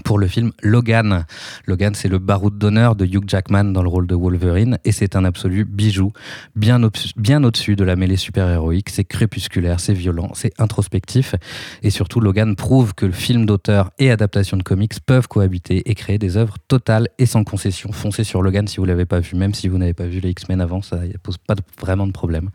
pour 0.05 0.17
le 0.17 0.25
film 0.27 0.51
Logan. 0.63 1.23
Logan, 1.67 1.93
c'est 1.93 2.07
le 2.07 2.17
baroud 2.17 2.57
d'honneur 2.57 2.95
de 2.95 3.05
Hugh 3.05 3.25
Jackman 3.27 3.65
dans 3.65 3.83
le 3.83 3.89
rôle 3.89 4.07
de 4.07 4.15
Wolverine 4.15 4.79
et 4.85 4.91
c'est 4.91 5.15
un 5.15 5.23
absolu 5.23 5.65
bijou, 5.65 6.11
bien, 6.55 6.81
au- 6.83 6.89
bien 7.15 7.43
au-dessus 7.43 7.75
de 7.75 7.83
la 7.83 7.95
mêlée 7.95 8.15
super-héroïque. 8.17 8.89
C'est 8.89 9.03
crépusculaire, 9.03 9.79
c'est 9.79 9.93
violent, 9.93 10.31
c'est 10.33 10.51
introspectif 10.59 11.35
et 11.83 11.91
surtout 11.91 12.19
Logan 12.21 12.55
prouve 12.55 12.95
que 12.95 13.05
le 13.05 13.11
film 13.11 13.45
d'auteur 13.45 13.91
et 13.99 14.09
adaptation 14.09 14.57
de 14.57 14.63
comics 14.63 14.99
peuvent 15.05 15.27
cohabiter 15.27 15.87
et 15.87 15.93
créer 15.93 16.17
des 16.17 16.37
œuvres 16.37 16.57
totales 16.67 17.07
et 17.19 17.27
sans 17.27 17.43
concession. 17.43 17.91
Foncez 17.91 18.23
sur 18.23 18.41
Logan 18.41 18.67
si 18.67 18.77
vous 18.77 18.85
l'avez 18.85 19.05
pas 19.05 19.19
vu, 19.19 19.35
même 19.37 19.53
si 19.53 19.67
vous 19.67 19.77
n'avez 19.77 19.93
pas 19.93 20.07
vu 20.07 20.19
les 20.21 20.29
X-Men 20.31 20.59
avant, 20.59 20.81
ça 20.81 20.97
ne 20.97 21.17
pose 21.17 21.37
pas 21.37 21.53
de- 21.53 21.61
vraiment 21.79 22.07
de 22.07 22.13
problème. 22.13 22.49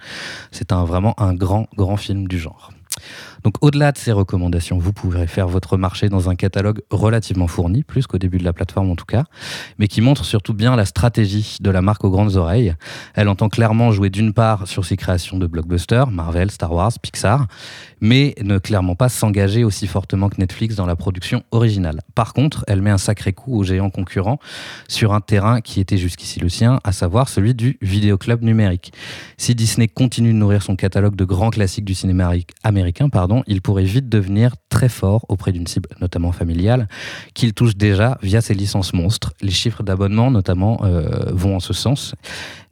C'est 0.51 0.73
un, 0.73 0.85
vraiment 0.85 1.15
un 1.21 1.35
grand, 1.35 1.69
grand 1.77 1.97
film 1.97 2.27
du 2.27 2.41
genre. 2.41 2.73
Donc 3.45 3.55
au-delà 3.61 3.93
de 3.93 3.99
ces 3.99 4.13
recommandations, 4.13 4.79
vous 4.79 4.93
pourrez 4.93 5.27
faire 5.27 5.49
votre 5.49 5.77
marché 5.77 6.09
dans 6.09 6.29
un 6.29 6.35
catalogue 6.35 6.81
relativement 6.91 7.47
fourni, 7.47 7.83
plus 7.83 8.07
qu'au 8.07 8.19
début 8.19 8.39
de 8.39 8.45
la 8.45 8.53
plateforme 8.53 8.91
en 8.91 8.97
tout 8.97 9.05
cas, 9.05 9.25
mais 9.79 9.89
qui 9.89 10.01
montre 10.01 10.25
surtout 10.25 10.55
bien 10.55 10.77
la 10.77 10.85
stratégie 10.85 11.59
de 11.61 11.71
la 11.71 11.83
marque 11.83 12.05
aux 12.05 12.11
grandes 12.11 12.37
oreilles. 12.37 12.75
Elle 13.15 13.29
entend 13.29 13.49
clairement 13.49 13.93
jouer 13.93 14.11
d'une 14.11 14.33
part 14.33 14.67
sur 14.67 14.85
ses 14.85 14.97
créations 14.97 15.39
de 15.39 15.47
blockbusters, 15.47 16.11
Marvel, 16.11 16.51
Star 16.51 16.73
Wars, 16.73 16.93
Pixar, 17.01 17.47
mais 18.01 18.35
ne 18.43 18.59
clairement 18.59 18.95
pas 18.95 19.09
s'engager 19.09 19.65
aussi 19.65 19.87
fortement 19.87 20.29
que 20.29 20.37
Netflix 20.39 20.75
dans 20.75 20.87
la 20.87 20.97
production 20.97 21.43
originale. 21.51 22.01
Par 22.15 22.33
contre, 22.33 22.65
elle 22.69 22.83
met 22.83 22.91
un 22.91 22.99
sacré 22.99 23.33
coup 23.33 23.57
aux 23.57 23.65
géants 23.65 23.91
concurrents 23.91 24.39
sur 24.89 25.13
un 25.13 25.21
terrain 25.21 25.61
qui 25.61 25.81
était 25.81 25.97
jusqu'ici 25.97 26.41
le 26.41 26.49
sien, 26.49 26.81
à 26.85 26.93
savoir 26.93 27.29
celui 27.29 27.55
du 27.55 27.79
vidéoclub 27.83 28.43
numérique. 28.43 28.93
Si 29.37 29.55
Disney 29.55 29.89
continue 29.89 30.33
de 30.33 30.39
nourrir 30.39 30.63
son 30.63 30.77
catalogue 30.77 31.17
de 31.17 31.25
grands 31.25 31.51
classiques 31.51 31.85
du 31.85 31.95
cinéma 31.95 32.33
américain, 32.65 33.09
pardon, 33.09 33.43
il 33.47 33.63
pourrait 33.63 33.85
vite 33.85 34.09
devenir 34.09 34.55
très 34.69 34.89
fort 34.89 35.25
auprès 35.29 35.53
d'une 35.53 35.67
cible 35.67 35.89
notamment 36.01 36.33
familiale 36.33 36.89
qu'il 37.35 37.53
touche 37.55 37.77
déjà 37.77 38.19
via 38.23 38.41
ses 38.41 38.55
licences 38.55 38.93
monstres. 38.93 39.33
Les 39.41 39.51
chiffres 39.51 39.83
d'abonnement 39.83 40.31
notamment 40.31 40.81
euh, 40.85 41.31
vont 41.33 41.57
en 41.57 41.61
ce 41.61 41.73
sens 41.73 42.15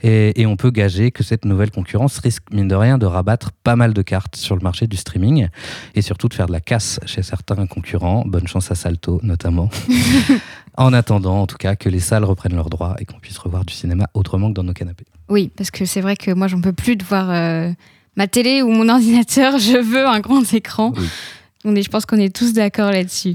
et, 0.03 0.41
et 0.41 0.47
on 0.47 0.57
peut 0.57 0.71
gager 0.71 1.11
que 1.11 1.23
cette 1.23 1.45
nouvelle 1.45 1.71
concurrence 1.71 2.19
risque 2.19 2.43
mine 2.53 2.69
de 2.69 2.75
rien 2.75 2.99
de 2.99 3.07
rabattre 3.07 3.53
pas 3.53 3.77
mal 3.77 3.95
de 3.95 4.03
cartes 4.03 4.37
sur 4.37 4.57
le 4.57 4.63
marché 4.63 4.87
du 4.87 4.97
streaming 4.97 5.49
et 5.95 6.03
surtout 6.03 6.29
de 6.29 6.35
faire 6.35 6.47
de 6.47 6.53
la 6.53 6.61
casse 6.61 7.01
chez 7.07 7.23
certains 7.23 7.67
concurrents. 7.67 8.25
Bonne 8.27 8.47
chance 8.47 8.71
à 8.71 8.75
Salto 8.75 9.21
notamment. 9.23 9.71
en 10.77 10.93
attendant 10.93 11.43
en 11.43 11.47
tout 11.47 11.57
cas 11.57 11.77
que 11.77 11.89
les 11.89 12.01
salles 12.01 12.25
reprennent 12.25 12.55
leurs 12.55 12.71
droits 12.71 12.97
et 12.99 13.05
qu'on 13.05 13.19
puisse 13.19 13.39
revoir 13.39 13.65
du 13.65 13.75
cinéma 13.75 14.09
autrement 14.15 14.49
que 14.49 14.55
dans 14.55 14.65
nos 14.65 14.73
canapés. 14.73 15.07
Oui, 15.29 15.51
parce 15.57 15.71
que 15.71 15.85
c'est 15.85 16.01
vrai 16.01 16.17
que 16.17 16.31
moi, 16.31 16.49
j'en 16.49 16.61
peux 16.61 16.73
plus 16.73 16.97
de 16.97 17.05
voir 17.05 17.31
euh, 17.31 17.73
ma 18.17 18.27
télé 18.27 18.63
ou 18.63 18.69
mon 18.69 18.89
ordinateur. 18.95 19.59
Je 19.59 19.79
veux 19.79 20.07
un 20.07 20.21
grand 20.21 20.53
écran. 20.53 20.93
Oui. 20.97 21.09
On 21.65 21.75
est, 21.75 21.83
je 21.83 21.91
pense 21.91 22.07
qu'on 22.07 22.19
est 22.19 22.35
tous 22.35 22.53
d'accord 22.53 22.91
là-dessus. 22.93 23.35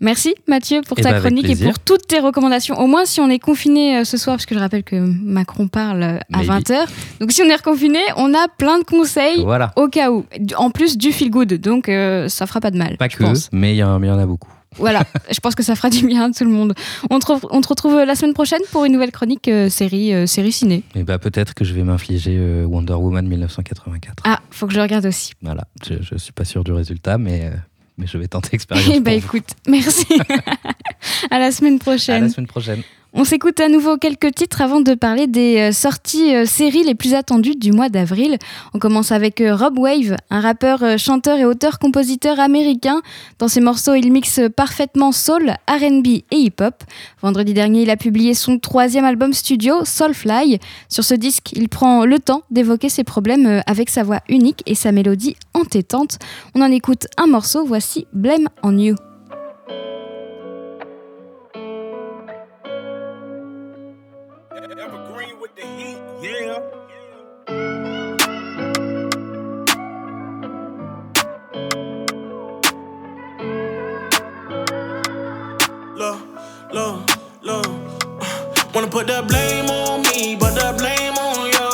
Merci 0.00 0.34
Mathieu 0.48 0.80
pour 0.86 0.98
Eh 0.98 1.02
ta 1.02 1.12
ben, 1.12 1.20
chronique 1.20 1.48
et 1.48 1.56
pour 1.56 1.78
toutes 1.78 2.06
tes 2.08 2.18
recommandations. 2.18 2.78
Au 2.78 2.86
moins 2.86 3.04
si 3.04 3.20
on 3.20 3.30
est 3.30 3.38
confiné 3.38 3.98
euh, 3.98 4.04
ce 4.04 4.16
soir, 4.16 4.36
parce 4.36 4.44
que 4.44 4.54
je 4.54 4.60
rappelle 4.60 4.82
que 4.82 4.96
Macron 4.96 5.68
parle 5.68 6.02
euh, 6.02 6.18
à 6.32 6.38
Maybe. 6.38 6.50
20h. 6.50 6.86
Donc 7.20 7.32
si 7.32 7.42
on 7.42 7.46
est 7.48 7.54
reconfiné, 7.56 8.00
on 8.16 8.34
a 8.34 8.48
plein 8.48 8.78
de 8.78 8.84
conseils 8.84 9.42
Voilà, 9.42 9.72
au 9.76 9.88
cas 9.88 10.10
où. 10.10 10.24
En 10.56 10.70
plus 10.70 10.98
du 10.98 11.12
feel 11.12 11.30
good, 11.30 11.54
donc 11.54 11.88
euh, 11.88 12.28
ça 12.28 12.46
fera 12.46 12.60
pas 12.60 12.70
de 12.70 12.76
mal. 12.76 12.96
pas 12.96 13.08
que, 13.08 13.18
pense. 13.22 13.48
mais 13.52 13.72
il 13.74 13.76
y, 13.78 13.84
en 13.84 14.02
y 14.02 14.08
a 14.08 14.26
beaucoup. 14.26 14.50
Voilà, 14.76 15.04
je 15.30 15.38
pense 15.38 15.54
que 15.54 15.62
ça 15.62 15.76
fera 15.76 15.88
du 15.88 16.04
bien 16.04 16.24
à 16.24 16.32
tout 16.32 16.44
le 16.44 16.50
monde. 16.50 16.74
On 17.08 17.20
te, 17.20 17.26
re- 17.26 17.46
on 17.52 17.60
te 17.60 17.68
retrouve 17.68 17.94
la 18.04 18.16
semaine 18.16 18.34
prochaine 18.34 18.62
pour 18.72 18.84
une 18.84 18.92
nouvelle 18.92 19.12
chronique 19.12 19.46
euh, 19.46 19.68
série, 19.68 20.12
euh, 20.12 20.26
série 20.26 20.50
ciné. 20.50 20.82
Et 20.96 21.04
bah 21.04 21.18
peut-être 21.20 21.54
que 21.54 21.64
je 21.64 21.72
vais 21.72 21.84
m'infliger 21.84 22.36
euh, 22.36 22.64
Wonder 22.66 22.94
Woman 22.94 23.24
1984. 23.28 24.24
Ah, 24.26 24.40
faut 24.50 24.66
que 24.66 24.74
je 24.74 24.80
regarde 24.80 25.06
aussi. 25.06 25.32
Voilà, 25.42 25.62
je, 25.88 25.94
je 26.02 26.16
suis 26.18 26.32
pas 26.32 26.44
sûr 26.44 26.64
du 26.64 26.72
résultat, 26.72 27.16
mais, 27.18 27.44
euh, 27.44 27.50
mais 27.98 28.06
je 28.06 28.18
vais 28.18 28.28
tenter 28.28 28.48
l'expérience. 28.52 28.88
Eh 28.92 29.00
bah 29.00 29.12
vous. 29.12 29.18
écoute, 29.18 29.48
merci. 29.68 30.06
à 31.30 31.38
la 31.38 31.50
semaine 31.52 31.76
À 31.76 31.78
prochaine. 31.78 32.22
la 32.24 32.28
semaine 32.28 32.46
prochaine. 32.46 32.82
On 33.16 33.22
s'écoute 33.22 33.60
à 33.60 33.68
nouveau 33.68 33.96
quelques 33.96 34.34
titres 34.34 34.60
avant 34.60 34.80
de 34.80 34.94
parler 34.94 35.28
des 35.28 35.58
euh, 35.58 35.72
sorties 35.72 36.34
euh, 36.34 36.46
séries 36.46 36.82
les 36.82 36.96
plus 36.96 37.14
attendues 37.14 37.54
du 37.54 37.70
mois 37.70 37.88
d'avril. 37.88 38.38
On 38.74 38.80
commence 38.80 39.12
avec 39.12 39.40
euh, 39.40 39.54
Rob 39.54 39.78
Wave, 39.78 40.16
un 40.30 40.40
rappeur, 40.40 40.98
chanteur 40.98 41.38
et 41.38 41.44
auteur-compositeur 41.44 42.40
américain. 42.40 43.02
Dans 43.38 43.46
ses 43.46 43.60
morceaux, 43.60 43.94
il 43.94 44.10
mixe 44.10 44.40
parfaitement 44.56 45.12
soul, 45.12 45.54
R&B 45.68 46.08
et 46.08 46.24
hip-hop. 46.32 46.82
Vendredi 47.22 47.54
dernier, 47.54 47.82
il 47.82 47.90
a 47.90 47.96
publié 47.96 48.34
son 48.34 48.58
troisième 48.58 49.04
album 49.04 49.32
studio, 49.32 49.84
Soulfly. 49.84 50.58
Sur 50.88 51.04
ce 51.04 51.14
disque, 51.14 51.52
il 51.52 51.68
prend 51.68 52.04
le 52.04 52.18
temps 52.18 52.42
d'évoquer 52.50 52.88
ses 52.88 53.04
problèmes 53.04 53.62
avec 53.66 53.90
sa 53.90 54.02
voix 54.02 54.22
unique 54.28 54.64
et 54.66 54.74
sa 54.74 54.90
mélodie 54.90 55.36
entêtante. 55.54 56.18
On 56.56 56.62
en 56.62 56.72
écoute 56.72 57.06
un 57.16 57.28
morceau, 57.28 57.64
voici 57.64 58.08
Blame 58.12 58.48
on 58.64 58.76
You. 58.76 58.96
Look. 76.74 77.08
Uh, 77.46 77.62
Wanna 78.74 78.88
put 78.88 79.06
the 79.06 79.22
blame 79.28 79.70
on 79.70 80.02
me, 80.02 80.34
but 80.34 80.54
the 80.58 80.74
blame 80.76 81.14
on 81.14 81.46
you. 81.46 81.70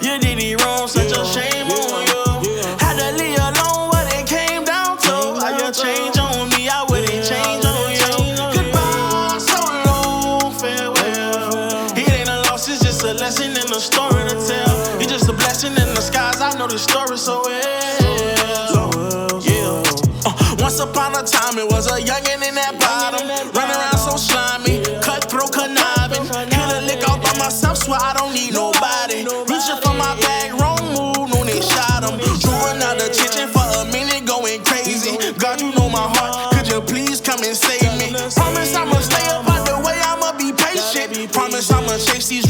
You 0.00 0.18
did 0.18 0.38
it 0.40 0.64
wrong, 0.64 0.88
such 0.88 1.12
a 1.12 1.22
shame 1.26 1.68
on 1.68 2.06
you. 2.08 2.24
Had 2.80 2.96
to 2.96 3.12
leave 3.20 3.36
alone 3.36 3.92
what 3.92 4.08
it 4.16 4.26
came 4.26 4.64
down 4.64 4.96
to. 5.04 5.36
How 5.36 5.52
you 5.52 5.68
change 5.70 6.16
on 6.16 6.48
me, 6.56 6.70
I 6.70 6.82
wouldn't 6.88 7.22
change 7.28 7.64
on 7.66 7.92
you. 7.92 8.16
Goodbye, 8.56 9.36
so 9.36 9.60
long, 9.84 10.50
farewell. 10.56 11.92
It 11.92 12.08
ain't 12.08 12.30
a 12.30 12.40
loss, 12.48 12.66
it's 12.68 12.82
just 12.82 13.04
a 13.04 13.12
lesson 13.12 13.52
and 13.52 13.70
a 13.70 13.80
story 13.80 14.24
to 14.30 14.36
tell. 14.48 14.98
You're 14.98 15.10
just 15.10 15.28
a 15.28 15.34
blessing 15.34 15.72
in 15.76 15.94
disguise, 15.94 16.40
I 16.40 16.56
know 16.56 16.66
the 16.66 16.78
story 16.78 17.18
so 17.18 17.42
well. 17.44 17.60
Yeah. 19.44 19.82
Uh, 20.24 20.56
once 20.58 20.80
upon 20.80 21.12
a 21.16 21.22
time, 21.22 21.58
it 21.58 21.68
was 21.68 21.86
a 21.92 22.00
youngin' 22.00 22.21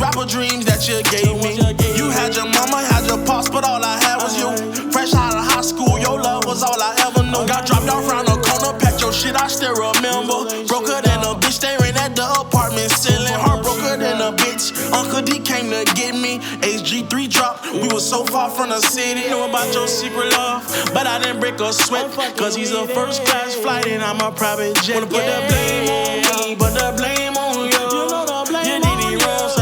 rapper 0.02 0.26
dreams 0.26 0.66
that 0.66 0.88
you 0.90 0.98
gave 1.14 1.38
me. 1.38 1.54
You 1.94 2.10
had 2.10 2.34
your 2.34 2.50
mama, 2.50 2.82
had 2.82 3.06
your 3.06 3.24
pops, 3.24 3.48
but 3.48 3.62
all 3.62 3.82
I 3.82 3.96
had 4.02 4.18
was 4.18 4.34
you. 4.34 4.50
Fresh 4.90 5.14
out 5.14 5.38
of 5.38 5.46
high 5.46 5.62
school, 5.62 5.98
your 5.98 6.18
love 6.18 6.44
was 6.44 6.62
all 6.62 6.80
I 6.82 6.92
ever 7.06 7.22
knew. 7.22 7.46
Got 7.46 7.66
dropped 7.66 7.88
off 7.88 8.10
round 8.10 8.26
the 8.26 8.36
corner, 8.42 8.74
packed 8.78 9.00
your 9.00 9.12
shit, 9.12 9.36
I 9.40 9.46
still 9.46 9.74
remember. 9.78 10.50
Broker 10.66 10.98
than 11.06 11.22
a 11.22 11.38
bitch 11.38 11.62
staring 11.62 11.94
at 11.94 12.16
the 12.16 12.26
apartment 12.34 12.90
ceiling. 12.90 13.38
Heartbroken 13.46 14.00
than 14.00 14.18
a 14.20 14.34
bitch. 14.34 14.74
Uncle 14.92 15.22
D 15.22 15.38
came 15.38 15.70
to 15.70 15.86
get 15.94 16.14
me. 16.18 16.40
HG3 16.66 17.30
dropped. 17.30 17.70
We 17.72 17.86
was 17.86 18.02
so 18.02 18.24
far 18.24 18.50
from 18.50 18.70
the 18.70 18.80
city. 18.80 19.30
Knew 19.30 19.46
about 19.46 19.72
your 19.72 19.86
secret 19.86 20.32
love, 20.32 20.66
but 20.92 21.06
I 21.06 21.22
didn't 21.22 21.38
break 21.38 21.60
a 21.60 21.72
sweat. 21.72 22.10
Cause 22.36 22.56
he's 22.56 22.72
a 22.72 22.88
first 22.88 23.24
class 23.24 23.54
flight 23.54 23.86
and 23.86 24.02
I'm 24.02 24.20
a 24.20 24.32
private 24.32 24.74
jet. 24.82 24.94
Wanna 24.94 25.06
put 25.06 25.24
the 25.30 25.38
blame 25.46 25.88
on 25.88 26.18
me, 26.26 26.54
but 26.58 26.74
the 26.74 26.90
blame 26.98 27.36
on 27.36 27.70
you. 27.70 27.82
You 28.62 28.80
did 28.80 28.98
it 29.14 29.24
wrong, 29.24 29.48
such 29.48 29.58
a 29.58 29.61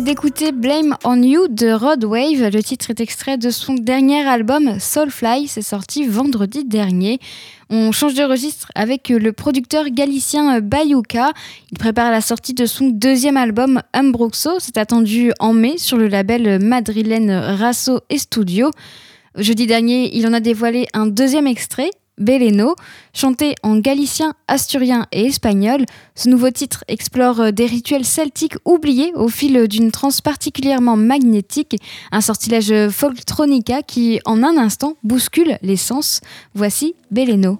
d'écouter 0.00 0.52
Blame 0.52 0.96
on 1.04 1.22
You 1.22 1.48
de 1.48 1.72
Rod 1.72 2.04
Wave. 2.04 2.50
Le 2.52 2.62
titre 2.62 2.90
est 2.90 3.00
extrait 3.00 3.36
de 3.36 3.50
son 3.50 3.74
dernier 3.74 4.20
album 4.20 4.78
Soulfly. 4.78 5.48
C'est 5.48 5.62
sorti 5.62 6.06
vendredi 6.06 6.64
dernier. 6.64 7.18
On 7.68 7.90
change 7.90 8.14
de 8.14 8.22
registre 8.22 8.70
avec 8.76 9.08
le 9.08 9.32
producteur 9.32 9.88
galicien 9.90 10.60
Bayouka. 10.60 11.32
Il 11.72 11.78
prépare 11.78 12.12
la 12.12 12.20
sortie 12.20 12.54
de 12.54 12.64
son 12.66 12.90
deuxième 12.90 13.36
album 13.36 13.82
Umbroxo. 13.92 14.60
C'est 14.60 14.78
attendu 14.78 15.32
en 15.40 15.52
mai 15.52 15.78
sur 15.78 15.96
le 15.96 16.06
label 16.06 16.62
madrilène 16.62 17.30
Rasso 17.30 18.00
et 18.08 18.18
Studio. 18.18 18.70
Jeudi 19.36 19.66
dernier, 19.66 20.16
il 20.16 20.26
en 20.26 20.32
a 20.32 20.40
dévoilé 20.40 20.86
un 20.94 21.06
deuxième 21.06 21.46
extrait. 21.46 21.90
Beleno. 22.18 22.74
Chanté 23.14 23.54
en 23.62 23.78
galicien, 23.78 24.34
asturien 24.48 25.06
et 25.12 25.26
espagnol, 25.26 25.84
ce 26.14 26.28
nouveau 26.28 26.50
titre 26.50 26.84
explore 26.88 27.40
euh, 27.40 27.50
des 27.50 27.66
rituels 27.66 28.04
celtiques 28.04 28.56
oubliés 28.64 29.12
au 29.14 29.28
fil 29.28 29.68
d'une 29.68 29.90
transe 29.90 30.20
particulièrement 30.20 30.96
magnétique, 30.96 31.76
un 32.12 32.20
sortilège 32.20 32.88
folktronica 32.90 33.82
qui, 33.82 34.20
en 34.24 34.42
un 34.42 34.56
instant, 34.56 34.94
bouscule 35.02 35.58
les 35.62 35.76
sens. 35.76 36.20
Voici 36.54 36.94
Beleno. 37.10 37.58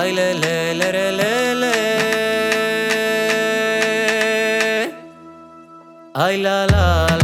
Ay, 0.00 0.12
le, 0.12 0.32
le, 0.42 0.74
le, 0.78 0.88
le, 0.92 1.06
le, 1.18 1.32
le. 1.60 1.72
Ay, 6.14 6.36
la, 6.40 6.66
la, 6.66 7.06
la. 7.10 7.17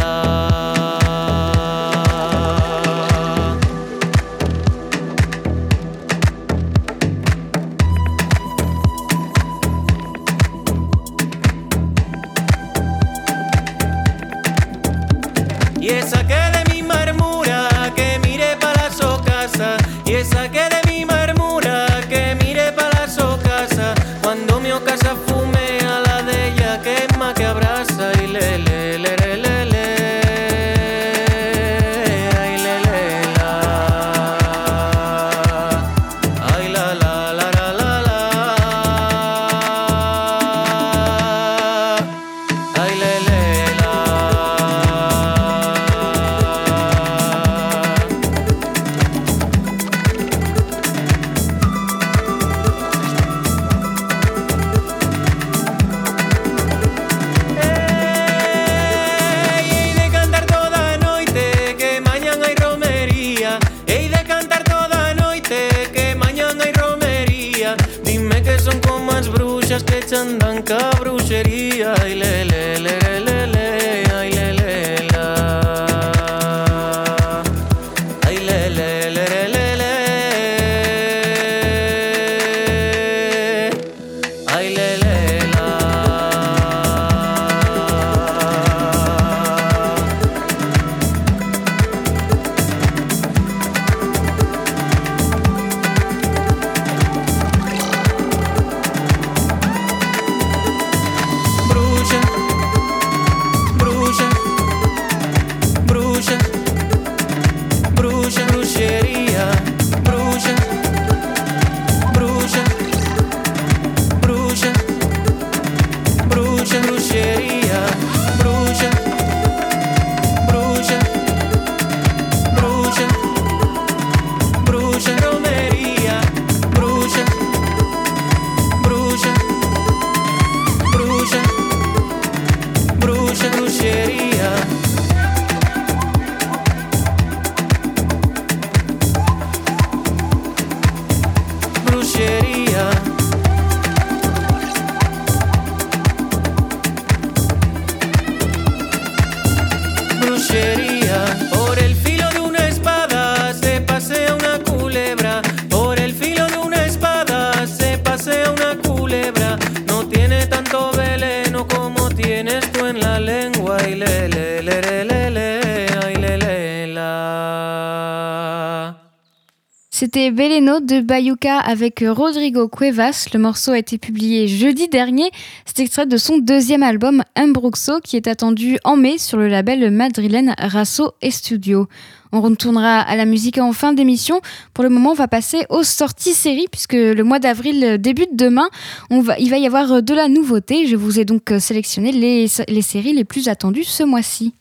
C'était 170.04 170.30
Beleno 170.30 170.80
de 170.80 171.00
Bayuca 171.00 171.56
avec 171.56 172.04
Rodrigo 172.06 172.68
Cuevas. 172.68 173.26
Le 173.32 173.38
morceau 173.38 173.70
a 173.70 173.78
été 173.78 173.96
publié 173.96 174.48
jeudi 174.48 174.86
dernier. 174.88 175.30
C'est 175.64 175.82
extrait 175.82 176.04
de 176.04 176.18
son 176.18 176.36
deuxième 176.36 176.82
album 176.82 177.22
Umbruxo 177.36 178.00
qui 178.04 178.18
est 178.18 178.26
attendu 178.26 178.76
en 178.84 178.98
mai 178.98 179.16
sur 179.16 179.38
le 179.38 179.48
label 179.48 179.90
madrilène 179.90 180.54
Rasso 180.58 181.12
Studio. 181.30 181.88
On 182.32 182.42
retournera 182.42 183.00
à 183.00 183.16
la 183.16 183.24
musique 183.24 183.56
en 183.56 183.72
fin 183.72 183.94
d'émission. 183.94 184.42
Pour 184.74 184.84
le 184.84 184.90
moment, 184.90 185.12
on 185.12 185.14
va 185.14 185.26
passer 185.26 185.64
aux 185.70 185.84
sorties 185.84 186.34
séries 186.34 186.66
puisque 186.70 186.92
le 186.92 187.22
mois 187.22 187.38
d'avril 187.38 187.96
débute 187.98 188.36
demain. 188.36 188.68
On 189.08 189.22
va, 189.22 189.38
il 189.38 189.48
va 189.48 189.56
y 189.56 189.66
avoir 189.66 190.02
de 190.02 190.14
la 190.14 190.28
nouveauté. 190.28 190.86
Je 190.86 190.96
vous 190.96 191.18
ai 191.18 191.24
donc 191.24 191.50
sélectionné 191.58 192.12
les, 192.12 192.44
les 192.68 192.82
séries 192.82 193.14
les 193.14 193.24
plus 193.24 193.48
attendues 193.48 193.84
ce 193.84 194.02
mois-ci. 194.02 194.52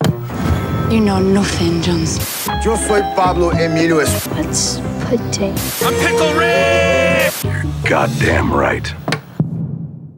You 0.89 1.01
know 1.01 1.19
nothing, 1.19 1.83
Jones. 1.83 2.17
Yo 2.63 2.77
soy 2.87 3.01
Pablo 3.13 3.51
Emilio 3.51 3.99
Es. 3.99 4.79
Let's 5.13 5.37
put 5.37 5.85
I'm 5.85 5.93
Pickle 5.99 6.33
Rick! 6.33 7.43
You're 7.43 7.63
goddamn 7.87 8.51
right. 8.51 8.95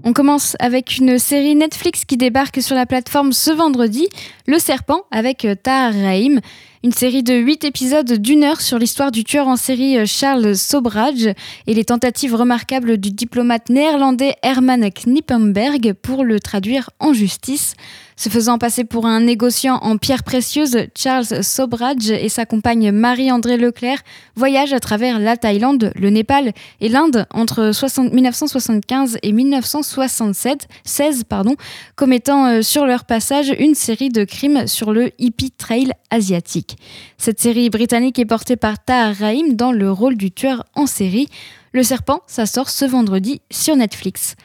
On 0.06 0.14
commence 0.14 0.56
avec 0.60 1.00
une 1.00 1.20
série 1.20 1.54
Netflix 1.54 2.06
qui 2.06 2.16
débarque 2.16 2.62
sur 2.62 2.78
la 2.78 2.86
plateforme 2.86 3.34
ce 3.34 3.52
vendredi, 3.52 4.08
Le 4.48 4.58
Serpent 4.58 5.02
avec 5.12 5.46
Tahar 5.64 5.92
Rahim. 5.92 6.40
Une 6.86 6.92
série 6.92 7.24
de 7.24 7.34
8 7.34 7.64
épisodes 7.64 8.14
d'une 8.14 8.44
heure 8.44 8.62
sur 8.62 8.78
l'histoire 8.78 9.10
du 9.10 9.24
tueur 9.24 9.48
en 9.48 9.56
série 9.56 9.98
euh, 9.98 10.06
Charles 10.06 10.56
Sobradge 10.56 11.30
et 11.66 11.74
les 11.74 11.84
tentatives 11.84 12.36
remarquables 12.36 13.00
du 13.00 13.10
diplomate 13.10 13.70
néerlandais 13.70 14.36
Herman 14.44 14.92
Knippenberg 14.92 15.94
pour 15.94 16.24
le 16.24 16.40
traduire 16.40 16.92
en 17.00 17.12
justice. 17.12 17.74
Se 18.18 18.30
faisant 18.30 18.58
passer 18.58 18.86
pour 18.86 19.08
un 19.08 19.20
négociant 19.20 19.76
en 19.82 19.98
pierres 19.98 20.24
précieuses, 20.24 20.78
Charles 20.96 21.44
Sobradge 21.44 22.12
et 22.12 22.30
sa 22.30 22.46
compagne 22.46 22.92
Marie-André 22.92 23.58
Leclerc 23.58 24.00
voyagent 24.36 24.72
à 24.72 24.80
travers 24.80 25.20
la 25.20 25.36
Thaïlande, 25.36 25.92
le 25.96 26.10
Népal 26.10 26.54
et 26.80 26.88
l'Inde 26.88 27.26
entre 27.34 27.72
60 27.74 28.14
1975 28.14 29.18
et 29.22 29.32
1967, 29.34 30.68
16, 30.86 31.24
pardon, 31.26 31.56
commettant 31.98 32.46
euh, 32.46 32.62
sur 32.62 32.86
leur 32.86 33.04
passage 33.04 33.54
une 33.60 33.76
série 33.76 34.10
de 34.10 34.24
crimes 34.24 34.66
sur 34.68 34.94
le 34.94 35.12
hippie 35.20 35.52
trail 35.52 35.92
asiatique. 36.10 36.75
Cette 37.18 37.40
série 37.40 37.70
britannique 37.70 38.20
est 38.20 38.26
portée 38.26 38.56
par 38.56 38.84
Tahar 38.84 39.16
Rahim 39.16 39.56
dans 39.56 39.72
le 39.72 39.92
rôle 39.92 40.16
du 40.16 40.32
tueur 40.32 40.66
en 40.76 40.86
série. 40.86 41.28
Le 41.74 41.84
Serpent, 41.84 42.22
ça 42.28 42.46
sort 42.46 42.70
ce 42.70 42.86
vendredi 42.86 43.42
sur 43.52 43.76
Netflix. 43.76 44.36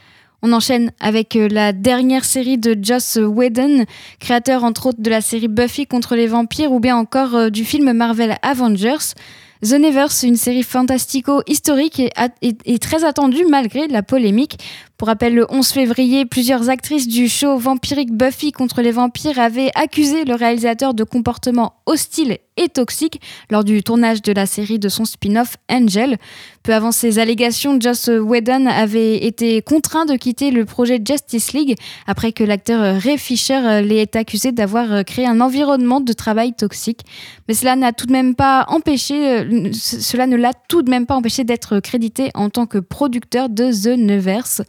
On 0.42 0.52
enchaîne 0.52 0.90
avec 1.00 1.36
euh, 1.36 1.48
la 1.48 1.72
dernière 1.72 2.24
série 2.24 2.56
de 2.56 2.76
Joss 2.80 3.18
Whedon, 3.20 3.84
créateur 4.20 4.64
entre 4.64 4.86
autres 4.86 5.02
de 5.02 5.10
la 5.10 5.20
série 5.20 5.48
Buffy 5.48 5.86
contre 5.86 6.16
les 6.16 6.26
vampires 6.26 6.72
ou 6.72 6.80
bien 6.80 6.96
encore 6.96 7.34
euh, 7.34 7.50
du 7.50 7.64
film 7.64 7.92
Marvel 7.92 8.36
Avengers. 8.42 9.14
The 9.62 9.74
Nevers, 9.74 10.24
une 10.24 10.36
série 10.36 10.62
fantastico-historique 10.62 12.00
et, 12.40 12.78
très 12.78 13.04
attendue 13.04 13.44
malgré 13.44 13.88
la 13.88 14.02
polémique. 14.02 14.56
Pour 15.00 15.08
rappel, 15.08 15.34
le 15.34 15.46
11 15.48 15.66
février, 15.66 16.26
plusieurs 16.26 16.68
actrices 16.68 17.08
du 17.08 17.26
show 17.26 17.56
vampirique 17.56 18.12
Buffy 18.12 18.52
contre 18.52 18.82
les 18.82 18.90
vampires 18.90 19.38
avaient 19.38 19.70
accusé 19.74 20.26
le 20.26 20.34
réalisateur 20.34 20.92
de 20.92 21.04
comportements 21.04 21.72
hostiles 21.86 22.36
et 22.58 22.68
toxiques 22.68 23.22
lors 23.50 23.64
du 23.64 23.82
tournage 23.82 24.20
de 24.20 24.32
la 24.32 24.44
série 24.44 24.78
de 24.78 24.90
son 24.90 25.06
spin-off 25.06 25.56
Angel. 25.70 26.18
Peu 26.62 26.74
avant 26.74 26.92
ces 26.92 27.18
allégations, 27.18 27.80
Joss 27.80 28.08
Whedon 28.08 28.66
avait 28.66 29.24
été 29.24 29.62
contraint 29.62 30.04
de 30.04 30.16
quitter 30.16 30.50
le 30.50 30.66
projet 30.66 31.00
Justice 31.02 31.54
League 31.54 31.76
après 32.06 32.32
que 32.32 32.44
l'acteur 32.44 33.00
Ray 33.00 33.16
Fisher 33.16 33.80
l'ait 33.82 34.14
accusé 34.14 34.52
d'avoir 34.52 35.02
créé 35.06 35.26
un 35.26 35.40
environnement 35.40 36.02
de 36.02 36.12
travail 36.12 36.52
toxique. 36.52 37.00
Mais 37.48 37.54
cela 37.54 37.76
n'a 37.76 37.94
tout 37.94 38.04
de 38.04 38.12
même 38.12 38.34
pas 38.34 38.66
empêché, 38.68 39.46
cela 39.72 40.26
ne 40.26 40.36
l'a 40.36 40.52
tout 40.68 40.82
de 40.82 40.90
même 40.90 41.06
pas 41.06 41.14
empêché 41.14 41.44
d'être 41.44 41.80
crédité 41.80 42.28
en 42.34 42.50
tant 42.50 42.66
que 42.66 42.76
producteur 42.76 43.48
de 43.48 43.72
The 43.72 43.98
Neverse 43.98 44.60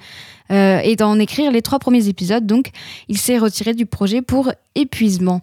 euh, 0.52 0.80
et 0.80 0.96
d'en 0.96 1.20
écrire 1.20 1.52
les 1.52 1.62
trois 1.62 1.80
premiers 1.80 2.08
épisodes. 2.08 2.46
Donc, 2.46 2.72
il 3.08 3.18
s'est 3.18 3.38
retiré 3.38 3.74
du 3.74 3.86
projet 3.86 4.22
pour 4.22 4.52
épuisement. 4.76 5.42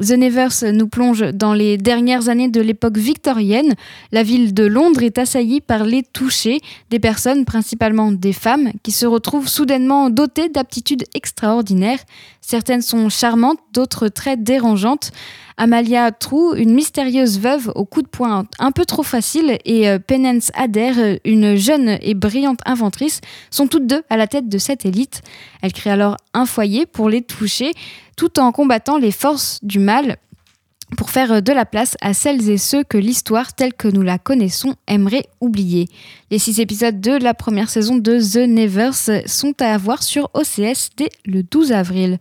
The 0.00 0.12
Nevers 0.12 0.72
nous 0.72 0.88
plonge 0.88 1.20
dans 1.34 1.52
les 1.52 1.76
dernières 1.76 2.30
années 2.30 2.48
de 2.48 2.62
l'époque 2.62 2.96
victorienne. 2.96 3.74
La 4.12 4.22
ville 4.22 4.54
de 4.54 4.64
Londres 4.64 5.02
est 5.02 5.18
assaillie 5.18 5.60
par 5.60 5.84
les 5.84 6.02
touchés, 6.02 6.60
des 6.88 6.98
personnes, 6.98 7.44
principalement 7.44 8.10
des 8.10 8.32
femmes, 8.32 8.70
qui 8.82 8.92
se 8.92 9.04
retrouvent 9.04 9.48
soudainement 9.48 10.08
dotées 10.08 10.48
d'aptitudes 10.48 11.04
extraordinaires. 11.14 11.98
Certaines 12.40 12.80
sont 12.80 13.10
charmantes, 13.10 13.58
d'autres 13.74 14.08
très 14.08 14.38
dérangeantes. 14.38 15.12
Amalia 15.60 16.10
True, 16.10 16.56
une 16.56 16.72
mystérieuse 16.72 17.38
veuve 17.38 17.70
au 17.74 17.84
coup 17.84 18.00
de 18.00 18.08
poing 18.08 18.46
un 18.58 18.72
peu 18.72 18.86
trop 18.86 19.02
facile, 19.02 19.58
et 19.66 19.98
Penance 20.06 20.50
Adair, 20.54 21.18
une 21.26 21.54
jeune 21.54 21.98
et 22.00 22.14
brillante 22.14 22.60
inventrice, 22.64 23.20
sont 23.50 23.66
toutes 23.66 23.86
deux 23.86 24.02
à 24.08 24.16
la 24.16 24.26
tête 24.26 24.48
de 24.48 24.56
cette 24.56 24.86
élite. 24.86 25.20
Elle 25.60 25.74
crée 25.74 25.90
alors 25.90 26.16
un 26.32 26.46
foyer 26.46 26.86
pour 26.86 27.10
les 27.10 27.20
toucher, 27.20 27.72
tout 28.16 28.40
en 28.40 28.52
combattant 28.52 28.96
les 28.96 29.12
forces 29.12 29.58
du 29.62 29.80
mal 29.80 30.16
pour 30.96 31.10
faire 31.10 31.42
de 31.42 31.52
la 31.52 31.66
place 31.66 31.94
à 32.00 32.14
celles 32.14 32.48
et 32.48 32.58
ceux 32.58 32.82
que 32.82 32.98
l'histoire 32.98 33.52
telle 33.52 33.74
que 33.74 33.88
nous 33.88 34.02
la 34.02 34.18
connaissons 34.18 34.74
aimerait 34.86 35.26
oublier. 35.42 35.88
Les 36.30 36.38
six 36.38 36.58
épisodes 36.58 37.02
de 37.02 37.12
la 37.12 37.34
première 37.34 37.68
saison 37.68 37.96
de 37.96 38.18
The 38.18 38.48
Nevers 38.48 39.26
sont 39.26 39.54
à 39.60 39.74
avoir 39.74 40.02
sur 40.02 40.30
OCS 40.32 40.88
dès 40.96 41.10
le 41.26 41.42
12 41.42 41.72
avril. 41.72 42.18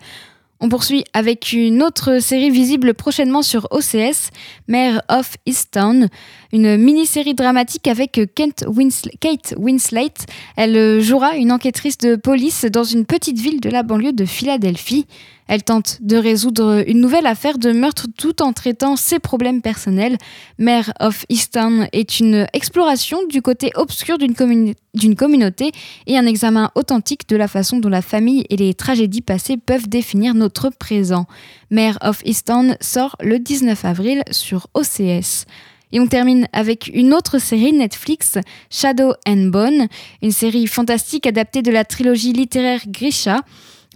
On 0.61 0.67
poursuit 0.67 1.05
avec 1.13 1.53
une 1.53 1.81
autre 1.81 2.19
série 2.19 2.49
visible 2.49 2.93
prochainement 2.93 3.41
sur 3.41 3.67
OCS, 3.71 4.29
Mare 4.67 5.01
of 5.09 5.37
Easttown, 5.45 6.09
une 6.51 6.75
mini-série 6.75 7.33
dramatique 7.33 7.87
avec 7.87 8.19
Kate 8.35 8.65
Winslet. 8.67 10.13
Elle 10.57 10.99
jouera 10.99 11.37
une 11.37 11.53
enquêtrice 11.53 11.97
de 11.97 12.17
police 12.17 12.65
dans 12.65 12.83
une 12.83 13.05
petite 13.05 13.39
ville 13.39 13.61
de 13.61 13.69
la 13.69 13.83
banlieue 13.83 14.11
de 14.11 14.25
Philadelphie. 14.25 15.07
Elle 15.49 15.63
tente 15.63 15.97
de 16.01 16.15
résoudre 16.15 16.83
une 16.85 17.01
nouvelle 17.01 17.25
affaire 17.25 17.57
de 17.57 17.71
meurtre 17.71 18.05
tout 18.15 18.43
en 18.43 18.53
traitant 18.53 18.95
ses 18.95 19.17
problèmes 19.17 19.63
personnels. 19.63 20.19
Mare 20.59 20.93
of 20.99 21.25
Easttown 21.27 21.87
est 21.91 22.19
une 22.19 22.45
exploration 22.53 23.25
du 23.27 23.41
côté 23.41 23.71
obscur 23.73 24.19
d'une 24.19 25.15
communauté 25.15 25.71
et 26.05 26.19
un 26.19 26.27
examen 26.27 26.69
authentique 26.75 27.27
de 27.27 27.35
la 27.35 27.47
façon 27.47 27.79
dont 27.79 27.89
la 27.89 28.03
famille 28.03 28.45
et 28.51 28.57
les 28.57 28.75
tragédies 28.75 29.21
passées 29.21 29.57
peuvent 29.57 29.89
définir 29.89 30.35
notre 30.35 30.69
présent. 30.69 31.25
Mare 31.71 31.97
of 32.03 32.21
Easttown 32.25 32.77
sort 32.79 33.15
le 33.19 33.39
19 33.39 33.85
avril 33.85 34.21
sur 34.29 34.67
OCS. 34.75 35.47
Et 35.91 35.99
on 35.99 36.05
termine 36.05 36.47
avec 36.53 36.91
une 36.93 37.11
autre 37.11 37.39
série 37.39 37.73
Netflix, 37.73 38.37
Shadow 38.69 39.13
and 39.27 39.47
Bone, 39.47 39.87
une 40.21 40.31
série 40.31 40.67
fantastique 40.67 41.25
adaptée 41.25 41.63
de 41.63 41.71
la 41.71 41.85
trilogie 41.85 42.33
littéraire 42.33 42.81
Grisha. 42.87 43.41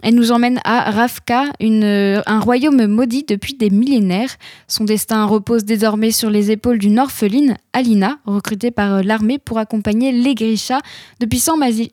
Elle 0.06 0.16
nous 0.16 0.32
emmène 0.32 0.60
à 0.64 0.90
Ravka, 0.90 1.46
une, 1.60 2.22
un 2.26 2.38
royaume 2.38 2.86
maudit 2.88 3.24
depuis 3.26 3.54
des 3.54 3.70
millénaires. 3.70 4.36
Son 4.68 4.84
destin 4.84 5.24
repose 5.24 5.64
désormais 5.64 6.10
sur 6.10 6.28
les 6.28 6.50
épaules 6.50 6.76
d'une 6.76 6.98
orpheline, 6.98 7.56
Alina, 7.72 8.18
recrutée 8.26 8.70
par 8.70 9.02
l'armée 9.02 9.38
pour 9.38 9.56
accompagner 9.56 10.12
les 10.12 10.34
puissants, 10.34 10.82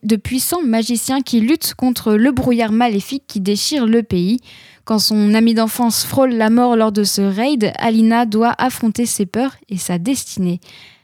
de 0.03 0.15
puissants 0.17 0.61
magiciens 0.61 1.21
qui 1.21 1.39
luttent 1.39 1.73
contre 1.73 2.15
le 2.15 2.33
brouillard 2.33 2.73
maléfique 2.73 3.23
qui 3.27 3.39
déchire 3.39 3.85
le 3.85 4.03
pays. 4.03 4.41
Quand 4.83 4.99
son 4.99 5.33
ami 5.33 5.53
d'enfance 5.53 6.03
frôle 6.03 6.31
la 6.31 6.49
mort 6.49 6.75
lors 6.75 6.91
de 6.91 7.05
ce 7.05 7.21
raid, 7.21 7.71
Alina 7.77 8.25
doit 8.25 8.53
affronter 8.57 9.05
ses 9.05 9.25
peurs 9.25 9.55
et 9.69 9.77
sa 9.77 9.99
destinée. 9.99 10.59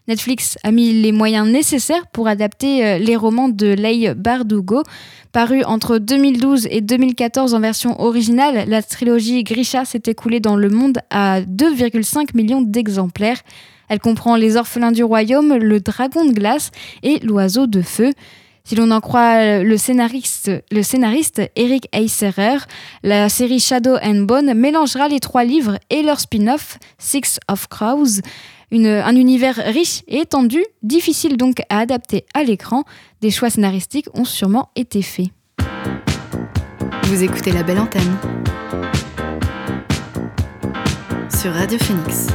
Netflix 0.08 0.58
a 0.64 0.72
mis 0.72 0.94
les 0.94 1.12
moyens 1.12 1.48
nécessaires 1.48 2.08
pour 2.14 2.30
adapter 2.30 2.98
les 2.98 3.16
romans 3.18 3.50
de 3.50 3.68
Leigh 3.68 4.14
Bardugo. 4.16 4.84
Paru 5.34 5.64
entre 5.66 5.98
2012 5.98 6.68
et 6.72 6.80
2014 6.80 7.54
en 7.54 7.60
version 7.60 8.02
originale, 8.02 8.70
la 8.70 8.82
trilogie 8.82 9.44
Grisha 9.44 9.84
s'est 9.84 10.04
écoulée 10.06 10.40
dans 10.40 10.56
le 10.56 10.70
monde 10.70 11.00
à 11.10 11.42
2,5 11.42 12.36
millions 12.36 12.62
d'exemplaires. 12.62 13.42
Elle 13.90 14.00
comprend 14.00 14.38
Les 14.38 14.56
Orphelins 14.56 14.94
du 14.94 15.04
Royaume, 15.04 15.56
Le 15.56 15.80
Dragon 15.82 16.26
de 16.26 16.32
Glace 16.32 16.72
et 17.04 17.20
L'Oiseau 17.20 17.68
de 17.68 17.82
Feu. 17.82 18.12
Si 18.64 18.76
l'on 18.76 18.92
en 18.92 19.00
croit 19.00 19.64
le 19.64 19.78
scénariste, 19.78 20.52
le 20.72 20.84
scénariste 20.84 21.42
Eric 21.56 21.88
Eiserer, 21.94 22.58
la 23.02 23.30
série 23.30 23.60
Shadow 23.62 23.96
and 24.04 24.24
Bone 24.24 24.54
mélangera 24.56 25.08
les 25.08 25.22
trois 25.22 25.46
livres 25.46 25.80
et 25.90 26.02
leur 26.02 26.20
spin-off 26.20 26.78
Six 26.98 27.40
of 27.50 27.68
Crows. 27.70 28.20
Un 28.70 29.16
univers 29.16 29.56
riche 29.56 30.04
et 30.08 30.20
étendu, 30.20 30.62
difficile 30.84 31.38
donc 31.38 31.62
à 31.70 31.80
adapter 31.80 32.26
à 32.34 32.44
l'écran. 32.44 32.84
Des 33.22 33.32
choix 33.32 33.50
scénaristiques 33.50 34.08
ont 34.14 34.26
sûrement 34.26 34.70
été 34.76 35.02
faits. 35.02 35.30
Vous 37.04 37.24
écoutez 37.24 37.54
la 37.54 37.64
belle 37.64 37.80
antenne 37.80 38.18
sur 41.34 41.54
Radio 41.54 41.78
Phoenix. 41.80 42.28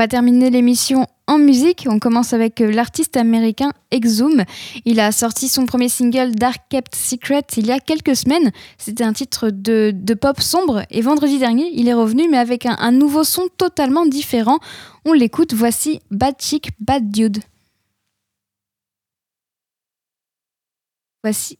Va 0.00 0.08
terminer 0.08 0.48
l'émission 0.48 1.06
en 1.26 1.36
musique. 1.36 1.86
On 1.86 1.98
commence 1.98 2.32
avec 2.32 2.60
l'artiste 2.60 3.18
américain 3.18 3.70
Exum. 3.90 4.44
Il 4.86 4.98
a 4.98 5.12
sorti 5.12 5.46
son 5.46 5.66
premier 5.66 5.90
single 5.90 6.34
Dark 6.34 6.62
Kept 6.70 6.94
Secret 6.94 7.42
il 7.58 7.66
y 7.66 7.70
a 7.70 7.80
quelques 7.80 8.16
semaines. 8.16 8.50
C'était 8.78 9.04
un 9.04 9.12
titre 9.12 9.50
de, 9.50 9.92
de, 9.94 10.14
pop 10.14 10.40
sombre 10.40 10.84
et 10.88 11.02
vendredi 11.02 11.38
dernier, 11.38 11.70
il 11.74 11.86
est 11.86 11.92
revenu 11.92 12.30
mais 12.30 12.38
avec 12.38 12.64
un, 12.64 12.92
nouveau 12.92 13.24
son 13.24 13.48
totalement 13.58 14.06
différent. 14.06 14.58
On 15.04 15.12
l'écoute, 15.12 15.52
voici 15.52 16.00
Bad 16.10 16.36
Chick, 16.38 16.70
Bad 16.80 17.10
Dude. 17.10 17.40
Voici. 21.22 21.58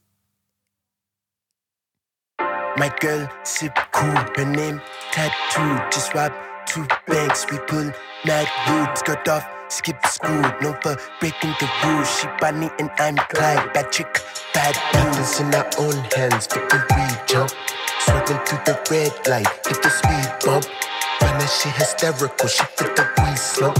Girl, 3.02 3.28
sip 3.44 3.72
cool, 3.92 4.14
her 4.38 4.46
name 4.46 4.80
tattoo, 5.12 5.60
just 5.92 6.12
swap 6.12 6.49
two 6.70 6.86
banks, 7.08 7.46
we 7.50 7.58
pull 7.66 7.92
mad 8.24 8.46
boobs, 8.66 9.02
cut 9.02 9.26
off, 9.28 9.44
skip 9.68 9.96
school, 10.06 10.42
no 10.62 10.72
for 10.82 10.96
breaking 11.18 11.54
the 11.58 11.68
rules. 11.84 12.08
She 12.20 12.28
Bonnie 12.40 12.70
and 12.78 12.90
I'm 12.98 13.16
Clyde, 13.16 13.72
bad 13.72 13.90
chick, 13.90 14.20
bad 14.54 14.78
business 14.92 15.40
in 15.40 15.52
our 15.52 15.68
own 15.78 15.98
hands, 16.14 16.46
the 16.46 16.60
weed 16.94 17.18
jump, 17.26 17.50
swerving 18.04 18.38
through 18.46 18.62
the 18.66 18.78
red 18.88 19.12
light, 19.26 19.48
hit 19.66 19.82
the 19.82 19.90
speed 19.90 20.30
bump. 20.44 20.64
When 21.20 21.38
that 21.38 21.50
she 21.50 21.70
hysterical, 21.70 22.48
she 22.48 22.64
fit 22.76 22.94
the 22.94 23.06
weed 23.18 23.38
slump. 23.38 23.76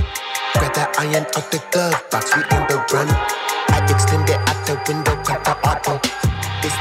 Grab 0.55 0.74
that 0.74 0.97
iron 0.99 1.26
out 1.36 1.51
the 1.53 1.62
glove 1.70 2.03
box, 2.11 2.34
we 2.34 2.43
in 2.43 2.66
the 2.66 2.84
run. 2.93 3.49
I 3.91 3.93
Extend 3.93 4.30
it 4.30 4.38
out 4.47 4.66
the 4.66 4.78
window, 4.86 5.16
cut 5.24 5.43
the 5.45 5.55
auto. 5.66 6.01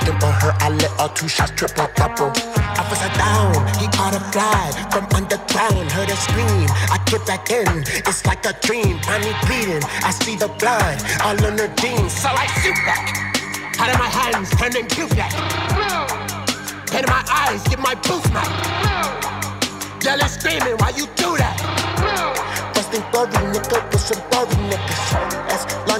Them 0.06 0.16
on 0.22 0.34
her, 0.42 0.54
I 0.62 0.70
let 0.70 0.92
all 1.00 1.10
two 1.10 1.28
shots 1.28 1.52
triple 1.56 1.90
double. 1.96 2.30
Officer 2.78 3.10
down, 3.18 3.54
he 3.82 3.88
caught 3.90 4.14
a 4.14 4.22
fly 4.32 4.70
from 4.92 5.06
underground. 5.18 5.92
Heard 5.92 6.10
her 6.10 6.16
scream, 6.16 6.70
I 6.94 7.02
get 7.06 7.26
back 7.26 7.50
in. 7.50 7.84
It's 8.06 8.26
like 8.26 8.46
a 8.46 8.54
dream, 8.62 9.00
Bonnie 9.06 9.34
bleeding. 9.46 9.84
I 10.06 10.12
see 10.12 10.36
the 10.36 10.48
blood 10.60 11.02
all 11.22 11.36
on 11.46 11.58
her 11.58 11.68
jeans, 11.82 12.14
so 12.14 12.30
I 12.30 12.46
shoot 12.62 12.78
back. 12.86 13.18
Out 13.80 13.90
of 13.90 13.98
my 14.00 14.10
hands, 14.10 14.50
turning 14.52 14.86
black. 15.16 15.34
Pain 16.92 17.04
in 17.04 17.10
my 17.10 17.24
eyes, 17.30 17.64
get 17.68 17.80
my 17.80 17.96
boots 17.96 18.30
back. 18.30 18.50
Yelling, 20.04 20.28
screaming, 20.28 20.78
why 20.78 20.90
you 20.96 21.08
do 21.18 21.36
that? 21.38 21.58
Busting 22.74 23.04
story, 23.10 23.34
nigga, 23.52 23.84
with 23.92 24.02
some 24.02 24.22
story 24.30 24.56
niggas. 24.70 25.49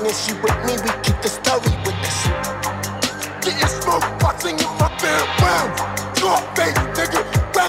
As 0.10 0.26
she 0.26 0.34
with 0.42 0.58
me, 0.66 0.74
we 0.74 0.90
keep 1.06 1.22
the 1.22 1.30
story 1.30 1.70
with 1.86 1.94
us. 2.02 2.26
Getting 3.46 3.68
smoke, 3.70 4.02
boxing 4.18 4.58
in 4.58 4.72
my 4.82 4.90
bare 4.98 5.22
round. 5.38 5.70
Drop 6.18 6.42
face, 6.58 6.74
nigga, 6.98 7.22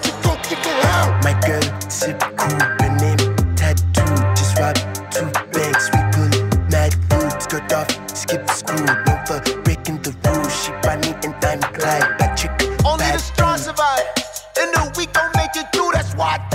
it, 0.09 0.17
go 0.25 0.33
get 0.49 0.57
the 0.65 0.73
hell. 0.89 1.13
My 1.21 1.37
girl, 1.45 1.61
sip 1.91 2.19
cool, 2.41 2.61
her 2.81 2.93
name 2.97 3.37
tattoo. 3.57 4.17
Just 4.33 4.57
rob 4.59 4.75
two 5.13 5.29
banks, 5.53 5.91
we 5.93 6.01
pull 6.17 6.33
mad 6.73 6.97
food. 7.11 7.43
Skirt 7.43 7.73
off, 7.75 7.91
skip 8.17 8.49
school, 8.49 8.87
no 8.87 9.15
for 9.29 9.41
breaking 9.61 10.01
the 10.01 10.17
rules. 10.25 10.65
She 10.65 10.73
Bonnie 10.81 11.13
and 11.23 11.37
I'm 11.45 11.61
Clyde, 11.77 12.09
that 12.21 12.39
chick. 12.39 12.53
Only 12.87 13.05
the 13.13 13.19
strong 13.19 13.59
survive. 13.59 14.09
And 14.57 14.73
the 14.73 14.91
weak 14.97 15.13
don't 15.13 15.37
make 15.37 15.55
it 15.57 15.71
through. 15.75 15.93
That's 15.93 16.15
why 16.15 16.41
I 16.41 16.49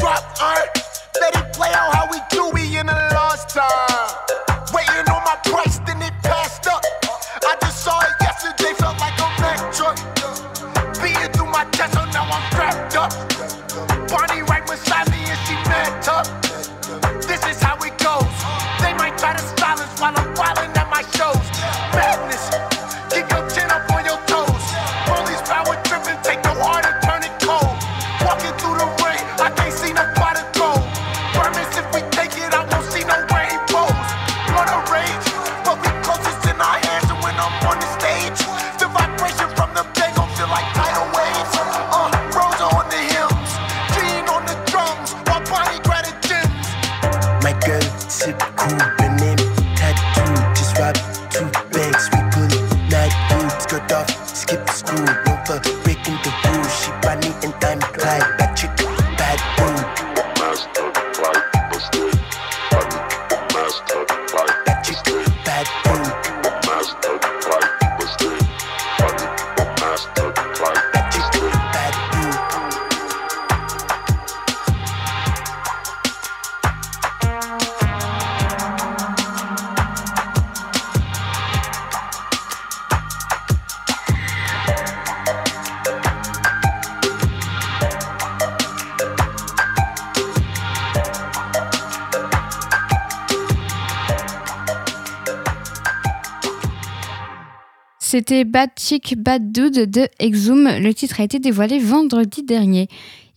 C'était 98.17 98.45
Bad 98.45 98.69
Chick, 98.77 99.15
Bad 99.17 99.51
Dude 99.51 99.91
de 99.91 100.07
Exum. 100.19 100.69
Le 100.79 100.93
titre 100.93 101.19
a 101.19 101.25
été 101.25 101.37
dévoilé 101.37 101.79
vendredi 101.79 102.43
dernier. 102.43 102.87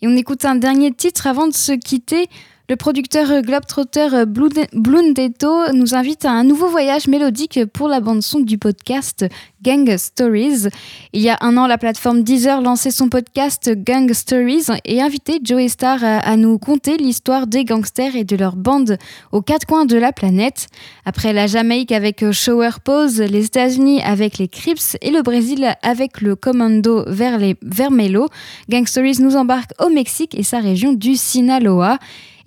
Et 0.01 0.07
on 0.07 0.17
écoute 0.17 0.45
un 0.45 0.55
dernier 0.55 0.93
titre 0.93 1.27
avant 1.27 1.49
de 1.49 1.53
se 1.53 1.73
quitter. 1.73 2.29
Le 2.71 2.77
producteur 2.77 3.41
Globetrotter 3.41 4.27
Blundetto 4.27 5.73
nous 5.73 5.95
invite 5.95 6.27
à 6.27 6.33
un 6.33 6.45
nouveau 6.45 6.69
voyage 6.69 7.07
mélodique 7.09 7.65
pour 7.73 7.89
la 7.89 8.01
bande-son 8.01 8.41
du 8.41 8.59
podcast 8.59 9.25
Gang 9.63 9.97
Stories. 9.97 10.69
Il 11.15 11.23
y 11.23 11.31
a 11.31 11.39
un 11.41 11.57
an, 11.57 11.67
la 11.67 11.79
plateforme 11.79 12.23
Deezer 12.23 12.61
lançait 12.61 12.91
son 12.91 13.09
podcast 13.09 13.71
Gang 13.75 14.13
Stories 14.13 14.67
et 14.85 15.01
invitait 15.01 15.39
Joey 15.43 15.69
Star 15.69 16.05
à, 16.05 16.19
à 16.19 16.37
nous 16.37 16.59
conter 16.59 16.99
l'histoire 16.99 17.47
des 17.47 17.65
gangsters 17.65 18.15
et 18.15 18.25
de 18.25 18.37
leur 18.37 18.55
bande 18.55 18.99
aux 19.33 19.41
quatre 19.41 19.67
coins 19.67 19.87
de 19.87 19.97
la 19.97 20.13
planète. 20.13 20.67
Après 21.07 21.33
la 21.33 21.47
Jamaïque 21.47 21.91
avec 21.91 22.31
Shower 22.33 22.73
Pose, 22.85 23.19
les 23.19 23.47
États-Unis 23.47 24.03
avec 24.03 24.37
les 24.37 24.49
Crips 24.49 24.99
et 25.01 25.11
le 25.11 25.23
Brésil 25.23 25.75
avec 25.83 26.21
le 26.21 26.37
Commando 26.37 27.05
vers 27.07 27.39
les 27.39 27.57
Vermelho, 27.63 28.29
Gang 28.69 28.87
Stories 28.87 29.23
nous 29.23 29.37
embarque 29.37 29.71
au 29.83 29.89
Mexique 29.89 30.39
et 30.39 30.43
sa 30.43 30.59
région 30.59 30.93
du 30.93 31.17
Sinaloa. 31.17 31.99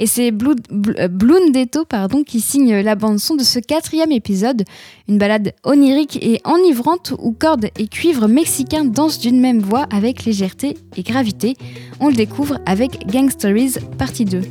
Et 0.01 0.07
c'est 0.07 0.33
euh, 0.33 1.07
Blundetto 1.07 1.85
pardon, 1.85 2.23
qui 2.23 2.41
signe 2.41 2.81
la 2.81 2.95
bande-son 2.95 3.35
de 3.35 3.43
ce 3.43 3.59
quatrième 3.59 4.11
épisode. 4.11 4.63
Une 5.07 5.19
balade 5.19 5.53
onirique 5.63 6.17
et 6.23 6.41
enivrante 6.43 7.13
où 7.19 7.31
cordes 7.31 7.67
et 7.77 7.87
cuivres 7.87 8.27
mexicains 8.27 8.83
dansent 8.83 9.19
d'une 9.19 9.39
même 9.39 9.59
voix 9.59 9.85
avec 9.91 10.25
légèreté 10.25 10.75
et 10.97 11.03
gravité. 11.03 11.55
On 11.99 12.09
le 12.09 12.15
découvre 12.15 12.57
avec 12.65 13.05
Gang 13.07 13.29
Stories 13.29 13.75
partie 13.99 14.25
2. 14.25 14.41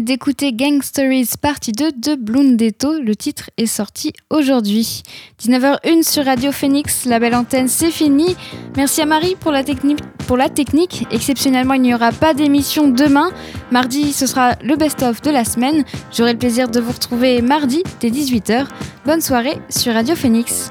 D'écouter 0.00 0.52
Gang 0.52 0.82
Stories 0.82 1.30
partie 1.40 1.72
2 1.72 1.92
de 1.92 2.14
Blundetto. 2.14 3.00
Le 3.00 3.16
titre 3.16 3.50
est 3.56 3.66
sorti 3.66 4.12
aujourd'hui. 4.30 5.02
19h01 5.42 6.02
sur 6.02 6.24
Radio 6.24 6.52
Phoenix. 6.52 7.04
La 7.04 7.18
belle 7.18 7.34
antenne, 7.34 7.68
c'est 7.68 7.90
fini. 7.90 8.36
Merci 8.76 9.02
à 9.02 9.06
Marie 9.06 9.36
pour 9.38 9.50
la, 9.50 9.64
technique, 9.64 10.00
pour 10.26 10.36
la 10.36 10.48
technique. 10.48 11.06
Exceptionnellement, 11.10 11.74
il 11.74 11.82
n'y 11.82 11.94
aura 11.94 12.12
pas 12.12 12.34
d'émission 12.34 12.88
demain. 12.88 13.30
Mardi, 13.70 14.12
ce 14.12 14.26
sera 14.26 14.56
le 14.62 14.76
best-of 14.76 15.20
de 15.22 15.30
la 15.30 15.44
semaine. 15.44 15.84
J'aurai 16.12 16.32
le 16.32 16.38
plaisir 16.38 16.68
de 16.68 16.80
vous 16.80 16.92
retrouver 16.92 17.42
mardi 17.42 17.82
dès 18.00 18.10
18h. 18.10 18.66
Bonne 19.04 19.20
soirée 19.20 19.58
sur 19.68 19.94
Radio 19.94 20.14
Phoenix. 20.14 20.67